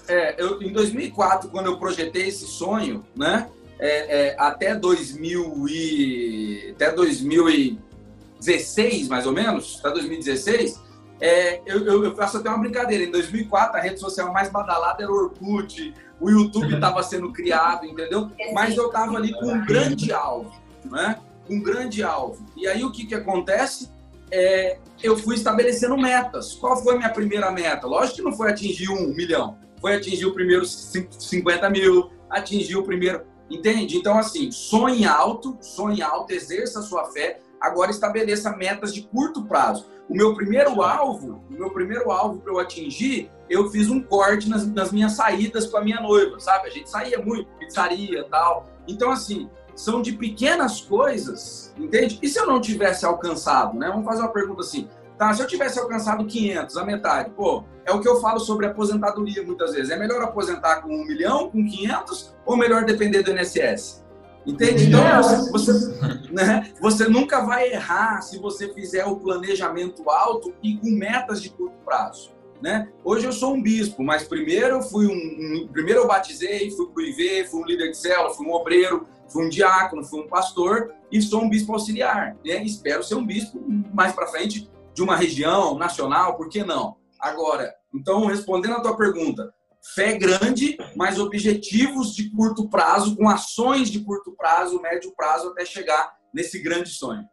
É, 0.07 0.39
eu, 0.41 0.61
em 0.61 0.71
2004, 0.71 1.49
quando 1.49 1.65
eu 1.65 1.77
projetei 1.77 2.27
esse 2.27 2.45
sonho, 2.45 3.03
né, 3.15 3.49
é, 3.79 4.27
é, 4.27 4.35
até 4.39 4.75
2000 4.75 5.67
e, 5.67 6.73
até 6.75 6.91
2016, 6.91 9.07
mais 9.07 9.25
ou 9.25 9.33
menos, 9.33 9.79
até 9.79 9.89
2016, 9.91 10.79
é, 11.19 11.61
eu, 11.65 11.85
eu, 12.03 12.15
faço 12.15 12.37
até 12.37 12.49
uma 12.49 12.59
brincadeira. 12.59 13.03
Em 13.03 13.11
2004, 13.11 13.77
a 13.77 13.81
rede 13.81 13.99
social 13.99 14.31
mais 14.33 14.49
badalada 14.49 15.03
era 15.03 15.11
o 15.11 15.15
Orkut, 15.15 15.93
o 16.19 16.29
YouTube 16.29 16.73
estava 16.73 17.01
sendo 17.03 17.31
criado, 17.31 17.85
entendeu? 17.85 18.31
Mas 18.53 18.75
eu 18.75 18.87
estava 18.87 19.15
ali 19.17 19.33
com 19.33 19.45
um 19.45 19.65
grande 19.65 20.11
alvo, 20.11 20.51
né? 20.85 21.19
Um 21.49 21.61
grande 21.61 22.03
alvo. 22.03 22.45
E 22.55 22.67
aí 22.67 22.83
o 22.83 22.91
que, 22.91 23.05
que 23.05 23.15
acontece? 23.15 23.89
É, 24.31 24.77
eu 25.03 25.17
fui 25.17 25.35
estabelecendo 25.35 25.97
metas. 25.97 26.53
Qual 26.53 26.81
foi 26.81 26.95
a 26.95 26.97
minha 26.97 27.09
primeira 27.09 27.51
meta? 27.51 27.87
Lógico 27.87 28.17
que 28.17 28.21
não 28.23 28.33
foi 28.33 28.49
atingir 28.49 28.89
um 28.89 29.13
milhão, 29.13 29.57
foi 29.79 29.95
atingir 29.95 30.25
o 30.25 30.33
primeiro 30.33 30.65
50 30.65 31.69
mil, 31.69 32.11
atingir 32.29 32.75
o 32.75 32.83
primeiro. 32.83 33.21
Entende? 33.49 33.95
Então, 33.95 34.17
assim, 34.17 34.51
sonhe 34.51 35.05
alto, 35.05 35.55
sonhe 35.61 36.01
alto, 36.01 36.33
exerça 36.33 36.79
a 36.79 36.81
sua 36.81 37.05
fé, 37.11 37.39
agora 37.65 37.91
estabeleça 37.91 38.55
metas 38.55 38.93
de 38.93 39.03
curto 39.03 39.45
prazo. 39.45 39.87
O 40.07 40.15
meu 40.15 40.35
primeiro 40.35 40.81
alvo, 40.81 41.43
o 41.49 41.53
meu 41.53 41.71
primeiro 41.71 42.11
alvo 42.11 42.39
para 42.39 42.53
eu 42.53 42.59
atingir, 42.59 43.31
eu 43.49 43.69
fiz 43.69 43.89
um 43.89 44.01
corte 44.01 44.47
nas, 44.49 44.65
nas, 44.67 44.91
minhas 44.91 45.13
saídas 45.13 45.65
com 45.65 45.77
a 45.77 45.83
minha 45.83 45.99
noiva, 45.99 46.39
sabe? 46.39 46.67
A 46.67 46.71
gente 46.71 46.89
saía 46.89 47.19
muito, 47.19 47.49
pizzaria 47.57 48.23
tal. 48.29 48.67
Então, 48.87 49.11
assim, 49.11 49.49
são 49.75 50.01
de 50.01 50.13
pequenas 50.13 50.81
coisas, 50.81 51.73
entende? 51.77 52.19
E 52.21 52.27
se 52.27 52.39
eu 52.39 52.45
não 52.45 52.61
tivesse 52.61 53.05
alcançado, 53.05 53.77
né? 53.77 53.89
Vamos 53.89 54.05
fazer 54.05 54.21
uma 54.21 54.31
pergunta 54.31 54.61
assim. 54.61 54.87
Tá, 55.17 55.33
se 55.33 55.41
eu 55.41 55.47
tivesse 55.47 55.79
alcançado 55.79 56.25
500, 56.25 56.75
a 56.75 56.83
metade, 56.83 57.29
pô, 57.29 57.63
é 57.85 57.91
o 57.91 58.01
que 58.01 58.07
eu 58.07 58.19
falo 58.19 58.37
sobre 58.39 58.65
aposentadoria 58.65 59.43
muitas 59.43 59.73
vezes. 59.73 59.89
É 59.89 59.97
melhor 59.97 60.21
aposentar 60.21 60.81
com 60.81 60.89
um 60.89 61.05
milhão, 61.05 61.49
com 61.49 61.65
500, 61.65 62.35
ou 62.45 62.57
melhor 62.57 62.83
depender 62.83 63.23
do 63.23 63.31
INSS? 63.31 64.04
Entende? 64.45 64.85
Então, 64.85 65.01
você, 65.23 65.51
você, 65.51 65.71
né, 66.31 66.71
você 66.79 67.07
nunca 67.07 67.41
vai 67.41 67.71
errar 67.71 68.21
se 68.21 68.37
você 68.37 68.71
fizer 68.73 69.05
o 69.05 69.17
planejamento 69.17 70.09
alto 70.09 70.53
e 70.61 70.77
com 70.77 70.89
metas 70.89 71.41
de 71.41 71.49
curto 71.49 71.77
prazo. 71.83 72.33
Né? 72.61 72.89
Hoje 73.03 73.25
eu 73.25 73.33
sou 73.33 73.53
um 73.53 73.61
bispo, 73.61 74.01
mas 74.03 74.23
primeiro 74.23 74.77
eu 74.77 74.81
fui 74.81 75.07
um, 75.07 75.11
um 75.11 75.67
primeiro 75.67 76.01
eu 76.01 76.07
batizei, 76.07 76.71
fui 76.71 76.87
pro 76.87 77.03
IV, 77.03 77.47
fui 77.49 77.61
um 77.61 77.65
líder 77.65 77.91
de 77.91 77.97
célula, 77.97 78.33
fui 78.33 78.47
um 78.47 78.53
obreiro, 78.53 79.07
fui 79.27 79.45
um 79.45 79.49
diácono, 79.49 80.03
fui 80.03 80.21
um 80.21 80.27
pastor 80.27 80.93
e 81.11 81.21
sou 81.21 81.41
um 81.41 81.49
bispo 81.49 81.73
auxiliar. 81.73 82.37
Né? 82.45 82.63
Espero 82.63 83.03
ser 83.03 83.15
um 83.15 83.25
bispo 83.25 83.61
mais 83.93 84.13
para 84.13 84.27
frente 84.27 84.69
de 84.93 85.01
uma 85.01 85.17
região 85.17 85.77
nacional, 85.77 86.37
por 86.37 86.47
que 86.47 86.63
não? 86.63 86.95
Agora, 87.19 87.73
então 87.93 88.25
respondendo 88.25 88.75
a 88.75 88.81
tua 88.81 88.95
pergunta, 88.95 89.53
fé 89.93 90.17
grande, 90.17 90.77
mas 90.95 91.19
objetivos 91.19 92.15
de 92.15 92.29
curto 92.31 92.67
prazo, 92.69 93.15
com 93.15 93.29
ações 93.29 93.89
de 93.89 93.99
curto 93.99 94.31
prazo, 94.31 94.81
médio 94.81 95.13
prazo, 95.15 95.49
até 95.49 95.65
chegar 95.65 96.15
nesse 96.33 96.59
grande 96.59 96.89
sonho. 96.89 97.27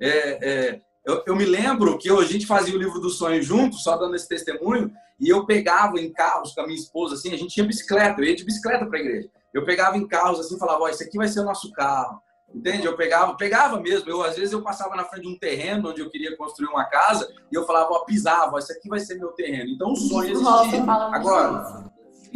É, 0.00 0.08
é, 0.08 0.80
eu, 1.04 1.22
eu, 1.26 1.36
me 1.36 1.44
lembro 1.44 1.96
que 1.98 2.10
a 2.10 2.24
gente 2.24 2.46
fazia 2.46 2.74
o 2.74 2.78
livro 2.78 2.98
do 3.00 3.10
sonho 3.10 3.42
junto, 3.42 3.76
só 3.76 3.96
dando 3.96 4.16
esse 4.16 4.28
testemunho, 4.28 4.90
e 5.18 5.28
eu 5.28 5.46
pegava 5.46 6.00
em 6.00 6.12
carros 6.12 6.54
com 6.54 6.62
a 6.62 6.66
minha 6.66 6.78
esposa, 6.78 7.14
assim, 7.14 7.32
a 7.32 7.36
gente 7.36 7.54
tinha 7.54 7.66
bicicleta, 7.66 8.20
eu 8.20 8.24
ia 8.24 8.34
de 8.34 8.44
bicicleta 8.44 8.86
para 8.86 8.98
a 8.98 9.02
igreja. 9.02 9.28
Eu 9.52 9.64
pegava 9.64 9.96
em 9.96 10.06
carros 10.06 10.40
assim, 10.40 10.58
falava, 10.58 10.84
ó, 10.84 10.88
esse 10.88 11.04
aqui 11.04 11.18
vai 11.18 11.28
ser 11.28 11.40
o 11.40 11.44
nosso 11.44 11.70
carro. 11.72 12.20
Entende? 12.54 12.86
Eu 12.86 12.96
pegava, 12.96 13.36
pegava 13.36 13.80
mesmo. 13.80 14.10
Eu 14.10 14.22
às 14.22 14.36
vezes 14.36 14.52
eu 14.52 14.62
passava 14.62 14.96
na 14.96 15.04
frente 15.04 15.22
de 15.22 15.28
um 15.28 15.38
terreno 15.38 15.90
onde 15.90 16.00
eu 16.00 16.10
queria 16.10 16.36
construir 16.36 16.68
uma 16.68 16.84
casa 16.84 17.32
e 17.50 17.54
eu 17.54 17.64
falava, 17.64 17.92
ó, 17.92 18.04
pisava, 18.04 18.58
isso 18.58 18.72
aqui 18.72 18.88
vai 18.88 19.00
ser 19.00 19.16
meu 19.16 19.28
terreno. 19.28 19.70
Então 19.70 19.92
o 19.92 19.96
sonho 19.96 20.30
existia. 20.30 20.82
Agora, 20.82 21.90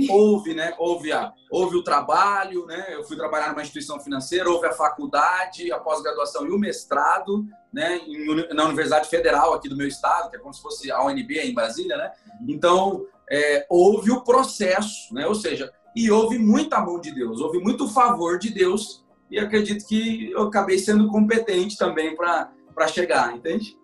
houve, 0.08 0.54
né? 0.54 0.74
Houve 0.78 1.12
a, 1.12 1.32
houve 1.50 1.76
o 1.76 1.84
trabalho, 1.84 2.66
né? 2.66 2.86
Eu 2.90 3.04
fui 3.04 3.16
trabalhar 3.16 3.50
numa 3.50 3.62
instituição 3.62 4.00
financeira, 4.00 4.50
houve 4.50 4.66
a 4.66 4.72
faculdade, 4.72 5.72
a 5.72 5.78
pós-graduação 5.78 6.46
e 6.46 6.50
o 6.50 6.58
mestrado, 6.58 7.44
né? 7.72 8.00
na 8.54 8.64
Universidade 8.64 9.08
Federal 9.08 9.52
aqui 9.54 9.68
do 9.68 9.76
meu 9.76 9.86
estado, 9.86 10.30
que 10.30 10.36
é 10.36 10.38
como 10.38 10.54
se 10.54 10.62
fosse 10.62 10.90
a 10.90 11.04
UNB 11.04 11.38
em 11.38 11.54
Brasília, 11.54 11.96
né? 11.96 12.12
Então 12.48 13.06
é, 13.30 13.66
houve 13.68 14.10
o 14.10 14.22
processo, 14.22 15.12
né? 15.12 15.26
Ou 15.26 15.34
seja, 15.34 15.72
e 15.94 16.10
houve 16.10 16.38
muita 16.38 16.80
mão 16.80 17.00
de 17.00 17.12
Deus, 17.12 17.40
houve 17.40 17.58
muito 17.58 17.88
favor 17.88 18.38
de 18.38 18.50
Deus 18.50 19.03
e 19.30 19.38
acredito 19.38 19.86
que 19.86 20.30
eu 20.30 20.42
acabei 20.42 20.78
sendo 20.78 21.08
competente 21.08 21.76
também 21.76 22.14
para 22.14 22.88
chegar, 22.88 23.34
entende? 23.34 23.76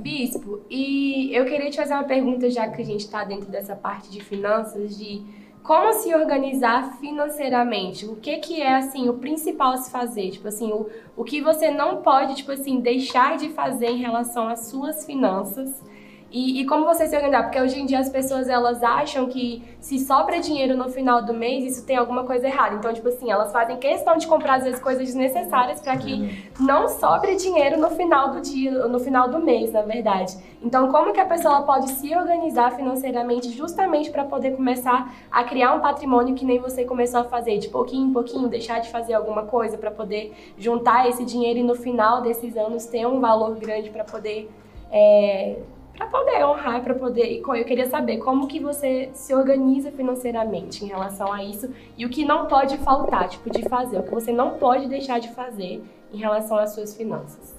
Bispo, 0.00 0.64
e 0.70 1.34
eu 1.34 1.44
queria 1.44 1.70
te 1.70 1.76
fazer 1.76 1.94
uma 1.94 2.04
pergunta, 2.04 2.48
já 2.50 2.68
que 2.68 2.82
a 2.82 2.84
gente 2.84 3.00
está 3.00 3.24
dentro 3.24 3.50
dessa 3.50 3.74
parte 3.74 4.10
de 4.10 4.22
finanças, 4.22 4.96
de 4.96 5.24
como 5.62 5.92
se 5.92 6.14
organizar 6.14 6.98
financeiramente? 6.98 8.06
O 8.06 8.16
que 8.16 8.36
que 8.38 8.62
é, 8.62 8.76
assim, 8.76 9.08
o 9.08 9.14
principal 9.14 9.72
a 9.72 9.76
se 9.76 9.90
fazer? 9.90 10.30
Tipo 10.30 10.48
assim, 10.48 10.72
o, 10.72 10.88
o 11.16 11.24
que 11.24 11.42
você 11.42 11.70
não 11.70 12.00
pode, 12.00 12.36
tipo 12.36 12.52
assim, 12.52 12.80
deixar 12.80 13.36
de 13.36 13.50
fazer 13.50 13.88
em 13.88 13.98
relação 13.98 14.48
às 14.48 14.68
suas 14.68 15.04
finanças 15.04 15.82
e, 16.30 16.60
e, 16.60 16.66
como 16.66 16.84
você 16.84 17.06
se 17.06 17.16
organizar? 17.16 17.44
Porque 17.44 17.58
hoje 17.58 17.80
em 17.80 17.86
dia 17.86 17.98
as 17.98 18.10
pessoas 18.10 18.48
elas 18.48 18.82
acham 18.82 19.26
que 19.26 19.64
se 19.80 19.98
sobra 19.98 20.38
dinheiro 20.40 20.76
no 20.76 20.90
final 20.90 21.24
do 21.24 21.32
mês, 21.32 21.64
isso 21.64 21.86
tem 21.86 21.96
alguma 21.96 22.24
coisa 22.24 22.46
errada. 22.46 22.74
Então, 22.74 22.92
tipo 22.92 23.08
assim, 23.08 23.30
elas 23.30 23.50
fazem 23.50 23.78
questão 23.78 24.14
de 24.18 24.26
comprar 24.26 24.56
às 24.56 24.64
vezes 24.64 24.78
coisas 24.78 25.06
desnecessárias 25.06 25.80
para 25.80 25.96
que 25.96 26.46
não 26.60 26.86
sobre 26.86 27.34
dinheiro 27.36 27.80
no 27.80 27.88
final 27.88 28.30
do 28.32 28.42
dia, 28.42 28.70
no 28.88 29.00
final 29.00 29.30
do 29.30 29.38
mês, 29.38 29.72
na 29.72 29.80
verdade. 29.80 30.36
Então, 30.62 30.92
como 30.92 31.14
que 31.14 31.20
a 31.20 31.24
pessoa 31.24 31.62
pode 31.62 31.88
se 31.92 32.14
organizar 32.14 32.72
financeiramente 32.72 33.50
justamente 33.50 34.10
para 34.10 34.24
poder 34.24 34.54
começar 34.54 35.10
a 35.30 35.44
criar 35.44 35.74
um 35.74 35.80
patrimônio 35.80 36.34
que 36.34 36.44
nem 36.44 36.58
você 36.58 36.84
começou 36.84 37.20
a 37.20 37.24
fazer, 37.24 37.56
de 37.56 37.68
pouquinho 37.68 38.10
em 38.10 38.12
pouquinho, 38.12 38.48
deixar 38.48 38.80
de 38.80 38.90
fazer 38.90 39.14
alguma 39.14 39.44
coisa 39.44 39.78
para 39.78 39.90
poder 39.90 40.34
juntar 40.58 41.08
esse 41.08 41.24
dinheiro 41.24 41.60
e 41.60 41.62
no 41.62 41.74
final 41.74 42.20
desses 42.20 42.54
anos 42.54 42.84
ter 42.84 43.06
um 43.06 43.18
valor 43.18 43.54
grande 43.54 43.88
para 43.88 44.04
poder 44.04 44.50
é, 44.90 45.56
para 45.98 46.06
poder 46.06 46.44
honrar, 46.44 46.82
para 46.82 46.94
poder. 46.94 47.26
E 47.26 47.42
eu 47.42 47.64
queria 47.64 47.90
saber 47.90 48.18
como 48.18 48.46
que 48.46 48.60
você 48.60 49.10
se 49.12 49.34
organiza 49.34 49.90
financeiramente 49.90 50.84
em 50.84 50.88
relação 50.88 51.32
a 51.32 51.42
isso 51.42 51.68
e 51.96 52.06
o 52.06 52.08
que 52.08 52.24
não 52.24 52.46
pode 52.46 52.78
faltar, 52.78 53.28
tipo, 53.28 53.50
de 53.50 53.68
fazer, 53.68 53.98
o 53.98 54.04
que 54.04 54.14
você 54.14 54.32
não 54.32 54.52
pode 54.52 54.86
deixar 54.86 55.18
de 55.18 55.28
fazer 55.34 55.82
em 56.12 56.16
relação 56.16 56.56
às 56.56 56.72
suas 56.72 56.96
finanças. 56.96 57.56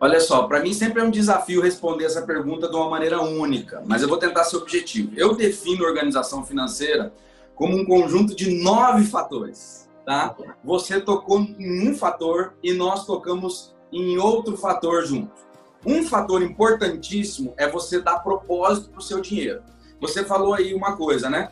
Olha 0.00 0.20
só, 0.20 0.44
para 0.44 0.60
mim 0.60 0.72
sempre 0.72 1.00
é 1.00 1.04
um 1.04 1.10
desafio 1.10 1.62
responder 1.62 2.04
essa 2.04 2.22
pergunta 2.22 2.68
de 2.68 2.76
uma 2.76 2.90
maneira 2.90 3.20
única, 3.20 3.82
mas 3.86 4.02
eu 4.02 4.08
vou 4.08 4.18
tentar 4.18 4.44
ser 4.44 4.56
objetivo. 4.56 5.12
Eu 5.16 5.34
defino 5.34 5.84
organização 5.84 6.44
financeira 6.44 7.12
como 7.54 7.76
um 7.76 7.84
conjunto 7.84 8.34
de 8.34 8.62
nove 8.62 9.04
fatores, 9.04 9.88
tá? 10.04 10.36
Você 10.64 11.00
tocou 11.00 11.40
em 11.40 11.88
um 11.88 11.94
fator 11.94 12.54
e 12.62 12.72
nós 12.72 13.06
tocamos 13.06 13.74
em 13.92 14.18
outro 14.18 14.56
fator 14.56 15.04
junto. 15.04 15.47
Um 15.88 16.04
fator 16.06 16.42
importantíssimo 16.42 17.54
é 17.56 17.66
você 17.66 18.00
dar 18.00 18.18
propósito 18.18 18.90
para 18.90 18.98
o 18.98 19.02
seu 19.02 19.22
dinheiro. 19.22 19.62
Você 20.00 20.22
falou 20.22 20.52
aí 20.52 20.74
uma 20.74 20.96
coisa, 20.96 21.30
né? 21.30 21.50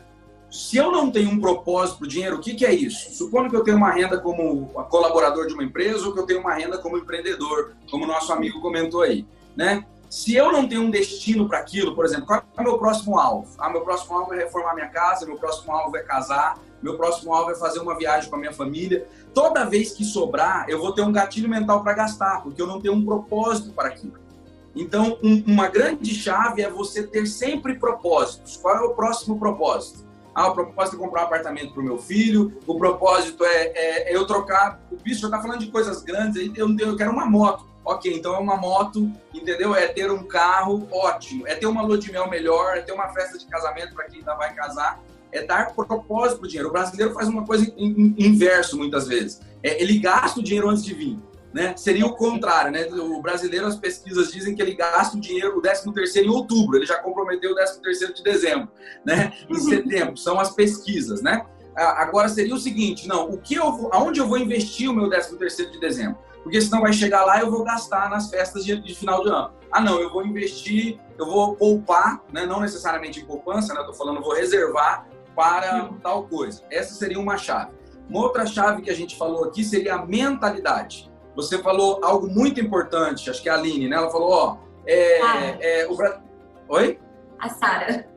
se 0.49 0.77
eu 0.77 0.91
não 0.91 1.11
tenho 1.11 1.29
um 1.29 1.39
propósito 1.39 1.97
para 1.97 2.05
o 2.05 2.07
dinheiro, 2.07 2.37
o 2.37 2.39
que, 2.39 2.53
que 2.55 2.65
é 2.65 2.73
isso? 2.73 3.13
Supondo 3.15 3.49
que 3.49 3.55
eu 3.55 3.63
tenho 3.63 3.77
uma 3.77 3.91
renda 3.91 4.17
como 4.19 4.67
colaborador 4.89 5.45
de 5.47 5.53
uma 5.53 5.63
empresa 5.63 6.05
ou 6.05 6.13
que 6.13 6.19
eu 6.19 6.25
tenho 6.25 6.39
uma 6.39 6.53
renda 6.53 6.77
como 6.77 6.97
empreendedor, 6.97 7.73
como 7.91 8.07
nosso 8.07 8.31
amigo 8.31 8.61
comentou 8.61 9.01
aí, 9.01 9.27
né? 9.55 9.85
Se 10.09 10.33
eu 10.33 10.53
não 10.53 10.65
tenho 10.65 10.83
um 10.83 10.89
destino 10.89 11.49
para 11.49 11.59
aquilo, 11.59 11.93
por 11.93 12.05
exemplo, 12.05 12.27
qual 12.27 12.41
é 12.57 12.61
o 12.61 12.63
meu 12.63 12.77
próximo 12.77 13.19
alvo? 13.19 13.49
Ah, 13.57 13.69
meu 13.69 13.81
próximo 13.81 14.17
alvo 14.17 14.33
é 14.33 14.37
reformar 14.37 14.73
minha 14.73 14.87
casa, 14.87 15.25
meu 15.25 15.35
próximo 15.35 15.73
alvo 15.73 15.97
é 15.97 16.01
casar, 16.01 16.57
meu 16.81 16.95
próximo 16.95 17.33
alvo 17.33 17.51
é 17.51 17.55
fazer 17.55 17.79
uma 17.79 17.97
viagem 17.97 18.29
com 18.29 18.37
a 18.37 18.39
minha 18.39 18.53
família. 18.53 19.05
Toda 19.33 19.65
vez 19.65 19.91
que 19.91 20.05
sobrar, 20.05 20.65
eu 20.69 20.79
vou 20.79 20.93
ter 20.93 21.01
um 21.01 21.11
gatilho 21.11 21.49
mental 21.49 21.83
para 21.83 21.91
gastar, 21.91 22.41
porque 22.41 22.61
eu 22.61 22.67
não 22.67 22.79
tenho 22.79 22.93
um 22.93 23.03
propósito 23.03 23.73
para 23.73 23.89
aquilo. 23.89 24.26
Então, 24.75 25.17
um, 25.23 25.43
uma 25.47 25.67
grande 25.67 26.13
chave 26.13 26.61
é 26.61 26.69
você 26.69 27.03
ter 27.03 27.25
sempre 27.25 27.75
propósitos. 27.75 28.57
Qual 28.57 28.75
é 28.75 28.81
o 28.81 28.93
próximo 28.93 29.39
propósito? 29.39 30.05
Ah, 30.35 30.49
o 30.49 30.53
propósito 30.53 30.97
é 30.97 30.99
comprar 30.99 31.21
um 31.21 31.25
apartamento 31.25 31.73
para 31.73 31.81
o 31.81 31.83
meu 31.83 31.97
filho, 31.97 32.59
o 32.67 32.77
propósito 32.77 33.43
é, 33.43 33.71
é, 33.73 34.11
é 34.11 34.15
eu 34.15 34.27
trocar. 34.27 34.79
O 34.91 34.95
bicho 34.95 35.21
já 35.21 35.27
está 35.27 35.41
falando 35.41 35.61
de 35.61 35.71
coisas 35.71 36.03
grandes, 36.03 36.51
eu, 36.55 36.77
eu 36.77 36.95
quero 36.95 37.11
uma 37.11 37.25
moto. 37.25 37.65
Ok, 37.83 38.13
então 38.13 38.35
é 38.35 38.37
uma 38.37 38.55
moto, 38.55 39.09
entendeu? 39.33 39.73
É 39.73 39.87
ter 39.87 40.11
um 40.11 40.21
carro, 40.23 40.87
ótimo. 40.91 41.47
É 41.47 41.55
ter 41.55 41.65
uma 41.65 41.81
lua 41.81 41.97
de 41.97 42.11
mel 42.11 42.29
melhor, 42.29 42.77
é 42.77 42.81
ter 42.81 42.91
uma 42.91 43.07
festa 43.09 43.37
de 43.37 43.47
casamento 43.47 43.95
para 43.95 44.05
quem 44.05 44.19
ainda 44.19 44.35
vai 44.35 44.53
casar. 44.53 45.01
É 45.31 45.41
dar 45.41 45.73
propósito 45.73 46.39
para 46.39 46.45
o 46.45 46.47
dinheiro. 46.49 46.69
O 46.69 46.71
brasileiro 46.71 47.13
faz 47.13 47.27
uma 47.27 47.43
coisa 47.43 47.73
inverso 47.77 48.77
muitas 48.77 49.07
vezes. 49.07 49.41
É, 49.63 49.81
ele 49.81 49.97
gasta 49.97 50.39
o 50.39 50.43
dinheiro 50.43 50.69
antes 50.69 50.83
de 50.83 50.93
vir 50.93 51.17
né? 51.57 51.75
Seria 51.75 52.05
o 52.05 52.13
contrário, 52.13 52.71
né? 52.71 52.85
O 52.85 53.19
brasileiro, 53.19 53.65
as 53.65 53.75
pesquisas 53.75 54.31
dizem 54.31 54.53
que 54.53 54.61
ele 54.61 54.75
gasta 54.75 55.17
o 55.17 55.19
dinheiro, 55.19 55.57
o 55.57 55.61
13 55.61 55.91
terceiro 55.91 56.27
em 56.27 56.31
outubro, 56.31 56.77
ele 56.77 56.85
já 56.85 56.97
comprometeu 56.97 57.51
o 57.51 57.55
13 57.55 57.81
terceiro 57.81 58.13
de 58.13 58.21
dezembro, 58.21 58.69
né? 59.03 59.33
Em 59.49 59.55
setembro, 59.55 60.15
são 60.15 60.39
as 60.39 60.51
pesquisas, 60.51 61.19
né? 61.23 61.43
Agora 61.75 62.29
seria 62.29 62.53
o 62.53 62.59
seguinte, 62.59 63.07
não, 63.07 63.31
o 63.31 63.39
que 63.39 63.55
eu 63.55 63.71
vou, 63.71 63.89
aonde 63.91 64.19
eu 64.19 64.27
vou 64.27 64.37
investir 64.37 64.87
o 64.87 64.93
meu 64.93 65.09
13 65.09 65.35
terceiro 65.35 65.71
de 65.71 65.79
dezembro? 65.79 66.19
Porque 66.43 66.61
senão 66.61 66.81
vai 66.81 66.93
chegar 66.93 67.25
lá 67.25 67.39
eu 67.39 67.49
vou 67.49 67.63
gastar 67.63 68.07
nas 68.07 68.29
festas 68.29 68.63
de, 68.63 68.79
de, 68.79 68.93
final 68.93 69.23
de 69.23 69.29
ano. 69.29 69.51
Ah, 69.71 69.81
não, 69.81 69.99
eu 69.99 70.11
vou 70.13 70.23
investir, 70.23 70.99
eu 71.17 71.25
vou 71.25 71.55
poupar, 71.55 72.21
né? 72.31 72.45
Não 72.45 72.59
necessariamente 72.59 73.19
em 73.19 73.25
poupança, 73.25 73.73
né? 73.73 73.81
Eu 73.81 73.87
tô 73.87 73.93
falando, 73.93 74.21
vou 74.21 74.35
reservar 74.35 75.07
para 75.35 75.89
tal 76.03 76.27
coisa. 76.27 76.61
Essa 76.69 76.93
seria 76.93 77.19
uma 77.19 77.35
chave. 77.35 77.71
Uma 78.07 78.21
outra 78.21 78.45
chave 78.45 78.83
que 78.83 78.91
a 78.91 78.95
gente 78.95 79.17
falou 79.17 79.43
aqui 79.45 79.63
seria 79.63 79.95
a 79.95 80.05
mentalidade. 80.05 81.11
Você 81.37 81.59
falou 81.59 82.03
algo 82.03 82.27
muito 82.27 82.59
importante, 82.59 83.29
acho 83.29 83.43
que 83.43 83.47
é 83.47 83.51
a 83.51 83.55
Aline, 83.55 83.87
né? 83.87 83.95
Ela 83.95 84.09
falou, 84.09 84.31
ó, 84.31 84.57
é, 84.87 85.21
ah. 85.21 85.57
é, 85.61 85.87
o 85.87 85.95
Bra... 85.95 86.19
Oi? 86.67 86.99
A 87.37 87.47
Sara. 87.47 88.09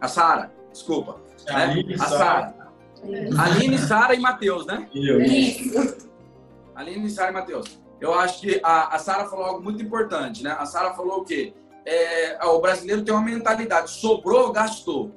A 0.00 0.08
Sara, 0.08 0.52
desculpa. 0.72 1.20
É 1.46 1.52
né? 1.52 1.64
Aline, 1.64 1.94
a 1.94 1.98
Sara. 1.98 2.54
Aline, 3.38 3.78
Sara 3.78 4.14
e 4.14 4.20
Matheus, 4.20 4.64
né? 4.64 4.88
Isso. 4.94 6.08
Aline, 6.74 7.10
Sara 7.10 7.30
e 7.30 7.34
Matheus. 7.34 7.78
Eu 8.00 8.14
acho 8.14 8.40
que 8.40 8.58
a, 8.62 8.96
a 8.96 8.98
Sara 8.98 9.26
falou 9.26 9.44
algo 9.44 9.62
muito 9.62 9.82
importante, 9.82 10.42
né? 10.42 10.56
A 10.58 10.64
Sara 10.64 10.94
falou 10.94 11.18
o 11.18 11.24
quê? 11.24 11.52
É, 11.84 12.42
o 12.46 12.58
brasileiro 12.58 13.04
tem 13.04 13.12
uma 13.12 13.22
mentalidade, 13.22 13.90
sobrou, 13.90 14.50
gastou. 14.50 15.12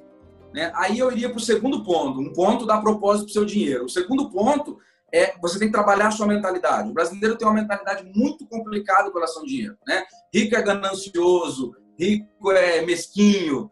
Né? 0.52 0.70
Aí 0.74 0.98
eu 0.98 1.10
iria 1.10 1.30
para 1.30 1.38
o 1.38 1.40
segundo 1.40 1.82
ponto, 1.82 2.20
um 2.20 2.34
ponto 2.34 2.66
dá 2.66 2.78
propósito 2.78 3.24
para 3.24 3.30
o 3.30 3.32
seu 3.32 3.44
dinheiro. 3.46 3.86
O 3.86 3.88
segundo 3.88 4.28
ponto 4.28 4.78
é 5.12 5.34
você 5.40 5.58
tem 5.58 5.68
que 5.68 5.74
trabalhar 5.74 6.08
a 6.08 6.12
sua 6.12 6.26
mentalidade. 6.26 6.90
O 6.90 6.94
brasileiro 6.94 7.36
tem 7.36 7.46
uma 7.46 7.60
mentalidade 7.60 8.04
muito 8.14 8.46
complicada 8.46 9.10
com 9.10 9.18
relação 9.18 9.42
ao 9.42 9.48
dinheiro, 9.48 9.76
né? 9.86 10.04
Rico 10.32 10.56
é 10.56 10.62
ganancioso, 10.62 11.74
rico 11.98 12.52
é 12.52 12.82
mesquinho, 12.82 13.70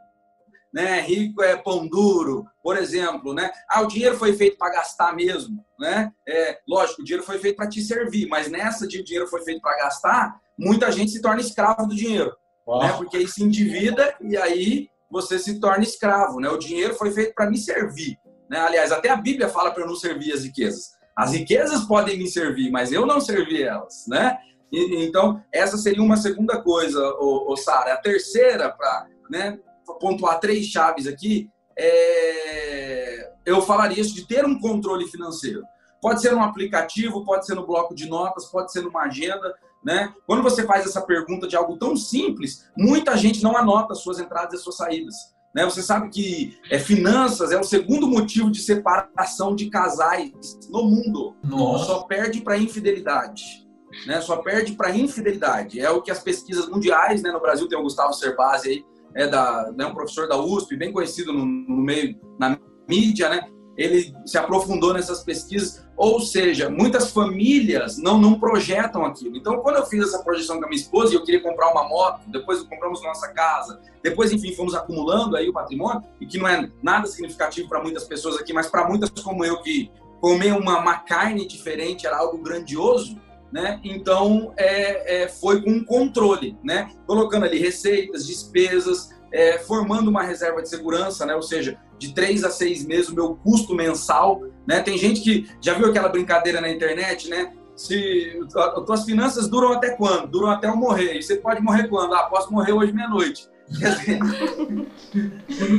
né? 0.73 1.01
Rico 1.01 1.43
é 1.43 1.57
pão 1.57 1.87
duro, 1.87 2.47
por 2.63 2.77
exemplo, 2.77 3.33
né? 3.33 3.51
Ah, 3.69 3.83
o 3.83 3.87
dinheiro 3.87 4.17
foi 4.17 4.33
feito 4.35 4.59
para 4.59 4.73
gastar 4.73 5.15
mesmo, 5.15 5.65
né? 5.79 6.13
É, 6.27 6.59
lógico, 6.69 7.03
o 7.03 7.05
dinheiro 7.05 7.25
foi 7.25 7.39
feito 7.39 7.57
para 7.57 7.69
te 7.69 7.81
servir, 7.83 8.29
mas 8.29 8.51
nessa 8.51 8.87
de 8.87 9.01
o 9.01 9.05
dinheiro 9.05 9.29
foi 9.29 9.43
feito 9.43 9.61
para 9.61 9.79
gastar, 9.79 10.39
muita 10.59 10.91
gente 10.93 11.11
se 11.11 11.23
torna 11.23 11.41
escravo 11.41 11.87
do 11.87 11.95
dinheiro, 11.95 12.37
né? 12.81 12.93
Porque 12.97 13.17
aí 13.17 13.27
se 13.27 13.43
endivida 13.43 14.15
e 14.21 14.37
aí 14.37 14.89
você 15.11 15.39
se 15.39 15.59
torna 15.59 15.83
escravo, 15.83 16.41
né? 16.41 16.49
O 16.51 16.59
dinheiro 16.59 16.95
foi 16.95 17.11
feito 17.11 17.35
para 17.35 17.51
me 17.51 17.57
servir, 17.57 18.19
né? 18.51 18.59
Aliás, 18.59 18.93
até 18.93 19.09
a 19.09 19.17
Bíblia 19.17 19.49
fala 19.49 19.71
para 19.71 19.83
eu 19.83 19.87
não 19.87 19.97
servir 19.97 20.33
as 20.33 20.45
riquezas. 20.45 20.98
As 21.19 21.33
riquezas 21.33 21.83
podem 21.83 22.17
me 22.17 22.29
servir, 22.29 22.71
mas 22.71 22.93
eu 22.93 23.05
não 23.05 23.21
servi 23.21 23.61
elas, 23.61 24.05
né? 24.07 24.39
E, 24.71 25.05
então, 25.05 25.43
essa 25.51 25.77
seria 25.77 26.01
uma 26.01 26.17
segunda 26.17 26.63
coisa, 26.63 27.03
o, 27.19 27.57
Sara. 27.57 27.95
A 27.95 27.97
terceira, 27.97 28.71
para 28.71 29.09
né, 29.29 29.59
pontuar 30.01 30.39
três 30.39 30.67
chaves 30.67 31.09
aqui, 31.09 31.51
é... 31.77 33.33
eu 33.45 33.61
falaria 33.61 34.01
isso 34.01 34.15
de 34.15 34.29
ter 34.29 34.47
um 34.47 34.61
controle 34.61 35.09
financeiro. 35.09 35.65
Pode 36.01 36.21
ser 36.21 36.33
um 36.33 36.43
aplicativo, 36.43 37.25
pode 37.25 37.47
ser 37.47 37.57
no 37.57 37.67
bloco 37.67 37.97
de 37.97 38.09
notas, 38.09 38.47
pode 38.47 38.71
ser 38.71 38.83
numa 38.83 39.03
agenda, 39.03 39.53
né? 39.85 40.15
Quando 40.25 40.45
você 40.45 40.65
faz 40.65 40.87
essa 40.87 41.01
pergunta 41.01 41.49
de 41.49 41.57
algo 41.57 41.77
tão 41.77 41.97
simples, 41.97 42.71
muita 42.77 43.17
gente 43.17 43.43
não 43.43 43.57
anota 43.57 43.93
as 43.93 44.03
suas 44.03 44.21
entradas 44.21 44.53
e 44.53 44.57
as 44.59 44.63
suas 44.63 44.77
saídas. 44.77 45.17
Né? 45.55 45.65
Você 45.65 45.83
sabe 45.83 46.09
que 46.11 46.59
é, 46.71 46.79
finanças 46.79 47.51
é 47.53 47.59
o 47.59 47.65
segundo 47.65 48.07
motivo 48.07 48.51
de 48.51 48.61
separação 48.61 49.55
de 49.55 49.71
casais 49.71 50.59
no 50.71 50.85
mundo. 50.85 51.35
Nossa. 51.43 51.87
Só 51.87 52.03
perde 52.03 52.41
para 52.41 52.59
infidelidade. 52.59 53.67
Né? 54.07 54.21
Só 54.21 54.37
perde 54.37 54.73
para 54.73 54.95
infidelidade. 54.95 55.81
É 55.81 55.91
o 55.91 56.03
que 56.03 56.11
as 56.11 56.23
pesquisas 56.23 56.69
mundiais, 56.69 57.23
né? 57.23 57.33
no 57.33 57.41
Brasil 57.41 57.69
tem 57.69 57.79
o 57.79 57.83
Gustavo 57.83 58.13
Cerbasi 58.13 58.69
aí, 58.69 58.85
é 59.15 59.27
da, 59.27 59.73
né, 59.73 59.87
um 59.87 59.95
professor 59.95 60.29
da 60.29 60.37
USP, 60.37 60.77
bem 60.77 60.93
conhecido 60.93 61.33
no, 61.33 61.45
no 61.45 61.83
meio, 61.83 62.21
na 62.39 62.59
mídia, 62.87 63.29
né? 63.29 63.49
ele 63.79 64.13
se 64.27 64.37
aprofundou 64.37 64.93
nessas 64.93 65.23
pesquisas, 65.23 65.88
ou 65.99 66.21
seja, 66.21 66.71
muitas 66.71 67.11
famílias 67.11 67.99
não, 67.99 68.21
não 68.21 68.39
projetam 68.39 69.05
aquilo. 69.05 69.37
Então, 69.37 69.59
quando 69.59 69.77
eu 69.77 69.87
fiz 69.87 70.05
essa 70.05 70.23
projeção 70.23 70.61
com 70.61 70.65
a 70.65 70.69
minha 70.69 70.81
esposa 70.81 71.13
e 71.13 71.17
eu 71.17 71.25
queria 71.25 71.43
comprar 71.43 71.73
uma 71.73 71.89
moto, 71.89 72.21
depois 72.29 72.63
compramos 72.63 73.03
nossa 73.03 73.27
casa, 73.33 73.81
depois, 74.01 74.31
enfim, 74.31 74.55
fomos 74.55 74.77
acumulando 74.77 75.37
aí 75.37 75.49
o 75.49 75.53
patrimônio, 75.53 76.05
e 76.21 76.27
que 76.27 76.39
não 76.39 76.47
é 76.47 76.71
nada 76.81 77.09
significativo 77.09 77.69
para 77.69 77.83
muitas 77.83 78.05
pessoas 78.05 78.37
aqui, 78.37 78.53
mas 78.53 78.69
para 78.69 78.89
muitas 78.89 79.11
como 79.11 79.45
eu, 79.45 79.61
que 79.61 79.91
comer 80.21 80.53
uma, 80.53 80.79
uma 80.79 80.99
carne 80.99 81.45
diferente 81.49 82.07
era 82.07 82.17
algo 82.17 82.39
grandioso, 82.39 83.21
né? 83.51 83.81
Então, 83.83 84.53
é, 84.57 85.25
é, 85.25 85.29
foi 85.29 85.63
com 85.63 85.71
um 85.71 85.85
controle, 85.85 86.57
né? 86.63 86.93
Colocando 87.09 87.45
ali 87.45 87.59
receitas, 87.59 88.25
despesas, 88.25 89.11
é, 89.33 89.59
formando 89.59 90.09
uma 90.09 90.23
reserva 90.23 90.63
de 90.63 90.69
segurança, 90.69 91.27
né? 91.27 91.35
Ou 91.35 91.43
seja, 91.43 91.77
de 91.99 92.15
três 92.15 92.45
a 92.45 92.51
seis 92.51 92.87
meses 92.87 93.09
o 93.09 93.15
meu 93.17 93.35
custo 93.35 93.75
mensal, 93.75 94.43
né? 94.69 94.81
Tem 94.81 94.99
gente 94.99 95.23
que 95.23 95.49
já 95.63 95.73
viu 95.73 95.87
aquela 95.87 96.11
brincadeira 96.11 96.61
na 96.61 96.69
internet, 96.69 97.31
né? 97.31 97.55
Se 97.75 98.39
as 98.55 98.85
tuas 98.85 99.05
finanças 99.05 99.49
duram 99.49 99.73
até 99.73 99.91
quando? 99.91 100.27
Duram 100.27 100.51
até 100.51 100.69
eu 100.69 100.77
morrer. 100.77 101.15
E 101.15 101.23
você 101.23 101.37
pode 101.37 101.63
morrer 101.63 101.89
quando? 101.89 102.13
Ah, 102.15 102.25
posso 102.25 102.53
morrer 102.53 102.73
hoje 102.73 102.93
meia-noite. 102.93 103.49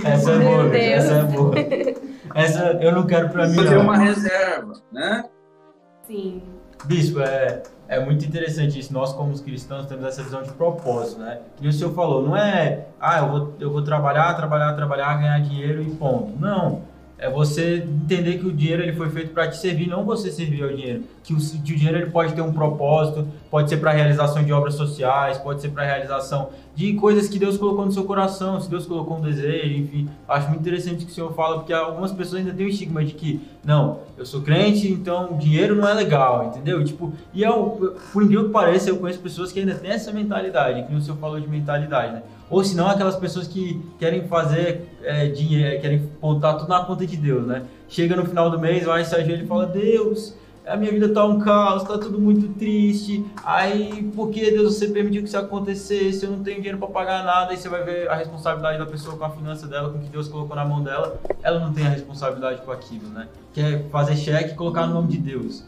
essa 0.04 0.32
é 0.32 0.40
boa, 0.40 0.76
essa 0.78 1.14
é 1.14 1.24
boa. 1.24 1.54
Essa 2.34 2.80
eu 2.82 2.92
não 2.92 3.06
quero 3.06 3.30
para 3.30 3.48
mim. 3.48 3.56
Fazer 3.56 3.78
uma 3.78 3.98
reserva, 3.98 4.74
né? 4.92 5.26
Sim. 6.08 6.42
Bispo, 6.86 7.20
é, 7.20 7.62
é 7.88 8.04
muito 8.04 8.26
interessante 8.26 8.80
isso. 8.80 8.92
Nós, 8.92 9.14
como 9.14 9.38
cristãos, 9.40 9.86
temos 9.86 10.06
essa 10.06 10.24
visão 10.24 10.42
de 10.42 10.52
propósito, 10.54 11.22
né? 11.22 11.42
Que 11.58 11.68
o 11.68 11.74
senhor 11.74 11.94
falou, 11.94 12.26
não 12.26 12.36
é, 12.36 12.88
ah, 13.00 13.20
eu 13.20 13.30
vou, 13.30 13.54
eu 13.60 13.72
vou 13.72 13.84
trabalhar, 13.84 14.34
trabalhar, 14.36 14.74
trabalhar, 14.74 15.16
ganhar 15.16 15.40
dinheiro 15.42 15.84
e 15.84 15.92
ponto. 15.92 16.40
Não. 16.40 16.89
É 17.20 17.30
você 17.30 17.84
entender 17.86 18.38
que 18.38 18.48
o 18.48 18.52
dinheiro 18.52 18.82
ele 18.82 18.94
foi 18.94 19.10
feito 19.10 19.34
para 19.34 19.50
te 19.50 19.58
servir, 19.58 19.90
não 19.90 20.06
você 20.06 20.32
servir 20.32 20.64
ao 20.64 20.70
dinheiro. 20.70 21.04
Que 21.22 21.34
o, 21.34 21.38
que 21.38 21.74
o 21.74 21.76
dinheiro 21.76 21.98
ele 21.98 22.10
pode 22.12 22.34
ter 22.34 22.42
um 22.42 22.54
propósito, 22.54 23.28
pode 23.52 23.70
ser 23.70 23.78
para 23.78 23.92
realização 23.92 24.42
de 24.42 24.54
obras 24.54 24.76
sociais, 24.76 25.38
pode 25.38 25.60
ser 25.60 25.70
para 25.70 25.84
realização 25.84 26.50
de 26.74 26.94
coisas 26.94 27.28
que 27.28 27.38
Deus 27.38 27.58
colocou 27.58 27.86
no 27.86 27.92
seu 27.92 28.06
coração, 28.06 28.62
se 28.62 28.70
Deus 28.70 28.86
colocou 28.86 29.18
um 29.18 29.22
desejo, 29.22 29.76
enfim. 29.76 30.10
Acho 30.30 30.48
muito 30.48 30.62
interessante 30.62 31.04
o 31.04 31.06
que 31.06 31.12
o 31.12 31.16
senhor 31.16 31.34
fala, 31.34 31.58
porque 31.58 31.74
algumas 31.74 32.14
pessoas 32.14 32.40
ainda 32.40 32.54
têm 32.54 32.66
o 32.66 32.70
estigma 32.70 33.04
de 33.04 33.14
que, 33.14 33.42
não, 33.66 34.00
eu 34.18 34.26
sou 34.26 34.42
crente, 34.42 34.90
então 34.90 35.38
dinheiro 35.38 35.76
não 35.76 35.86
é 35.86 35.94
legal, 35.94 36.46
entendeu? 36.46 36.82
Tipo, 36.86 37.12
e 37.34 37.44
eu, 37.44 37.98
por 38.14 38.24
incrível 38.24 38.46
que 38.46 38.52
pareça, 38.52 38.90
eu 38.90 38.96
conheço 38.96 39.20
pessoas 39.20 39.52
que 39.52 39.60
ainda 39.60 39.76
têm 39.76 39.92
essa 39.92 40.14
mentalidade, 40.14 40.88
que 40.88 40.96
o 40.96 41.02
senhor 41.02 41.18
falou 41.18 41.38
de 41.38 41.50
mentalidade, 41.50 42.14
né? 42.14 42.24
Ou 42.50 42.64
se 42.64 42.76
não, 42.76 42.88
aquelas 42.88 43.16
pessoas 43.16 43.48
que 43.48 43.82
querem 44.00 44.28
fazer 44.28 44.90
é, 45.04 45.28
dinheiro, 45.28 45.80
querem 45.82 46.10
botar 46.20 46.56
tudo 46.56 46.70
na 46.70 46.84
conta 46.84 47.06
de 47.06 47.16
Deus, 47.16 47.46
né? 47.46 47.64
Chega 47.88 48.16
no 48.16 48.26
final 48.26 48.50
do 48.50 48.60
mês, 48.60 48.86
vai 48.86 49.04
se 49.06 49.16
ajoelha 49.16 49.44
e 49.44 49.48
fala, 49.48 49.68
Deus, 49.68 50.34
a 50.70 50.76
minha 50.76 50.92
vida 50.92 51.10
tá 51.10 51.26
um 51.26 51.40
caos, 51.40 51.84
tá 51.84 51.98
tudo 51.98 52.20
muito 52.20 52.48
triste. 52.58 53.26
Aí, 53.44 54.04
por 54.16 54.30
que 54.30 54.52
Deus 54.52 54.76
você 54.76 54.88
permitiu 54.88 55.22
que 55.22 55.28
isso 55.28 55.38
acontecesse? 55.38 56.26
Eu 56.26 56.32
não 56.32 56.44
tenho 56.44 56.58
dinheiro 56.58 56.78
para 56.78 56.88
pagar 56.88 57.24
nada. 57.24 57.52
Aí 57.52 57.58
você 57.58 57.68
vai 57.68 57.84
ver 57.84 58.10
a 58.10 58.16
responsabilidade 58.16 58.78
da 58.78 58.86
pessoa 58.86 59.18
com 59.18 59.26
a 59.26 59.30
finança 59.30 59.68
dela, 59.68 59.90
com 59.90 59.98
o 59.98 60.02
que 60.02 60.10
Deus 60.10 60.28
colocou 60.28 60.56
na 60.56 60.64
mão 60.64 60.84
dela. 60.84 61.20
Ela 61.42 61.60
não 61.60 61.74
tem 61.74 61.86
a 61.86 61.90
responsabilidade 61.90 62.62
com 62.62 62.72
aquilo, 62.72 63.10
né? 63.10 63.28
Quer 63.54 63.90
fazer 63.90 64.16
cheque 64.16 64.52
e 64.52 64.56
colocar 64.56 64.86
no 64.86 64.94
nome 64.94 65.08
de 65.08 65.18
Deus. 65.18 65.64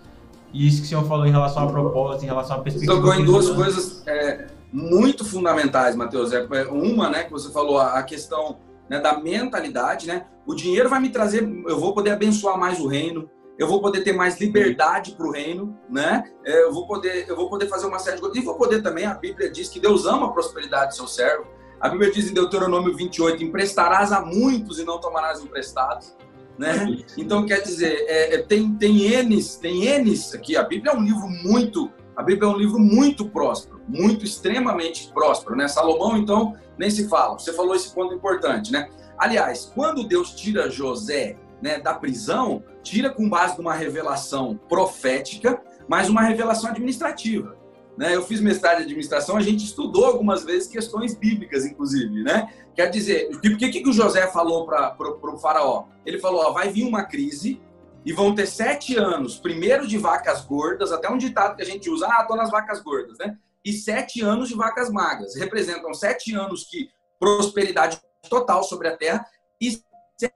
E 0.54 0.68
isso 0.68 0.82
que 0.82 0.86
o 0.86 0.90
senhor 0.90 1.06
falou 1.06 1.26
em 1.26 1.32
relação 1.32 1.64
a 1.64 1.72
propósito, 1.72 2.24
em 2.24 2.28
relação 2.28 2.58
à 2.58 2.60
perspectiva. 2.60 2.96
Tocou 2.96 3.14
em 3.16 3.26
duas 3.26 3.50
coisas 3.50 4.04
é, 4.06 4.48
muito 4.72 5.26
fundamentais, 5.26 5.96
Matheus. 5.96 6.32
É, 6.32 6.48
é, 6.52 6.64
uma, 6.68 7.10
né, 7.10 7.24
que 7.24 7.32
você 7.32 7.52
falou, 7.52 7.80
a 7.80 8.02
questão 8.04 8.60
né, 8.90 9.00
da 9.00 9.20
mentalidade, 9.20 10.08
né? 10.08 10.26
O 10.46 10.54
dinheiro 10.54 10.90
vai 10.90 11.00
me 11.00 11.10
trazer, 11.10 11.44
eu 11.68 11.80
vou 11.80 11.94
poder 11.94 12.12
abençoar 12.12 12.58
mais 12.58 12.80
o 12.80 12.88
reino, 12.88 13.30
eu 13.58 13.68
vou 13.68 13.80
poder 13.80 14.02
ter 14.02 14.12
mais 14.12 14.40
liberdade 14.40 15.12
para 15.12 15.28
o 15.28 15.32
reino, 15.32 15.78
né? 15.90 16.24
É, 16.44 16.64
eu 16.64 16.74
vou 16.74 16.88
poder, 16.88 17.26
eu 17.28 17.36
vou 17.36 17.50
poder 17.50 17.68
fazer 17.68 17.86
uma 17.86 18.00
série 18.00 18.16
de 18.16 18.22
coisas. 18.22 18.38
E 18.38 18.44
vou 18.44 18.56
poder 18.56 18.82
também, 18.82 19.06
a 19.06 19.14
Bíblia 19.14 19.52
diz 19.52 19.70
que 19.70 19.80
Deus 19.80 20.06
ama 20.06 20.28
a 20.28 20.30
prosperidade 20.30 20.90
do 20.90 20.96
seu 20.96 21.08
servo. 21.08 21.46
A 21.80 21.90
Bíblia 21.90 22.12
diz 22.12 22.30
em 22.30 22.34
Deuteronômio 22.34 22.96
28, 22.96 23.44
emprestarás 23.44 24.12
a 24.12 24.22
muitos 24.22 24.80
e 24.80 24.84
não 24.84 25.00
tomarás 25.00 25.42
emprestados. 25.42 26.16
Né? 26.58 27.04
Então, 27.18 27.46
quer 27.46 27.62
dizer, 27.62 28.06
é, 28.08 28.36
é, 28.36 28.38
tem, 28.42 28.74
tem 28.76 29.24
N's, 29.24 29.56
tem 29.56 30.00
N's 30.00 30.34
aqui. 30.36 30.56
A 30.56 30.64
Bíblia 30.64 30.94
é 30.94 30.96
um 30.96 31.04
livro 31.04 31.28
muito, 31.28 31.92
a 32.16 32.22
Bíblia 32.22 32.50
é 32.50 32.54
um 32.54 32.58
livro 32.58 32.78
muito 32.78 33.26
próspero, 33.30 33.81
muito 33.92 34.24
extremamente 34.24 35.12
próspero, 35.14 35.56
né? 35.56 35.68
Salomão, 35.68 36.18
então, 36.18 36.56
nem 36.78 36.90
se 36.90 37.08
fala. 37.10 37.38
Você 37.38 37.54
falou 37.54 37.76
esse 37.76 37.94
ponto 37.94 38.14
importante, 38.14 38.72
né? 38.72 38.90
Aliás, 39.18 39.72
quando 39.76 40.08
Deus 40.08 40.34
tira 40.34 40.70
José 40.70 41.38
né, 41.62 41.80
da 41.80 41.94
prisão, 41.94 42.64
tira 42.82 43.10
com 43.10 43.30
base 43.30 43.58
numa 43.58 43.74
revelação 43.74 44.60
profética, 44.68 45.62
mas 45.88 46.10
uma 46.10 46.22
revelação 46.22 46.70
administrativa. 46.70 47.56
Né? 47.98 48.16
Eu 48.16 48.24
fiz 48.24 48.40
mestrado 48.40 48.80
em 48.80 48.84
administração, 48.84 49.36
a 49.38 49.42
gente 49.42 49.66
estudou 49.66 50.06
algumas 50.06 50.44
vezes 50.44 50.68
questões 50.68 51.14
bíblicas, 51.14 51.66
inclusive, 51.66 52.24
né? 52.24 52.52
Quer 52.74 52.90
dizer, 52.90 53.30
o 53.32 53.40
que, 53.40 53.56
que, 53.58 53.82
que 53.82 53.90
o 53.90 53.94
José 53.94 54.26
falou 54.28 54.66
para 54.66 54.96
o 55.00 55.38
faraó? 55.38 55.86
Ele 56.06 56.18
falou, 56.18 56.42
ó, 56.42 56.52
vai 56.52 56.70
vir 56.70 56.86
uma 56.86 57.04
crise 57.04 57.62
e 58.06 58.14
vão 58.14 58.34
ter 58.34 58.48
sete 58.48 58.98
anos, 58.98 59.38
primeiro 59.38 59.86
de 59.86 59.98
vacas 59.98 60.42
gordas, 60.46 60.92
até 60.92 61.10
um 61.10 61.18
ditado 61.18 61.58
que 61.58 61.62
a 61.62 61.66
gente 61.66 61.90
usa, 61.90 62.08
ah, 62.08 62.24
tô 62.24 62.36
nas 62.36 62.50
vacas 62.50 62.82
gordas, 62.82 63.18
né? 63.20 63.38
E 63.64 63.74
sete 63.74 64.22
anos 64.22 64.50
de 64.50 64.56
vacas 64.56 64.90
magras. 64.90 65.36
Representam 65.36 65.94
sete 65.94 66.34
anos 66.34 66.66
que 66.66 66.90
prosperidade 67.20 68.02
total 68.30 68.64
sobre 68.64 68.88
a 68.88 68.98
terra 68.98 69.26
e 69.60 69.72
sete 70.18 70.34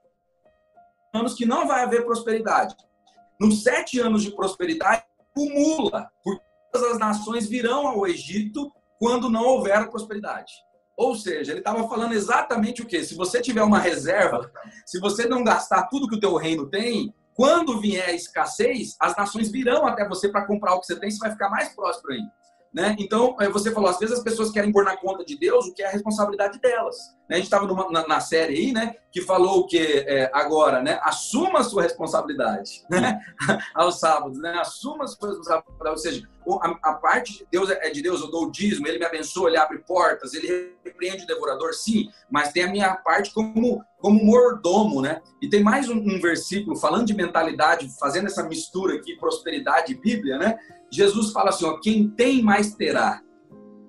anos 1.12 1.34
que 1.34 1.44
não 1.44 1.66
vai 1.66 1.82
haver 1.82 2.04
prosperidade. 2.04 2.74
Nos 3.40 3.62
sete 3.62 3.98
anos 3.98 4.22
de 4.22 4.30
prosperidade, 4.30 5.04
acumula, 5.18 6.10
porque 6.24 6.42
todas 6.72 6.92
as 6.92 6.98
nações 6.98 7.46
virão 7.46 7.86
ao 7.86 8.06
Egito 8.06 8.72
quando 8.98 9.28
não 9.28 9.44
houver 9.44 9.90
prosperidade. 9.90 10.52
Ou 10.96 11.14
seja, 11.14 11.52
ele 11.52 11.58
estava 11.58 11.86
falando 11.88 12.14
exatamente 12.14 12.80
o 12.80 12.86
quê? 12.86 13.04
Se 13.04 13.14
você 13.14 13.42
tiver 13.42 13.62
uma 13.62 13.78
reserva, 13.78 14.50
se 14.86 14.98
você 14.98 15.26
não 15.26 15.44
gastar 15.44 15.88
tudo 15.88 16.08
que 16.08 16.16
o 16.16 16.20
teu 16.20 16.34
reino 16.36 16.70
tem, 16.70 17.14
quando 17.34 17.78
vier 17.78 18.08
a 18.08 18.12
escassez, 18.12 18.96
as 18.98 19.14
nações 19.14 19.50
virão 19.50 19.86
até 19.86 20.08
você 20.08 20.30
para 20.30 20.46
comprar 20.46 20.74
o 20.74 20.80
que 20.80 20.86
você 20.86 20.98
tem, 20.98 21.10
você 21.10 21.18
vai 21.18 21.30
ficar 21.30 21.50
mais 21.50 21.68
próspero 21.74 22.14
ainda. 22.14 22.32
Né? 22.76 22.94
Então, 22.98 23.34
é, 23.40 23.48
você 23.48 23.72
falou, 23.72 23.88
às 23.88 23.98
vezes 23.98 24.18
as 24.18 24.22
pessoas 24.22 24.50
querem 24.50 24.70
pôr 24.70 24.84
na 24.84 24.94
conta 24.98 25.24
de 25.24 25.34
Deus 25.38 25.64
o 25.64 25.72
que 25.72 25.82
é 25.82 25.86
a 25.86 25.90
responsabilidade 25.90 26.60
delas. 26.60 26.94
Né? 27.26 27.36
A 27.36 27.38
gente 27.38 27.44
estava 27.44 27.66
na, 27.90 28.06
na, 28.06 28.20
série 28.20 28.54
aí, 28.54 28.70
né, 28.70 28.96
que 29.10 29.22
falou 29.22 29.66
que 29.66 29.78
é, 29.78 30.30
agora, 30.30 30.82
né, 30.82 31.00
assuma 31.02 31.60
a 31.60 31.64
sua 31.64 31.82
responsabilidade, 31.84 32.84
né, 32.90 33.18
aos 33.74 33.98
sábados, 33.98 34.38
né, 34.38 34.58
assuma 34.58 35.04
a 35.04 35.08
sua 35.08 35.30
responsabilidade, 35.30 35.90
ou 35.90 35.96
seja, 35.96 36.28
a, 36.62 36.90
a, 36.90 36.94
parte 36.94 37.38
de 37.38 37.46
Deus 37.50 37.70
é 37.70 37.88
de 37.88 38.02
Deus, 38.02 38.20
eu 38.20 38.30
dou 38.30 38.44
o 38.44 38.52
dízimo, 38.52 38.86
ele 38.86 38.98
me 38.98 39.06
abençoa, 39.06 39.48
ele 39.48 39.56
abre 39.56 39.78
portas, 39.78 40.34
ele 40.34 40.76
repreende 40.84 41.24
o 41.24 41.26
devorador, 41.26 41.72
sim, 41.72 42.10
mas 42.30 42.52
tem 42.52 42.64
a 42.64 42.70
minha 42.70 42.94
parte 42.94 43.32
como, 43.32 43.82
como 43.98 44.22
mordomo, 44.22 45.00
né, 45.00 45.22
e 45.40 45.48
tem 45.48 45.62
mais 45.62 45.88
um, 45.88 45.96
um 45.96 46.20
versículo 46.20 46.76
falando 46.76 47.06
de 47.06 47.14
mentalidade, 47.14 47.88
fazendo 47.98 48.26
essa 48.26 48.42
mistura 48.42 48.96
aqui, 48.96 49.16
prosperidade 49.16 49.92
e 49.92 49.96
Bíblia, 49.98 50.38
né, 50.38 50.58
Jesus 50.90 51.32
fala 51.32 51.50
assim: 51.50 51.64
ó, 51.64 51.78
quem 51.78 52.08
tem 52.08 52.42
mais 52.42 52.74
terá, 52.74 53.22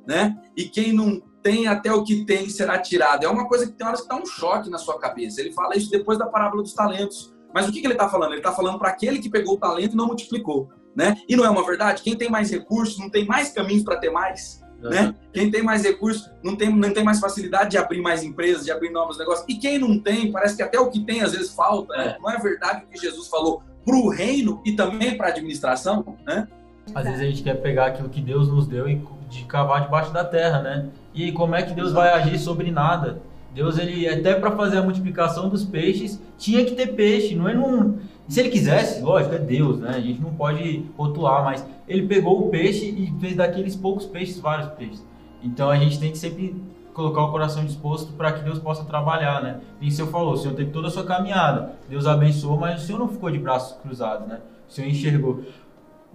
né? 0.08 0.38
E 0.56 0.66
quem 0.66 0.94
não 0.94 1.22
tem 1.42 1.68
até 1.68 1.92
o 1.94 2.04
que 2.04 2.26
tem 2.26 2.50
será 2.50 2.78
tirado. 2.78 3.24
É 3.24 3.30
uma 3.30 3.48
coisa 3.48 3.66
que 3.66 3.74
tem 3.74 3.88
horas 3.88 4.02
que 4.02 4.08
dá 4.08 4.16
um 4.16 4.26
choque 4.26 4.70
na 4.70 4.78
sua 4.78 5.00
cabeça. 5.00 5.40
Ele 5.40 5.54
fala 5.54 5.78
isso 5.78 5.90
depois 5.90 6.18
da 6.18 6.26
parábola 6.26 6.62
dos 6.62 6.74
talentos. 6.74 7.34
Mas 7.54 7.68
o 7.68 7.72
que, 7.72 7.80
que 7.80 7.88
ele 7.88 7.94
está 7.94 8.10
falando? 8.10 8.32
Ele 8.32 8.40
está 8.40 8.52
falando 8.52 8.78
para 8.78 8.90
aquele 8.90 9.20
que 9.20 9.30
pegou 9.30 9.56
o 9.56 9.58
talento 9.58 9.94
e 9.94 9.96
não 9.96 10.08
multiplicou, 10.08 10.70
né? 10.96 11.16
E 11.28 11.36
não 11.36 11.46
é 11.46 11.50
uma 11.50 11.66
verdade? 11.66 12.04
Quem 12.04 12.16
tem 12.16 12.30
mais 12.30 12.52
recursos 12.52 13.00
não 13.00 13.10
tem 13.10 13.26
mais 13.26 13.52
caminhos 13.52 13.84
para 13.84 13.98
ter 13.98 14.10
mais. 14.10 14.62
Né? 14.80 15.16
Quem 15.34 15.50
tem 15.50 15.64
mais 15.64 15.84
recursos 15.84 16.30
não 16.44 16.56
tem, 16.56 16.70
não 16.70 16.94
tem 16.94 17.04
mais 17.04 17.20
facilidade 17.20 17.72
de 17.72 17.78
abrir 17.78 18.00
mais 18.00 18.24
empresas, 18.24 18.64
de 18.64 18.72
abrir 18.72 18.92
novos 18.92 19.18
negócios. 19.18 19.46
E 19.50 19.56
quem 19.56 19.80
não 19.80 20.00
tem, 20.00 20.32
parece 20.32 20.56
que 20.56 20.62
até 20.62 20.80
o 20.80 20.90
que 20.90 21.04
tem 21.04 21.22
às 21.22 21.32
vezes 21.32 21.52
falta. 21.52 21.96
Né? 21.98 22.16
É. 22.16 22.22
Não 22.22 22.30
é 22.30 22.38
verdade 22.38 22.84
o 22.86 22.88
que 22.88 23.00
Jesus 23.00 23.28
falou 23.28 23.64
para 23.84 23.96
o 23.96 24.10
reino 24.10 24.62
e 24.66 24.76
também 24.76 25.18
para 25.18 25.28
a 25.28 25.30
administração? 25.32 26.18
Né? 26.26 26.48
Às 26.96 27.06
vezes 27.06 27.22
a 27.22 27.26
gente 27.26 27.44
quer 27.44 27.56
pegar 27.56 27.88
aquilo 27.88 28.10
que 28.10 28.22
Deus 28.22 28.48
nos 28.48 28.68
deu 28.68 28.88
e 28.90 29.02
de 29.30 29.44
cavar 29.44 29.82
debaixo 29.82 30.12
da 30.12 30.24
terra, 30.24 30.62
né? 30.62 30.88
E 31.14 31.32
como 31.32 31.56
é 31.56 31.64
que 31.64 31.74
Deus 31.74 31.92
vai 31.92 32.10
agir 32.10 32.38
sobre 32.40 32.72
nada? 32.72 33.20
Deus, 33.54 33.78
ele 33.78 34.08
até 34.08 34.36
para 34.36 34.52
fazer 34.52 34.78
a 34.78 34.84
multiplicação 34.84 35.50
dos 35.50 35.64
peixes, 35.64 36.22
tinha 36.38 36.64
que 36.64 36.76
ter 36.76 36.88
peixe, 36.88 37.36
não 37.36 37.50
é 37.50 37.54
num... 37.54 37.98
Se 38.28 38.40
ele 38.40 38.50
quisesse, 38.50 39.02
lógico, 39.02 39.36
é 39.36 39.40
Deus, 39.40 39.80
né? 39.80 39.90
A 39.96 40.00
gente 40.00 40.22
não 40.22 40.32
pode 40.32 40.86
rotular, 40.98 41.44
mas 41.44 41.66
ele 41.88 42.08
pegou 42.08 42.48
o 42.48 42.50
peixe 42.50 42.86
e 42.86 43.14
fez 43.20 43.36
daqueles 43.36 43.76
poucos 43.76 44.06
peixes 44.06 44.40
vários 44.40 44.70
peixes. 44.74 45.04
Então 45.42 45.70
a 45.70 45.78
gente 45.78 46.00
tem 46.00 46.12
que 46.12 46.18
sempre 46.18 46.56
colocar 46.94 47.24
o 47.24 47.32
coração 47.32 47.64
disposto 47.64 48.12
para 48.14 48.32
que 48.32 48.44
Deus 48.44 48.60
possa 48.60 48.84
trabalhar, 48.84 49.42
né? 49.42 49.60
E 49.80 49.88
o 49.88 49.92
Senhor 49.92 50.10
falou, 50.10 50.34
o 50.34 50.38
Senhor 50.38 50.56
teve 50.56 50.72
toda 50.72 50.88
a 50.88 50.92
sua 50.92 51.06
caminhada, 51.06 51.74
Deus 51.88 52.08
abençoou, 52.08 52.58
mas 52.58 52.82
o 52.82 52.86
Senhor 52.86 53.00
não 53.00 53.08
ficou 53.08 53.30
de 53.30 53.38
braços 53.38 53.78
cruzados, 53.82 54.28
né? 54.28 54.40
O 54.68 54.72
Senhor 54.72 54.90
enxergou. 54.90 55.42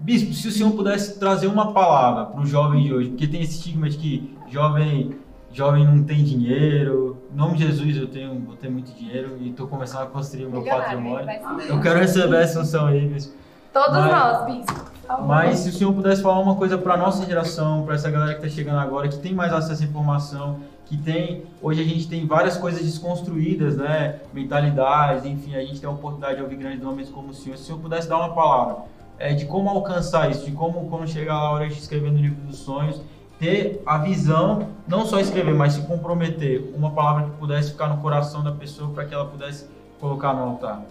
Bispo, 0.02 0.32
se 0.34 0.48
o 0.48 0.50
senhor 0.50 0.72
pudesse 0.72 1.16
trazer 1.16 1.46
uma 1.46 1.72
palavra 1.72 2.26
para 2.26 2.40
o 2.40 2.44
jovem 2.44 2.82
de 2.82 2.92
hoje, 2.92 3.10
porque 3.10 3.24
tem 3.28 3.40
esse 3.40 3.54
estigma 3.54 3.88
de 3.88 3.96
que 3.96 4.36
jovem, 4.50 5.12
jovem 5.52 5.86
não 5.86 6.02
tem 6.02 6.24
dinheiro. 6.24 7.22
Em 7.32 7.36
nome 7.36 7.56
de 7.56 7.68
Jesus, 7.68 7.96
eu 7.96 8.08
tenho, 8.08 8.40
vou 8.40 8.56
ter 8.56 8.68
muito 8.68 8.92
dinheiro 8.92 9.36
e 9.40 9.50
estou 9.50 9.68
começando 9.68 10.02
a 10.02 10.06
construir 10.06 10.46
o 10.46 10.50
meu 10.50 10.64
patrimônio. 10.64 11.28
Eu 11.68 11.80
quero 11.80 12.00
receber 12.00 12.42
essa 12.42 12.60
unção 12.60 12.86
aí, 12.86 13.06
bispo. 13.06 13.32
Todos 13.72 13.96
mas, 13.96 14.10
nós, 14.10 14.46
bispo. 14.46 14.92
Mas 15.24 15.58
se 15.60 15.68
o 15.68 15.72
senhor 15.72 15.94
pudesse 15.94 16.20
falar 16.20 16.40
uma 16.40 16.56
coisa 16.56 16.76
para 16.76 16.96
nossa 16.96 17.24
geração, 17.24 17.84
para 17.84 17.94
essa 17.94 18.10
galera 18.10 18.34
que 18.34 18.44
está 18.44 18.52
chegando 18.52 18.80
agora, 18.80 19.06
que 19.06 19.18
tem 19.18 19.32
mais 19.32 19.52
acesso 19.52 19.84
à 19.84 19.86
informação, 19.86 20.58
que 20.84 20.96
tem 20.96 21.44
hoje 21.62 21.80
a 21.80 21.84
gente 21.84 22.08
tem 22.08 22.26
várias 22.26 22.56
coisas 22.56 22.82
desconstruídas, 22.82 23.76
né? 23.76 24.18
Mentalidades, 24.34 25.24
enfim, 25.24 25.54
a 25.54 25.60
gente 25.60 25.80
tem 25.80 25.88
a 25.88 25.92
oportunidade 25.92 26.38
de 26.38 26.42
ouvir 26.42 26.56
grandes 26.56 26.82
nomes 26.82 27.08
como 27.08 27.28
o 27.28 27.34
senhor. 27.34 27.56
Se 27.56 27.62
o 27.62 27.66
senhor 27.66 27.78
pudesse 27.78 28.08
dar 28.08 28.16
uma 28.16 28.34
palavra 28.34 28.78
é, 29.22 29.32
de 29.34 29.44
como 29.46 29.70
alcançar 29.70 30.28
isso, 30.32 30.44
de 30.44 30.50
como 30.50 30.88
quando 30.90 31.08
chegar 31.08 31.34
a 31.34 31.50
hora 31.52 31.68
de 31.68 31.78
escrever 31.78 32.10
no 32.10 32.18
livro 32.18 32.42
dos 32.42 32.58
sonhos, 32.58 33.00
ter 33.38 33.80
a 33.86 33.98
visão, 33.98 34.68
não 34.88 35.06
só 35.06 35.20
escrever, 35.20 35.54
mas 35.54 35.74
se 35.74 35.82
comprometer, 35.82 36.68
uma 36.74 36.90
palavra 36.90 37.30
que 37.30 37.36
pudesse 37.36 37.70
ficar 37.70 37.88
no 37.88 38.02
coração 38.02 38.42
da 38.42 38.50
pessoa 38.50 38.90
para 38.90 39.04
que 39.04 39.14
ela 39.14 39.26
pudesse 39.26 39.68
colocar 40.00 40.34
no 40.34 40.42
altar. 40.42 40.84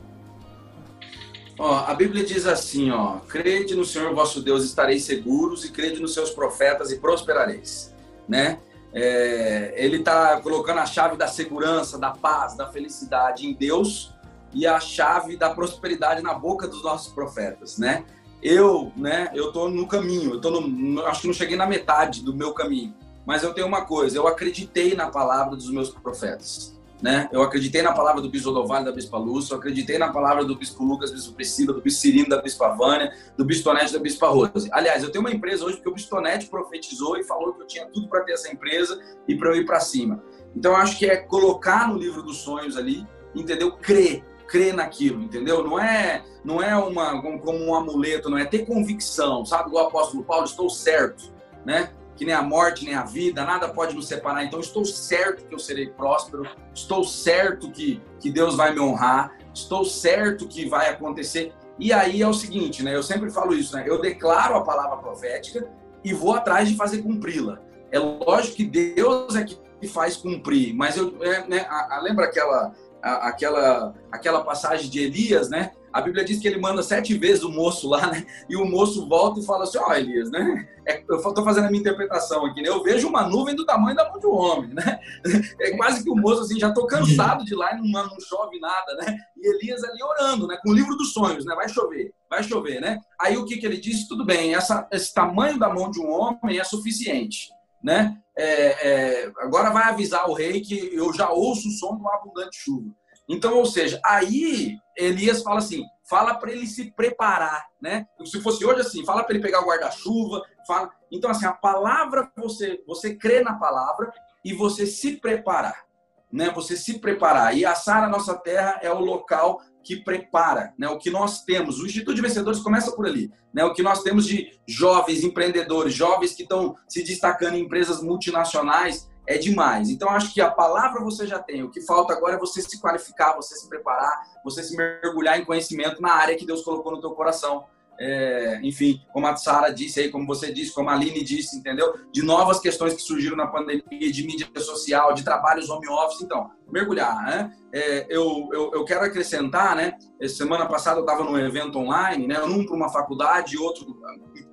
Ó, 1.60 1.84
a 1.86 1.94
Bíblia 1.94 2.24
diz 2.24 2.48
assim, 2.48 2.90
ó, 2.90 3.18
crede 3.28 3.76
no 3.76 3.84
Senhor 3.84 4.16
vosso 4.16 4.42
Deus, 4.42 4.64
estareis 4.64 5.04
seguros, 5.04 5.66
e 5.66 5.72
crede 5.72 6.02
nos 6.02 6.14
seus 6.14 6.30
profetas 6.30 6.90
e 6.90 7.00
prosperareis, 7.00 7.94
né? 8.30 8.60
É, 8.94 9.74
ele 9.76 9.98
está 9.98 10.40
colocando 10.40 10.80
a 10.80 10.86
chave 10.86 11.18
da 11.18 11.28
segurança, 11.28 11.98
da 11.98 12.12
paz, 12.12 12.56
da 12.56 12.68
felicidade 12.68 13.46
em 13.46 13.54
Deus 13.54 14.14
e 14.54 14.66
a 14.66 14.80
chave 14.80 15.38
da 15.38 15.50
prosperidade 15.50 16.22
na 16.22 16.34
boca 16.34 16.68
dos 16.68 16.84
nossos 16.84 17.14
profetas, 17.14 17.78
né? 17.78 18.06
Eu, 18.42 18.92
né, 18.96 19.30
eu 19.34 19.52
tô 19.52 19.70
no 19.70 19.88
caminho, 19.88 20.34
eu 20.34 20.42
tô 20.42 20.50
no, 20.50 21.06
acho 21.06 21.22
que 21.22 21.28
não 21.28 21.34
cheguei 21.34 21.56
na 21.56 21.68
metade 21.68 22.24
do 22.24 22.36
meu 22.36 22.54
caminho, 22.54 22.94
mas 23.26 23.44
eu 23.44 23.54
tenho 23.54 23.68
uma 23.68 23.86
coisa, 23.86 24.18
eu 24.18 24.28
acreditei 24.28 24.96
na 24.96 25.10
palavra 25.10 25.56
dos 25.56 25.70
meus 25.72 25.90
profetas, 25.90 26.76
né? 27.02 27.28
Eu 27.32 27.42
acreditei 27.42 27.82
na 27.82 27.94
palavra 27.94 28.22
do 28.22 28.30
bispo 28.30 28.50
Odovalho 28.50 28.86
da 28.86 28.92
Bispa 28.92 29.18
Lúcia, 29.18 29.54
eu 29.54 29.58
acreditei 29.58 29.98
na 29.98 30.12
palavra 30.12 30.46
do 30.46 30.56
bispo 30.56 30.84
Lucas, 30.84 31.10
do 31.10 31.16
bispo 31.16 31.34
Priscila, 31.34 31.74
do 31.74 31.82
bispo 31.82 32.00
Cirino, 32.00 32.30
da 32.30 32.42
Bispa 32.42 32.70
Vânia, 32.70 33.12
do 33.38 33.44
bispo 33.44 33.64
Tonete, 33.64 33.94
da 33.94 34.00
Bispa 34.00 34.28
Rose. 34.28 34.70
Aliás, 34.72 35.04
eu 35.04 35.12
tenho 35.12 35.24
uma 35.24 35.32
empresa 35.32 35.66
hoje 35.66 35.78
porque 35.78 35.90
o 35.90 35.94
bispo 35.94 36.12
Tonete 36.12 36.48
profetizou 36.48 37.18
e 37.18 37.24
falou 37.24 37.54
que 37.54 37.64
eu 37.64 37.68
tinha 37.68 37.88
tudo 37.88 38.08
para 38.08 38.24
ter 38.24 38.34
essa 38.34 38.52
empresa 38.52 39.02
e 39.28 39.36
para 39.36 39.50
eu 39.50 39.56
ir 39.56 39.66
para 39.66 39.80
cima. 39.80 40.24
Então, 40.56 40.74
eu 40.74 40.78
acho 40.78 40.98
que 40.98 41.06
é 41.06 41.18
colocar 41.18 41.88
no 41.88 41.98
livro 41.98 42.22
dos 42.22 42.38
sonhos 42.38 42.78
ali, 42.78 43.06
entendeu? 43.34 43.72
Crer, 43.72 44.24
crer 44.52 44.74
naquilo, 44.74 45.24
entendeu? 45.24 45.64
Não 45.64 45.80
é 45.80 46.24
não 46.44 46.62
é 46.62 46.76
uma 46.76 47.22
como 47.22 47.58
um 47.64 47.74
amuleto, 47.74 48.30
não 48.30 48.38
é 48.38 48.44
ter 48.44 48.66
convicção, 48.66 49.46
sabe? 49.46 49.72
O 49.72 49.78
apóstolo 49.78 50.24
Paulo, 50.24 50.44
estou 50.44 50.70
certo, 50.70 51.32
né? 51.66 51.94
Que 52.18 52.26
nem 52.26 52.36
a 52.36 52.42
morte, 52.42 52.84
nem 52.84 52.94
a 52.94 53.04
vida, 53.04 53.46
nada 53.46 53.70
pode 53.70 53.96
nos 53.96 54.08
separar. 54.08 54.44
Então, 54.44 54.60
estou 54.60 54.84
certo 54.84 55.46
que 55.46 55.56
eu 55.56 55.60
serei 55.60 55.88
próspero, 55.88 56.46
estou 56.74 57.04
certo 57.04 57.72
que, 57.72 58.02
que 58.20 58.30
Deus 58.30 58.56
vai 58.56 58.74
me 58.74 58.82
honrar, 58.82 59.38
estou 59.54 59.86
certo 59.86 60.48
que 60.48 60.68
vai 60.68 60.90
acontecer. 60.90 61.54
E 61.80 61.94
aí 61.94 62.22
é 62.22 62.28
o 62.28 62.34
seguinte, 62.34 62.84
né? 62.84 62.94
Eu 62.94 63.04
sempre 63.04 63.30
falo 63.32 63.54
isso, 63.54 63.76
né? 63.76 63.86
Eu 63.88 64.02
declaro 64.02 64.56
a 64.56 64.64
palavra 64.64 64.98
profética 64.98 65.68
e 66.04 66.14
vou 66.14 66.34
atrás 66.34 66.68
de 66.68 66.76
fazer 66.76 67.02
cumpri-la. 67.02 67.62
É 67.90 68.00
lógico 68.00 68.58
que 68.58 68.66
Deus 68.66 69.36
é 69.36 69.44
que 69.44 69.88
faz 69.88 70.18
cumprir, 70.18 70.74
mas 70.76 70.98
eu, 70.98 71.16
é, 71.22 71.48
né, 71.48 71.66
a, 71.68 71.98
a, 71.98 72.02
lembra 72.02 72.26
aquela 72.26 72.74
aquela, 73.02 73.94
aquela 74.12 74.44
passagem 74.44 74.90
de 74.90 75.00
Elias, 75.00 75.50
né? 75.50 75.72
A 75.94 76.02
Bíblia 76.02 76.24
diz 76.24 76.40
que 76.40 76.48
ele 76.48 76.60
manda 76.60 76.82
sete 76.82 77.18
vezes 77.18 77.44
o 77.44 77.52
moço 77.52 77.90
lá, 77.90 78.08
né? 78.08 78.26
E 78.50 78.56
o 78.56 78.66
moço 78.66 79.08
volta 79.08 79.40
e 79.40 79.46
fala 79.46 79.64
assim: 79.64 79.78
Ó, 79.78 79.90
oh, 79.90 79.94
Elias, 79.94 80.32
né? 80.32 80.68
É, 80.88 81.04
eu 81.08 81.18
estou 81.18 81.44
fazendo 81.44 81.66
a 81.66 81.70
minha 81.70 81.82
interpretação 81.82 82.46
aqui, 82.46 82.62
né? 82.62 82.70
Eu 82.70 82.82
vejo 82.82 83.08
uma 83.08 83.28
nuvem 83.28 83.56
do 83.56 83.66
tamanho 83.66 83.96
da 83.96 84.10
mão 84.10 84.18
de 84.18 84.26
um 84.26 84.34
homem, 84.34 84.74
né? 84.74 85.00
É 85.60 85.76
quase 85.76 86.04
que 86.04 86.10
o 86.10 86.16
moço, 86.16 86.42
assim, 86.42 86.60
já 86.60 86.70
estou 86.70 86.88
cansado 86.88 87.44
de 87.44 87.54
ir 87.54 87.58
lá 87.58 87.74
e 87.74 87.78
não, 87.78 88.08
não 88.08 88.20
chove 88.20 88.60
nada, 88.60 88.96
né? 88.96 89.18
E 89.38 89.48
Elias 89.56 89.84
ali 89.84 90.02
orando, 90.02 90.48
né? 90.48 90.58
Com 90.64 90.72
o 90.72 90.74
livro 90.74 90.96
dos 90.96 91.14
sonhos, 91.14 91.46
né? 91.46 91.54
Vai 91.56 91.68
chover, 91.68 92.14
vai 92.30 92.44
chover, 92.44 92.80
né? 92.80 93.00
Aí 93.20 93.38
o 93.38 93.46
que, 93.46 93.58
que 93.58 93.66
ele 93.66 93.78
disse? 93.78 94.08
Tudo 94.08 94.26
bem, 94.26 94.56
essa, 94.56 94.88
esse 94.92 95.14
tamanho 95.14 95.60
da 95.60 95.70
mão 95.70 95.92
de 95.92 96.00
um 96.00 96.10
homem 96.10 96.60
é 96.60 96.64
suficiente, 96.64 97.50
né? 97.84 98.18
É, 98.38 98.46
é, 98.46 99.32
agora 99.40 99.70
vai 99.70 99.84
avisar 99.84 100.30
o 100.30 100.34
rei 100.34 100.62
que 100.62 100.94
eu 100.94 101.14
já 101.14 101.30
ouço 101.30 101.68
o 101.68 101.72
som 101.72 101.96
de 101.96 102.02
uma 102.02 102.16
abundante 102.16 102.58
chuva. 102.58 102.90
Então, 103.28 103.58
ou 103.58 103.66
seja, 103.66 104.00
aí 104.06 104.78
Elias 104.98 105.42
fala 105.42 105.60
assim, 105.60 105.84
fala 106.10 106.36
para 106.36 106.52
ele 106.52 106.68
se 106.68 106.92
preparar, 106.92 107.66
né? 107.82 108.06
Se 108.26 108.42
fosse 108.42 108.66
hoje 108.66 108.82
assim, 108.82 109.06
fala 109.06 109.24
para 109.24 109.34
ele 109.34 109.44
pegar 109.44 109.62
o 109.62 109.66
guarda-chuva, 109.66 110.42
fala. 110.68 110.90
Então 111.10 111.32
assim, 111.32 111.46
a 111.46 111.54
palavra 111.54 112.30
você 112.36 112.84
você 112.86 113.16
crê 113.16 113.42
na 113.42 113.54
palavra 113.54 114.12
e 114.44 114.54
você 114.54 114.86
se 114.86 115.18
preparar, 115.18 115.86
né? 116.32 116.50
Você 116.50 116.76
se 116.76 117.00
preparar. 117.00 117.56
E 117.56 117.66
a 117.66 117.76
Sara 117.76 118.10
nossa 118.10 118.38
terra 118.38 118.80
é 118.82 118.92
o 118.92 119.00
local 119.00 119.62
que 119.84 119.98
prepara, 119.98 120.74
né? 120.78 120.88
O 120.90 120.98
que 120.98 121.10
nós 121.10 121.44
temos, 121.44 121.80
o 121.80 121.86
Instituto 121.86 122.16
de 122.16 122.22
Vencedores 122.22 122.60
começa 122.60 122.92
por 122.92 123.06
ali, 123.06 123.32
né? 123.54 123.64
O 123.64 123.74
que 123.74 123.84
nós 123.84 124.02
temos 124.02 124.26
de 124.26 124.60
jovens 124.68 125.24
empreendedores, 125.24 125.94
jovens 125.94 126.34
que 126.34 126.44
estão 126.44 126.76
se 126.88 127.04
destacando 127.04 127.56
em 127.56 127.62
empresas 127.62 128.02
multinacionais, 128.02 129.10
é 129.26 129.38
demais. 129.38 129.90
Então, 129.90 130.10
acho 130.10 130.34
que 130.34 130.42
a 130.42 130.50
palavra 130.50 131.02
você 131.02 131.28
já 131.28 131.40
tem. 131.40 131.64
O 131.64 131.70
que 131.70 131.82
falta 131.82 132.14
agora 132.14 132.36
é 132.36 132.40
você 132.40 132.62
se 132.62 132.80
qualificar, 132.80 133.36
você 133.36 133.56
se 133.56 133.70
preparar, 133.70 134.22
você 134.44 134.64
se 134.64 134.76
mergulhar 134.76 135.40
em 135.40 135.46
conhecimento 135.46 136.02
na 136.02 136.12
área 136.12 136.36
que 136.36 136.46
Deus 136.46 136.62
colocou 136.62 136.92
no 136.92 137.02
teu 137.02 137.12
coração. 137.12 137.66
É, 138.04 138.60
enfim, 138.64 139.00
como 139.14 139.28
a 139.28 139.36
Sara 139.36 139.70
disse 139.70 140.00
aí, 140.00 140.10
como 140.10 140.26
você 140.26 140.52
disse, 140.52 140.74
como 140.74 140.90
a 140.90 140.94
Aline 140.94 141.24
disse, 141.24 141.56
entendeu? 141.56 141.94
De 142.12 142.24
novas 142.24 142.60
questões 142.60 142.96
que 142.96 143.02
surgiram 143.02 143.38
na 143.38 143.46
pandemia, 143.46 143.84
de 144.12 144.26
mídia 144.26 144.50
social, 144.58 145.14
de 145.14 145.24
trabalhos 145.24 145.70
home 145.70 145.88
office. 145.88 146.22
Então, 146.22 146.50
mergulhar, 146.72 147.24
né? 147.24 147.54
É, 147.72 148.08
eu, 148.10 148.50
eu, 148.52 148.72
eu, 148.74 148.86
quero 148.86 149.06
acrescentar, 149.06 149.76
né? 149.76 149.94
Semana 150.28 150.66
passada 150.66 150.98
eu 150.98 151.06
estava 151.06 151.24
num 151.24 151.38
evento 151.38 151.78
online, 151.78 152.26
né? 152.26 152.42
Um 152.42 152.66
para 152.66 152.76
uma 152.76 152.90
faculdade 152.90 153.54
e 153.54 153.60
outro 153.60 153.86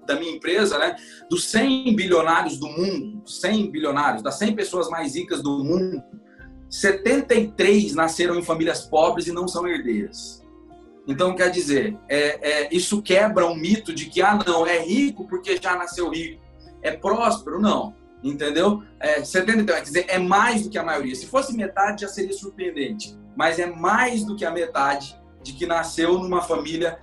da 0.07 0.15
minha 0.17 0.33
empresa, 0.33 0.79
né? 0.79 0.95
Dos 1.31 1.51
100 1.51 1.97
bilionários 1.97 2.59
do 2.59 2.69
mundo, 2.69 3.27
100 3.27 3.71
bilionários, 3.71 4.23
das 4.23 4.35
100 4.35 4.55
pessoas 4.57 4.91
mais 4.91 5.15
ricas 5.15 5.43
do 5.43 5.65
mundo, 5.65 6.03
73 6.69 7.95
nasceram 7.95 8.39
em 8.39 8.43
famílias 8.43 8.83
pobres 8.83 9.27
e 9.27 9.33
não 9.33 9.49
são 9.49 9.67
herdeiras. 9.67 10.38
Então, 11.09 11.35
quer 11.35 11.51
dizer, 11.51 11.97
é, 12.07 12.67
é, 12.67 12.69
isso 12.71 13.01
quebra 13.01 13.47
um 13.47 13.55
mito 13.55 13.95
de 13.95 14.07
que, 14.07 14.21
ah, 14.21 14.39
não, 14.47 14.67
é 14.67 14.79
rico 14.79 15.27
porque 15.27 15.59
já 15.61 15.75
nasceu 15.75 16.11
rico. 16.11 16.43
É 16.83 16.91
próspero? 16.93 17.59
Não. 17.59 17.97
Entendeu? 18.23 18.83
É, 19.01 19.25
73, 19.25 19.79
quer 19.79 19.85
dizer, 19.85 20.05
é 20.07 20.19
mais 20.19 20.65
do 20.65 20.69
que 20.69 20.77
a 20.77 20.85
maioria. 20.85 21.15
Se 21.15 21.27
fosse 21.27 21.57
metade, 21.57 22.03
já 22.03 22.09
seria 22.09 22.35
surpreendente. 22.35 23.17
Mas 23.35 23.59
é 23.59 23.65
mais 23.65 24.23
do 24.23 24.37
que 24.37 24.45
a 24.45 24.51
metade 24.51 25.19
de 25.43 25.55
que 25.55 25.65
nasceu 25.65 26.19
numa 26.19 26.43
família 26.43 26.99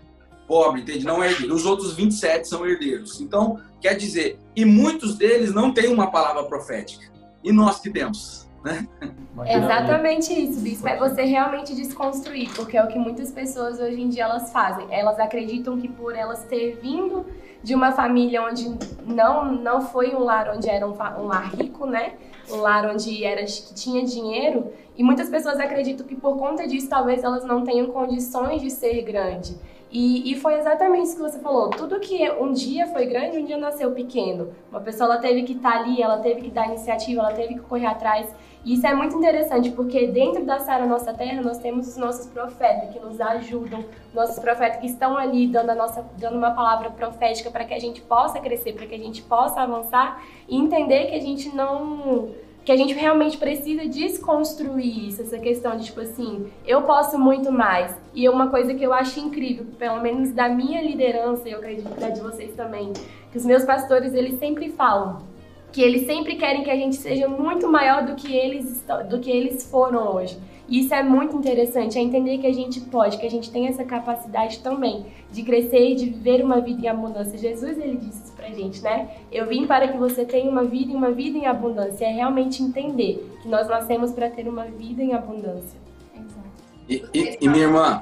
pobre, 0.48 0.82
entende? 0.82 1.04
Não 1.04 1.24
é 1.24 1.32
herdeiro. 1.32 1.56
Os 1.56 1.66
outros 1.66 1.96
27 1.96 2.48
são 2.48 2.64
herdeiros. 2.64 3.20
Então, 3.20 3.60
quer 3.82 3.96
dizer, 3.96 4.38
e 4.56 4.64
muitos 4.66 5.18
deles 5.18 5.52
não 5.52 5.74
têm 5.74 5.88
uma 5.88 6.12
palavra 6.12 6.44
profética. 6.44 7.12
E 7.44 7.52
nós 7.52 7.80
que 7.80 7.90
temos? 7.90 8.45
Né? 8.66 8.88
Exatamente 9.48 10.34
isso, 10.34 10.60
Bispo. 10.62 10.88
É 10.88 10.98
você 10.98 11.24
realmente 11.24 11.76
desconstruir, 11.76 12.50
porque 12.56 12.76
é 12.78 12.84
o 12.84 12.88
que 12.88 12.98
muitas 12.98 13.32
pessoas 13.32 13.80
hoje 13.80 14.02
em 14.02 14.10
dia 14.10 14.24
elas 14.24 14.52
fazem. 14.52 14.88
Elas 14.90 15.20
acreditam 15.20 15.80
que 15.80 15.88
por 15.88 16.16
elas 16.16 16.44
ter 16.46 16.80
vindo 16.82 17.26
de 17.62 17.76
uma 17.76 17.92
família 17.92 18.44
onde 18.44 18.76
não 19.06 19.52
não 19.52 19.82
foi 19.82 20.16
um 20.16 20.20
lar 20.20 20.50
onde 20.56 20.70
era 20.70 20.88
um, 20.88 20.94
um 20.94 21.28
lar 21.28 21.54
rico, 21.56 21.86
né? 21.86 22.14
Um 22.50 22.58
lar 22.58 22.90
onde 22.90 23.24
era 23.24 23.44
que 23.44 23.74
tinha 23.74 24.04
dinheiro, 24.04 24.72
e 24.96 25.04
muitas 25.04 25.30
pessoas 25.30 25.60
acreditam 25.60 26.06
que 26.06 26.16
por 26.16 26.38
conta 26.38 26.68
disso 26.68 26.88
talvez 26.88 27.24
elas 27.24 27.44
não 27.44 27.64
tenham 27.64 27.88
condições 27.88 28.62
de 28.62 28.70
ser 28.70 29.02
grande. 29.02 29.58
E, 29.92 30.32
e, 30.32 30.36
foi 30.36 30.56
exatamente 30.56 31.06
isso 31.06 31.16
que 31.16 31.22
você 31.22 31.40
falou. 31.40 31.70
Tudo 31.70 32.00
que 32.02 32.30
um 32.32 32.52
dia 32.52 32.86
foi 32.88 33.06
grande, 33.06 33.38
um 33.38 33.46
dia 33.46 33.58
nasceu 33.58 33.92
pequeno. 33.92 34.50
Uma 34.70 34.82
pessoa 34.82 35.14
ela 35.14 35.22
teve 35.22 35.44
que 35.44 35.54
estar 35.54 35.72
tá 35.72 35.80
ali, 35.80 36.02
ela 36.02 36.18
teve 36.18 36.42
que 36.42 36.50
dar 36.50 36.68
iniciativa, 36.68 37.22
ela 37.22 37.32
teve 37.32 37.54
que 37.54 37.62
correr 37.62 37.86
atrás. 37.86 38.28
Isso 38.66 38.88
é 38.88 38.96
muito 38.96 39.16
interessante, 39.16 39.70
porque 39.70 40.08
dentro 40.08 40.44
da 40.44 40.60
Sara 40.60 40.88
Nossa 40.88 41.14
Terra 41.14 41.40
nós 41.40 41.60
temos 41.60 41.88
os 41.88 41.98
nossos 41.98 42.26
profetas 42.26 42.92
que 42.92 43.00
nos 43.00 43.22
ajudam, 43.22 43.86
nossos 44.12 44.40
profetas 44.40 44.80
que 44.80 44.88
estão 44.88 45.16
ali 45.16 45.46
dando, 45.46 45.70
a 45.70 45.76
nossa, 45.76 46.04
dando 46.18 46.36
uma 46.36 46.50
palavra 46.50 46.90
profética 46.90 47.52
para 47.52 47.64
que 47.64 47.76
a 47.76 47.80
gente 47.80 48.02
possa 48.02 48.40
crescer, 48.40 48.74
para 48.74 48.88
que 48.88 48.96
a 48.96 48.98
gente 48.98 49.22
possa 49.22 49.62
avançar 49.62 50.20
e 50.50 50.58
entender 50.58 51.06
que 51.06 51.16
a 51.16 51.22
gente 51.22 51.56
não 51.56 52.34
que 52.64 52.72
a 52.72 52.76
gente 52.76 52.96
realmente 52.96 53.38
precisa 53.38 53.86
desconstruir 53.86 55.10
isso, 55.10 55.22
essa 55.22 55.38
questão 55.38 55.78
de 55.78 55.86
tipo 55.86 56.02
assim, 56.02 56.52
eu 56.66 56.82
posso 56.82 57.16
muito 57.20 57.52
mais. 57.52 57.96
E 58.12 58.28
uma 58.28 58.50
coisa 58.50 58.74
que 58.74 58.84
eu 58.84 58.92
acho 58.92 59.20
incrível, 59.20 59.68
pelo 59.78 60.02
menos 60.02 60.32
da 60.32 60.50
minha 60.50 60.82
liderança, 60.82 61.48
e 61.48 61.52
eu 61.52 61.60
acredito 61.60 61.94
que 61.94 62.04
é 62.04 62.10
de 62.10 62.22
vocês 62.22 62.56
também, 62.56 62.92
que 63.32 63.38
os 63.38 63.46
meus 63.46 63.64
pastores, 63.64 64.16
eles 64.16 64.40
sempre 64.40 64.72
falam 64.72 65.35
que 65.76 65.82
eles 65.82 66.06
sempre 66.06 66.38
querem 66.38 66.64
que 66.64 66.72
a 66.72 66.76
gente 66.78 66.96
seja 66.96 67.28
muito 67.28 67.70
maior 67.70 68.06
do 68.06 68.16
que 68.16 68.34
eles 68.34 68.82
do 69.10 69.20
que 69.20 69.30
eles 69.30 69.70
foram 69.70 70.16
hoje. 70.16 70.40
E 70.70 70.80
isso 70.80 70.94
é 70.94 71.04
muito 71.04 71.36
interessante, 71.36 71.98
é 71.98 72.02
entender 72.02 72.38
que 72.38 72.48
a 72.48 72.54
gente 72.54 72.80
pode, 72.80 73.18
que 73.18 73.26
a 73.26 73.30
gente 73.30 73.52
tem 73.52 73.68
essa 73.68 73.84
capacidade 73.84 74.60
também 74.60 75.06
de 75.30 75.44
crescer 75.44 75.92
e 75.92 75.96
de 75.96 76.06
viver 76.06 76.42
uma 76.42 76.62
vida 76.62 76.86
em 76.86 76.88
abundância. 76.88 77.38
Jesus, 77.38 77.78
ele 77.78 77.98
disse 77.98 78.24
isso 78.24 78.34
pra 78.34 78.48
gente, 78.52 78.82
né? 78.82 79.10
Eu 79.30 79.48
vim 79.48 79.68
para 79.68 79.90
que 79.90 79.98
você 79.98 80.24
tenha 80.24 80.50
uma 80.50 80.64
vida 80.64 80.94
e 80.94 80.96
uma 80.96 81.12
vida 81.12 81.38
em 81.38 81.46
abundância. 81.46 82.06
É 82.06 82.12
realmente 82.14 82.64
entender 82.64 83.30
que 83.42 83.50
nós 83.50 83.68
nascemos 83.68 84.14
para 84.14 84.30
ter 84.30 84.48
uma 84.48 84.64
vida 84.64 85.04
em 85.04 85.14
abundância. 85.14 85.78
Exato. 86.16 86.50
E, 86.88 87.04
e, 87.14 87.38
e 87.42 87.50
minha 87.50 87.66
irmã, 87.66 88.02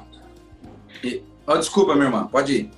e, 1.02 1.20
oh, 1.44 1.56
desculpa, 1.56 1.94
minha 1.94 2.06
irmã, 2.06 2.28
pode 2.28 2.52
ir. 2.54 2.70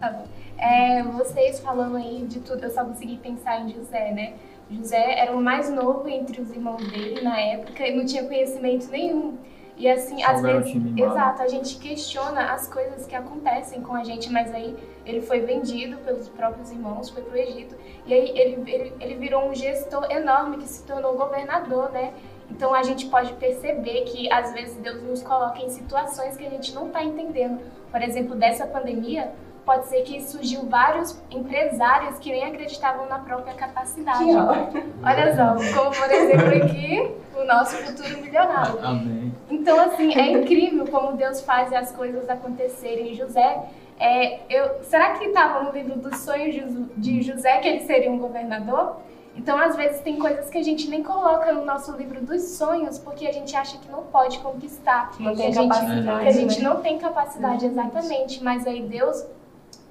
Tá 0.00 0.10
bom. 0.10 0.24
É, 0.60 1.02
vocês 1.02 1.58
falando 1.58 1.96
aí 1.96 2.26
de 2.26 2.40
tudo, 2.40 2.64
eu 2.64 2.70
só 2.70 2.84
consegui 2.84 3.16
pensar 3.16 3.60
em 3.62 3.72
José, 3.72 4.12
né? 4.12 4.34
José 4.70 5.18
era 5.18 5.32
o 5.32 5.40
mais 5.40 5.70
novo 5.70 6.06
entre 6.06 6.40
os 6.40 6.50
irmãos 6.50 6.86
dele 6.90 7.22
na 7.22 7.40
época 7.40 7.86
e 7.86 7.96
não 7.96 8.04
tinha 8.04 8.24
conhecimento 8.24 8.88
nenhum. 8.90 9.38
E 9.80 9.88
assim, 9.88 10.22
às 10.22 10.42
vezes, 10.42 10.76
exato, 10.94 11.40
a 11.40 11.48
gente 11.48 11.78
questiona 11.78 12.52
as 12.52 12.68
coisas 12.68 13.06
que 13.06 13.16
acontecem 13.16 13.80
com 13.80 13.94
a 13.94 14.04
gente, 14.04 14.30
mas 14.30 14.52
aí 14.52 14.76
ele 15.06 15.22
foi 15.22 15.40
vendido 15.40 15.96
pelos 16.04 16.28
próprios 16.28 16.70
irmãos, 16.70 17.08
foi 17.08 17.22
pro 17.22 17.34
Egito, 17.34 17.74
e 18.04 18.12
aí 18.12 18.38
ele, 18.38 18.70
ele, 18.70 18.92
ele 19.00 19.14
virou 19.14 19.48
um 19.48 19.54
gestor 19.54 20.06
enorme 20.10 20.58
que 20.58 20.68
se 20.68 20.84
tornou 20.86 21.16
governador, 21.16 21.90
né? 21.92 22.12
Então 22.50 22.74
a 22.74 22.82
gente 22.82 23.06
pode 23.06 23.32
perceber 23.34 24.02
que 24.02 24.30
às 24.30 24.52
vezes 24.52 24.76
Deus 24.76 25.02
nos 25.02 25.22
coloca 25.22 25.58
em 25.62 25.70
situações 25.70 26.36
que 26.36 26.46
a 26.46 26.50
gente 26.50 26.74
não 26.74 26.88
está 26.88 27.02
entendendo. 27.02 27.60
Por 27.90 28.02
exemplo, 28.02 28.36
dessa 28.36 28.66
pandemia, 28.66 29.32
pode 29.64 29.86
ser 29.88 30.02
que 30.02 30.22
surgiu 30.22 30.66
vários 30.66 31.20
empresários 31.30 32.18
que 32.18 32.30
nem 32.30 32.44
acreditavam 32.44 33.06
na 33.06 33.18
própria 33.18 33.54
capacidade. 33.54 34.24
Olha 34.24 35.36
só, 35.36 35.54
como 35.74 35.94
por 35.94 36.10
exemplo 36.10 36.64
aqui, 36.64 37.10
o 37.36 37.44
nosso 37.44 37.76
futuro 37.76 38.20
milionário. 38.20 38.78
Amém. 38.82 39.34
Então, 39.50 39.78
assim, 39.80 40.14
é 40.14 40.32
incrível 40.32 40.86
como 40.86 41.16
Deus 41.16 41.40
faz 41.40 41.72
as 41.72 41.92
coisas 41.92 42.28
acontecerem. 42.28 43.14
José, 43.14 43.64
é, 43.98 44.40
eu, 44.48 44.82
será 44.82 45.12
que 45.12 45.24
estava 45.26 45.62
no 45.62 45.72
livro 45.72 45.98
dos 45.98 46.18
sonhos 46.18 46.54
de 46.96 47.22
José 47.22 47.58
que 47.58 47.68
ele 47.68 47.80
seria 47.80 48.10
um 48.10 48.18
governador? 48.18 48.96
Então, 49.36 49.56
às 49.58 49.76
vezes, 49.76 50.00
tem 50.00 50.18
coisas 50.18 50.50
que 50.50 50.58
a 50.58 50.62
gente 50.62 50.88
nem 50.88 51.02
coloca 51.02 51.52
no 51.52 51.64
nosso 51.64 51.96
livro 51.96 52.20
dos 52.20 52.42
sonhos 52.56 52.98
porque 52.98 53.26
a 53.26 53.32
gente 53.32 53.54
acha 53.54 53.78
que 53.78 53.90
não 53.90 54.02
pode 54.02 54.38
conquistar. 54.40 55.12
Não 55.20 55.34
tem 55.34 55.52
capacidade. 55.52 56.20
Que 56.22 56.28
a 56.28 56.32
gente 56.32 56.60
né? 56.60 56.68
não 56.68 56.80
tem 56.80 56.98
capacidade, 56.98 57.66
exatamente. 57.66 58.42
Mas 58.42 58.66
aí 58.66 58.82
Deus 58.82 59.24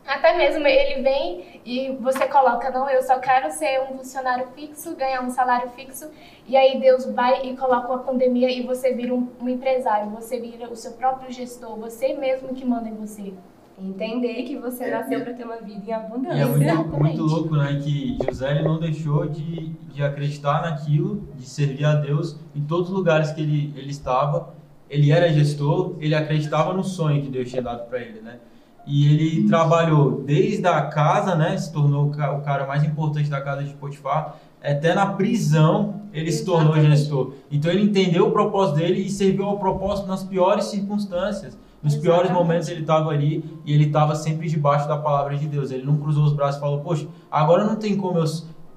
até 0.06 0.36
mesmo 0.36 0.66
ele 0.66 1.02
vem 1.02 1.62
e 1.66 1.92
você 2.00 2.28
coloca, 2.28 2.70
não, 2.72 2.90
eu 2.90 3.02
só 3.04 3.20
quero 3.20 3.52
ser 3.52 3.82
um 3.84 3.98
funcionário 3.98 4.48
fixo, 4.56 4.96
ganhar 4.96 5.22
um 5.22 5.30
salário 5.30 5.70
fixo, 5.72 6.10
e 6.48 6.58
aí 6.58 6.80
Deus 6.80 7.06
vai 7.06 7.46
e 7.46 7.56
coloca 7.56 7.88
uma 7.88 8.00
pandemia 8.00 8.50
e 8.50 8.64
você 8.64 8.94
vira 8.94 9.14
um, 9.14 9.28
um 9.40 9.48
empresário, 9.48 10.10
você 10.10 10.40
vira 10.40 10.70
o 10.70 10.76
seu 10.76 10.94
próprio 10.94 11.32
gestor, 11.32 11.78
você 11.78 12.14
mesmo 12.14 12.54
que 12.56 12.66
manda 12.66 12.90
em 12.90 12.96
você. 12.96 13.34
Entender 13.82 14.44
que 14.44 14.58
você 14.58 14.86
é, 14.86 14.92
nasceu 14.92 15.22
para 15.22 15.34
ter 15.34 15.46
uma 15.46 15.56
vida 15.62 15.82
em 15.88 15.94
abundância. 15.94 16.36
E 16.36 16.42
é 16.42 16.46
muito, 16.46 17.00
muito, 17.00 17.24
louco, 17.24 17.56
né? 17.56 17.80
Que 17.82 18.18
José 18.26 18.52
ele 18.52 18.64
não 18.64 18.78
deixou 18.78 19.26
de, 19.26 19.70
de 19.70 20.04
acreditar 20.04 20.64
naquilo, 20.64 21.30
de 21.38 21.48
servir 21.48 21.86
a 21.86 21.96
Deus 21.96 22.38
em 22.54 22.62
todos 22.62 22.90
os 22.90 22.94
lugares 22.94 23.32
que 23.32 23.40
ele, 23.42 23.74
ele 23.78 23.90
estava. 23.90 24.54
Ele 24.90 25.12
era 25.12 25.32
gestor, 25.32 25.96
ele 26.02 26.14
acreditava 26.14 26.74
no 26.74 26.84
sonho 26.84 27.22
que 27.22 27.30
Deus 27.30 27.50
tinha 27.50 27.62
dado 27.62 27.88
para 27.88 28.00
ele, 28.00 28.20
né? 28.20 28.40
E 28.86 29.12
ele 29.12 29.48
trabalhou 29.48 30.24
desde 30.24 30.66
a 30.68 30.82
casa, 30.84 31.36
né? 31.36 31.58
Se 31.58 31.72
tornou 31.72 32.08
o 32.08 32.42
cara 32.42 32.66
mais 32.66 32.84
importante 32.84 33.30
da 33.30 33.42
casa 33.42 33.64
de 33.64 33.74
Potifar. 33.74 34.36
Até 34.64 34.94
na 34.94 35.06
prisão 35.14 36.02
ele 36.12 36.32
se 36.32 36.44
tornou 36.44 36.76
gestor. 36.82 37.34
Então 37.52 37.72
ele 37.72 37.84
entendeu 37.84 38.28
o 38.28 38.32
propósito 38.32 38.78
dele 38.78 39.02
e 39.02 39.10
serviu 39.10 39.46
ao 39.46 39.60
propósito 39.60 40.08
nas 40.08 40.24
piores 40.24 40.66
circunstâncias. 40.66 41.58
Nos 41.82 41.94
Exatamente. 41.94 42.02
piores 42.02 42.32
momentos 42.32 42.68
ele 42.68 42.82
estava 42.82 43.10
ali 43.10 43.62
e 43.66 43.74
ele 43.74 43.86
estava 43.86 44.16
sempre 44.16 44.50
debaixo 44.50 44.88
da 44.88 44.98
palavra 44.98 45.38
de 45.38 45.48
Deus. 45.48 45.72
Ele 45.72 45.86
não 45.86 45.98
cruzou 45.98 46.26
os 46.26 46.34
braços 46.34 46.58
e 46.58 46.60
falou: 46.60 46.82
Poxa, 46.82 47.08
agora 47.32 47.64
não 47.64 47.76
tem 47.76 47.96
como 47.96 48.18
eu, 48.18 48.26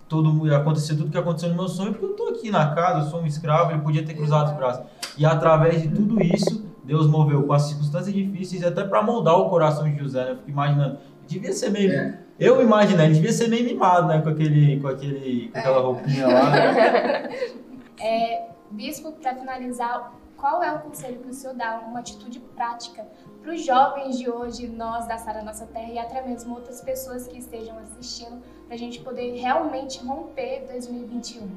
todo, 0.09 0.55
acontecer 0.55 0.95
tudo 0.95 1.11
que 1.11 1.19
aconteceu 1.19 1.49
no 1.49 1.57
meu 1.57 1.69
sonho, 1.69 1.91
porque 1.91 2.05
eu 2.05 2.11
estou 2.11 2.29
aqui 2.29 2.51
na 2.51 2.73
casa, 2.75 3.07
eu 3.07 3.11
sou 3.11 3.21
um 3.21 3.27
escravo. 3.27 3.73
Ele 3.73 3.81
podia 3.81 4.05
ter 4.05 4.15
cruzado 4.15 4.53
os 4.53 4.57
braços. 4.57 4.85
E 5.19 5.27
através 5.27 5.83
de 5.83 5.89
tudo 5.89 6.23
isso, 6.23 6.65
Deus 6.85 7.07
moveu 7.07 7.45
com 7.45 7.53
as 7.53 7.63
circunstâncias 7.63 8.15
difíceis 8.15 8.65
até 8.65 8.85
para 8.85 9.03
moldar 9.03 9.37
o 9.39 9.49
coração 9.49 9.85
de 9.85 9.99
José. 9.99 10.25
Né? 10.25 10.31
Eu 10.33 10.37
fico 10.37 10.51
imaginando. 10.51 10.99
Devia 11.27 11.53
ser 11.53 11.71
meio. 11.71 11.93
É. 11.93 12.19
Eu 12.39 12.61
imaginei, 12.61 13.07
ele 13.07 13.15
devia 13.15 13.33
ser 13.33 13.49
meio 13.49 13.65
mimado, 13.65 14.09
né? 14.09 14.21
Com, 14.21 14.31
aquele, 14.31 14.81
com, 14.81 14.89
aquele, 14.89 15.49
com 15.49 15.59
aquela 15.59 15.81
roupinha 15.81 16.27
lá. 16.27 16.51
Né? 16.51 17.29
É, 18.05 18.49
bispo, 18.69 19.13
para 19.13 19.33
finalizar, 19.37 20.13
qual 20.37 20.61
é 20.61 20.73
o 20.73 20.81
conselho 20.81 21.21
que 21.21 21.29
o 21.29 21.33
senhor 21.33 21.55
dá, 21.55 21.85
uma 21.87 22.01
atitude 22.01 22.41
prática 22.41 23.07
para 23.41 23.53
os 23.53 23.65
jovens 23.65 24.19
de 24.19 24.29
hoje, 24.29 24.67
nós 24.67 25.07
da 25.07 25.17
Sara 25.19 25.41
Nossa 25.41 25.67
Terra 25.67 25.93
e 25.93 25.99
até 26.01 26.21
mesmo 26.27 26.53
outras 26.53 26.81
pessoas 26.81 27.29
que 27.29 27.39
estejam 27.39 27.79
assistindo, 27.79 28.43
para 28.67 28.75
a 28.75 28.77
gente 28.77 28.99
poder 29.03 29.37
realmente 29.37 30.05
romper 30.05 30.67
2021? 30.69 31.49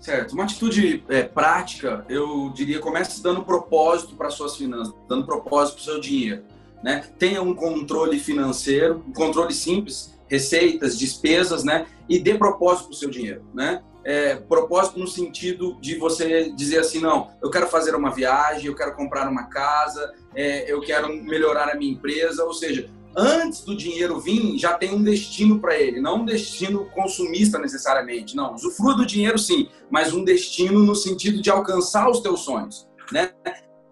Certo. 0.00 0.32
Uma 0.32 0.44
atitude 0.44 1.04
é, 1.08 1.22
prática, 1.22 2.04
eu 2.08 2.50
diria, 2.54 2.78
comece 2.78 3.22
dando 3.22 3.42
propósito 3.42 4.16
para 4.16 4.30
suas 4.30 4.56
finanças, 4.56 4.94
dando 5.08 5.26
propósito 5.26 5.74
para 5.74 5.82
o 5.82 5.84
seu 5.84 6.00
dinheiro. 6.00 6.42
Né? 6.82 7.04
Tenha 7.18 7.42
um 7.42 7.54
controle 7.54 8.18
financeiro, 8.18 9.04
um 9.06 9.12
controle 9.12 9.52
simples, 9.52 10.18
receitas, 10.26 10.98
despesas, 10.98 11.64
né? 11.64 11.86
E 12.08 12.18
dê 12.18 12.34
propósito 12.34 12.86
para 12.86 12.92
o 12.92 12.96
seu 12.96 13.10
dinheiro, 13.10 13.44
né? 13.52 13.82
é, 14.04 14.36
propósito 14.36 14.98
no 14.98 15.06
sentido 15.06 15.76
de 15.80 15.96
você 15.96 16.50
dizer 16.52 16.78
assim, 16.78 17.00
não, 17.00 17.30
eu 17.42 17.50
quero 17.50 17.66
fazer 17.68 17.94
uma 17.94 18.10
viagem, 18.10 18.66
eu 18.66 18.74
quero 18.74 18.94
comprar 18.94 19.28
uma 19.28 19.44
casa, 19.44 20.14
é, 20.34 20.70
eu 20.70 20.80
quero 20.80 21.08
melhorar 21.22 21.68
a 21.68 21.74
minha 21.74 21.92
empresa, 21.92 22.44
ou 22.44 22.54
seja, 22.54 22.88
antes 23.16 23.62
do 23.62 23.76
dinheiro 23.76 24.20
vir, 24.20 24.58
já 24.58 24.74
tem 24.74 24.94
um 24.94 25.02
destino 25.02 25.58
para 25.58 25.78
ele, 25.78 26.00
não 26.00 26.22
um 26.22 26.24
destino 26.24 26.86
consumista 26.90 27.58
necessariamente, 27.58 28.36
não, 28.36 28.54
usufrua 28.54 28.94
do 28.94 29.06
dinheiro 29.06 29.38
sim, 29.38 29.68
mas 29.90 30.12
um 30.12 30.24
destino 30.24 30.80
no 30.80 30.94
sentido 30.94 31.40
de 31.40 31.50
alcançar 31.50 32.08
os 32.08 32.20
teus 32.20 32.40
sonhos, 32.40 32.88
né? 33.12 33.32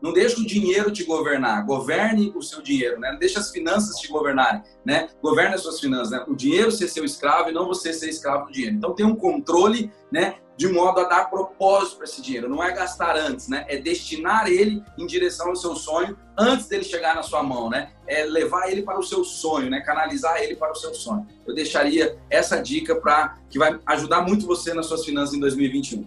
Não 0.01 0.12
deixe 0.12 0.40
o 0.40 0.46
dinheiro 0.46 0.92
te 0.92 1.05
governar, 1.05 1.66
governe 1.66 2.32
o 2.34 2.42
seu 2.42 2.62
dinheiro, 2.62 3.01
né? 3.01 3.11
Não 3.12 3.18
deixe 3.18 3.38
as 3.38 3.51
finanças 3.51 3.96
te 3.96 4.09
governarem, 4.09 4.62
né? 4.84 5.09
Governe 5.20 5.55
as 5.55 5.62
suas 5.62 5.80
finanças, 5.80 6.11
né? 6.11 6.24
O 6.28 6.36
dinheiro 6.36 6.70
ser 6.70 6.88
seu 6.88 7.05
escravo 7.05 7.51
e 7.51 7.53
não 7.53 7.66
você 7.66 7.92
ser 7.92 8.09
escravo 8.09 8.46
do 8.46 8.53
dinheiro. 8.53 8.76
Então 8.76 8.94
tem 8.94 9.05
um 9.05 9.16
controle, 9.16 9.92
né? 10.11 10.36
De 10.57 10.68
modo 10.68 11.01
a 11.01 11.05
dar 11.05 11.30
propósito 11.30 11.96
para 11.96 12.05
esse 12.05 12.22
dinheiro. 12.22 12.49
Não 12.49 12.62
é 12.62 12.72
gastar 12.72 13.16
antes, 13.16 13.49
né? 13.49 13.64
É 13.68 13.76
destinar 13.76 14.49
ele 14.49 14.82
em 14.96 15.07
direção 15.07 15.49
ao 15.49 15.57
seu 15.57 15.74
sonho 15.74 16.16
antes 16.36 16.66
dele 16.66 16.84
chegar 16.84 17.14
na 17.14 17.22
sua 17.22 17.42
mão, 17.42 17.68
né? 17.68 17.90
É 18.07 18.24
levar 18.24 18.70
ele 18.70 18.82
para 18.82 18.99
o 18.99 19.03
seu 19.03 19.24
sonho, 19.24 19.68
né? 19.68 19.80
Canalizar 19.80 20.40
ele 20.42 20.55
para 20.55 20.72
o 20.72 20.76
seu 20.76 20.94
sonho. 20.94 21.26
Eu 21.46 21.55
deixaria 21.55 22.18
essa 22.30 22.61
dica 22.61 22.94
para 22.96 23.36
que 23.51 23.59
vai 23.59 23.78
ajudar 23.86 24.22
muito 24.22 24.46
você 24.46 24.72
nas 24.72 24.86
suas 24.86 25.05
finanças 25.05 25.34
em 25.34 25.40
2021. 25.40 26.07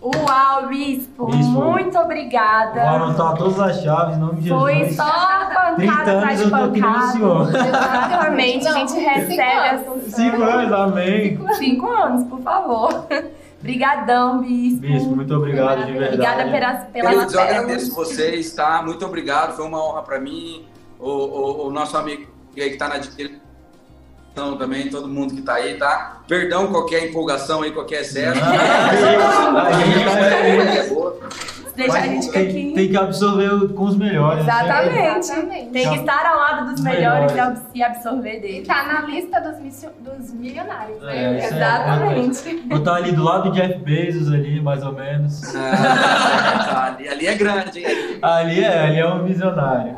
Uau, 0.00 0.68
Bispo, 0.68 1.26
Bispo 1.26 1.60
muito 1.60 1.98
obrigada. 1.98 2.80
Vou 2.80 3.04
anotar 3.04 3.34
todas 3.34 3.58
as 3.58 3.82
chaves, 3.82 4.16
em 4.16 4.20
nome 4.20 4.40
de 4.40 4.48
Jesus. 4.48 4.62
Foi 4.62 4.90
só 4.90 5.04
pancada 5.04 6.18
atrás 6.18 6.44
de 6.44 6.50
pancada. 6.50 7.58
Exatamente, 7.58 8.68
a 8.68 8.72
gente 8.72 8.94
recebe 8.94 9.42
as 9.42 10.14
Cinco 10.14 10.42
anos, 10.42 10.72
amém. 10.72 11.38
Cinco 11.54 11.86
anos, 11.88 12.24
por 12.28 12.40
favor. 12.40 13.06
Obrigadão, 13.60 14.40
Bispo. 14.40 14.80
Bispo, 14.80 15.16
muito 15.16 15.34
obrigado, 15.34 15.84
de 15.84 15.92
verdade. 15.92 16.14
Obrigada 16.14 16.50
pela, 16.50 16.74
pela 16.92 17.10
Queridos, 17.10 17.34
eu 17.34 17.40
agradeço 17.40 17.94
vocês, 17.94 18.52
tá? 18.52 18.80
Muito 18.82 19.04
obrigado, 19.04 19.56
foi 19.56 19.66
uma 19.66 19.84
honra 19.84 20.02
para 20.02 20.20
mim. 20.20 20.64
O, 20.98 21.10
o, 21.10 21.66
o, 21.66 21.70
nosso 21.70 21.96
amigo 21.96 22.26
que 22.52 22.60
está 22.60 22.88
na 22.88 22.98
direita 22.98 23.47
também, 24.56 24.88
todo 24.88 25.08
mundo 25.08 25.34
que 25.34 25.40
está 25.40 25.54
aí, 25.54 25.76
tá? 25.76 26.20
Perdão 26.26 26.68
qualquer 26.68 27.08
empolgação 27.08 27.62
aí, 27.62 27.72
qualquer 27.72 28.02
excesso. 28.02 28.40
Deixa 31.78 31.96
a 31.96 32.00
gente 32.00 32.28
tem, 32.32 32.48
aqui. 32.48 32.72
Tem 32.74 32.88
que 32.88 32.96
absorver 32.96 33.72
com 33.72 33.84
os 33.84 33.96
melhores. 33.96 34.44
Né? 34.44 34.52
Exatamente. 34.52 35.18
Exatamente. 35.18 35.70
Tem 35.70 35.88
que 35.88 35.94
estar 35.94 36.26
ao 36.26 36.36
lado 36.36 36.72
dos 36.72 36.80
melhores, 36.80 37.32
melhores. 37.32 37.60
e 37.72 37.82
absorver 37.84 38.40
deles. 38.40 38.66
Tá 38.66 38.82
na 38.84 39.02
lista 39.02 39.40
dos, 39.40 39.58
dos 40.00 40.32
milionários, 40.32 41.00
né? 41.00 41.38
É, 41.38 41.46
Exatamente. 41.46 42.48
É, 42.48 42.68
Vou 42.68 42.78
estar 42.78 42.94
ali 42.96 43.12
do 43.12 43.22
lado 43.22 43.50
do 43.50 43.54
Jeff 43.54 43.78
Bezos 43.78 44.32
ali, 44.32 44.60
mais 44.60 44.84
ou 44.84 44.92
menos. 44.92 45.40
Ah, 46.70 46.94
ali, 46.94 47.08
ali, 47.08 47.26
é 47.26 47.34
grande, 47.34 47.78
hein? 47.78 48.18
Ali 48.20 48.62
é, 48.62 48.82
ali 48.84 48.98
é 48.98 49.06
um 49.06 49.24
visionário. 49.24 49.96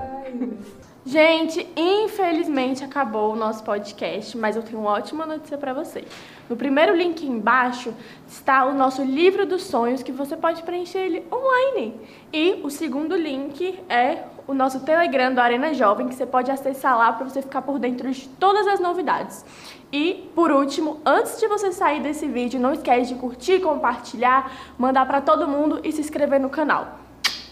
Gente, 1.05 1.67
infelizmente 1.75 2.85
acabou 2.85 3.33
o 3.33 3.37
nosso 3.37 3.65
podcast, 3.65 4.37
mas 4.37 4.55
eu 4.55 4.63
tenho 4.63 4.81
uma 4.81 4.91
ótima 4.91 5.25
notícia 5.25 5.57
para 5.57 5.73
vocês. 5.73 6.05
No 6.49 6.57
primeiro 6.57 6.95
link 6.95 7.27
embaixo 7.27 7.95
está 8.29 8.67
o 8.67 8.75
nosso 8.75 9.03
livro 9.03 9.47
dos 9.47 9.63
sonhos 9.63 10.03
que 10.03 10.13
você 10.13 10.37
pode 10.37 10.63
preencher 10.63 10.99
ele 10.99 11.27
online. 11.33 11.99
E 12.31 12.61
o 12.63 12.69
segundo 12.69 13.17
link 13.17 13.79
é 13.89 14.25
o 14.47 14.53
nosso 14.53 14.81
Telegram 14.81 15.33
do 15.33 15.41
Arena 15.41 15.73
Jovem, 15.73 16.07
que 16.07 16.15
você 16.15 16.27
pode 16.27 16.51
acessar 16.51 16.99
lá 16.99 17.15
para 17.15 17.27
você 17.27 17.41
ficar 17.41 17.63
por 17.63 17.79
dentro 17.79 18.11
de 18.11 18.29
todas 18.29 18.67
as 18.67 18.79
novidades. 18.79 19.43
E, 19.91 20.31
por 20.35 20.53
último, 20.53 21.01
antes 21.07 21.41
de 21.41 21.49
você 21.49 21.73
sair 21.73 22.03
desse 22.03 22.27
vídeo, 22.27 22.61
não 22.61 22.75
esquece 22.75 23.15
de 23.15 23.19
curtir, 23.19 23.61
compartilhar, 23.61 24.53
mandar 24.77 25.07
para 25.07 25.23
todo 25.23 25.49
mundo 25.49 25.81
e 25.83 25.93
se 25.93 26.01
inscrever 26.03 26.39
no 26.39 26.51
canal. 26.51 26.99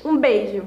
Um 0.04 0.18
beijo! 0.18 0.64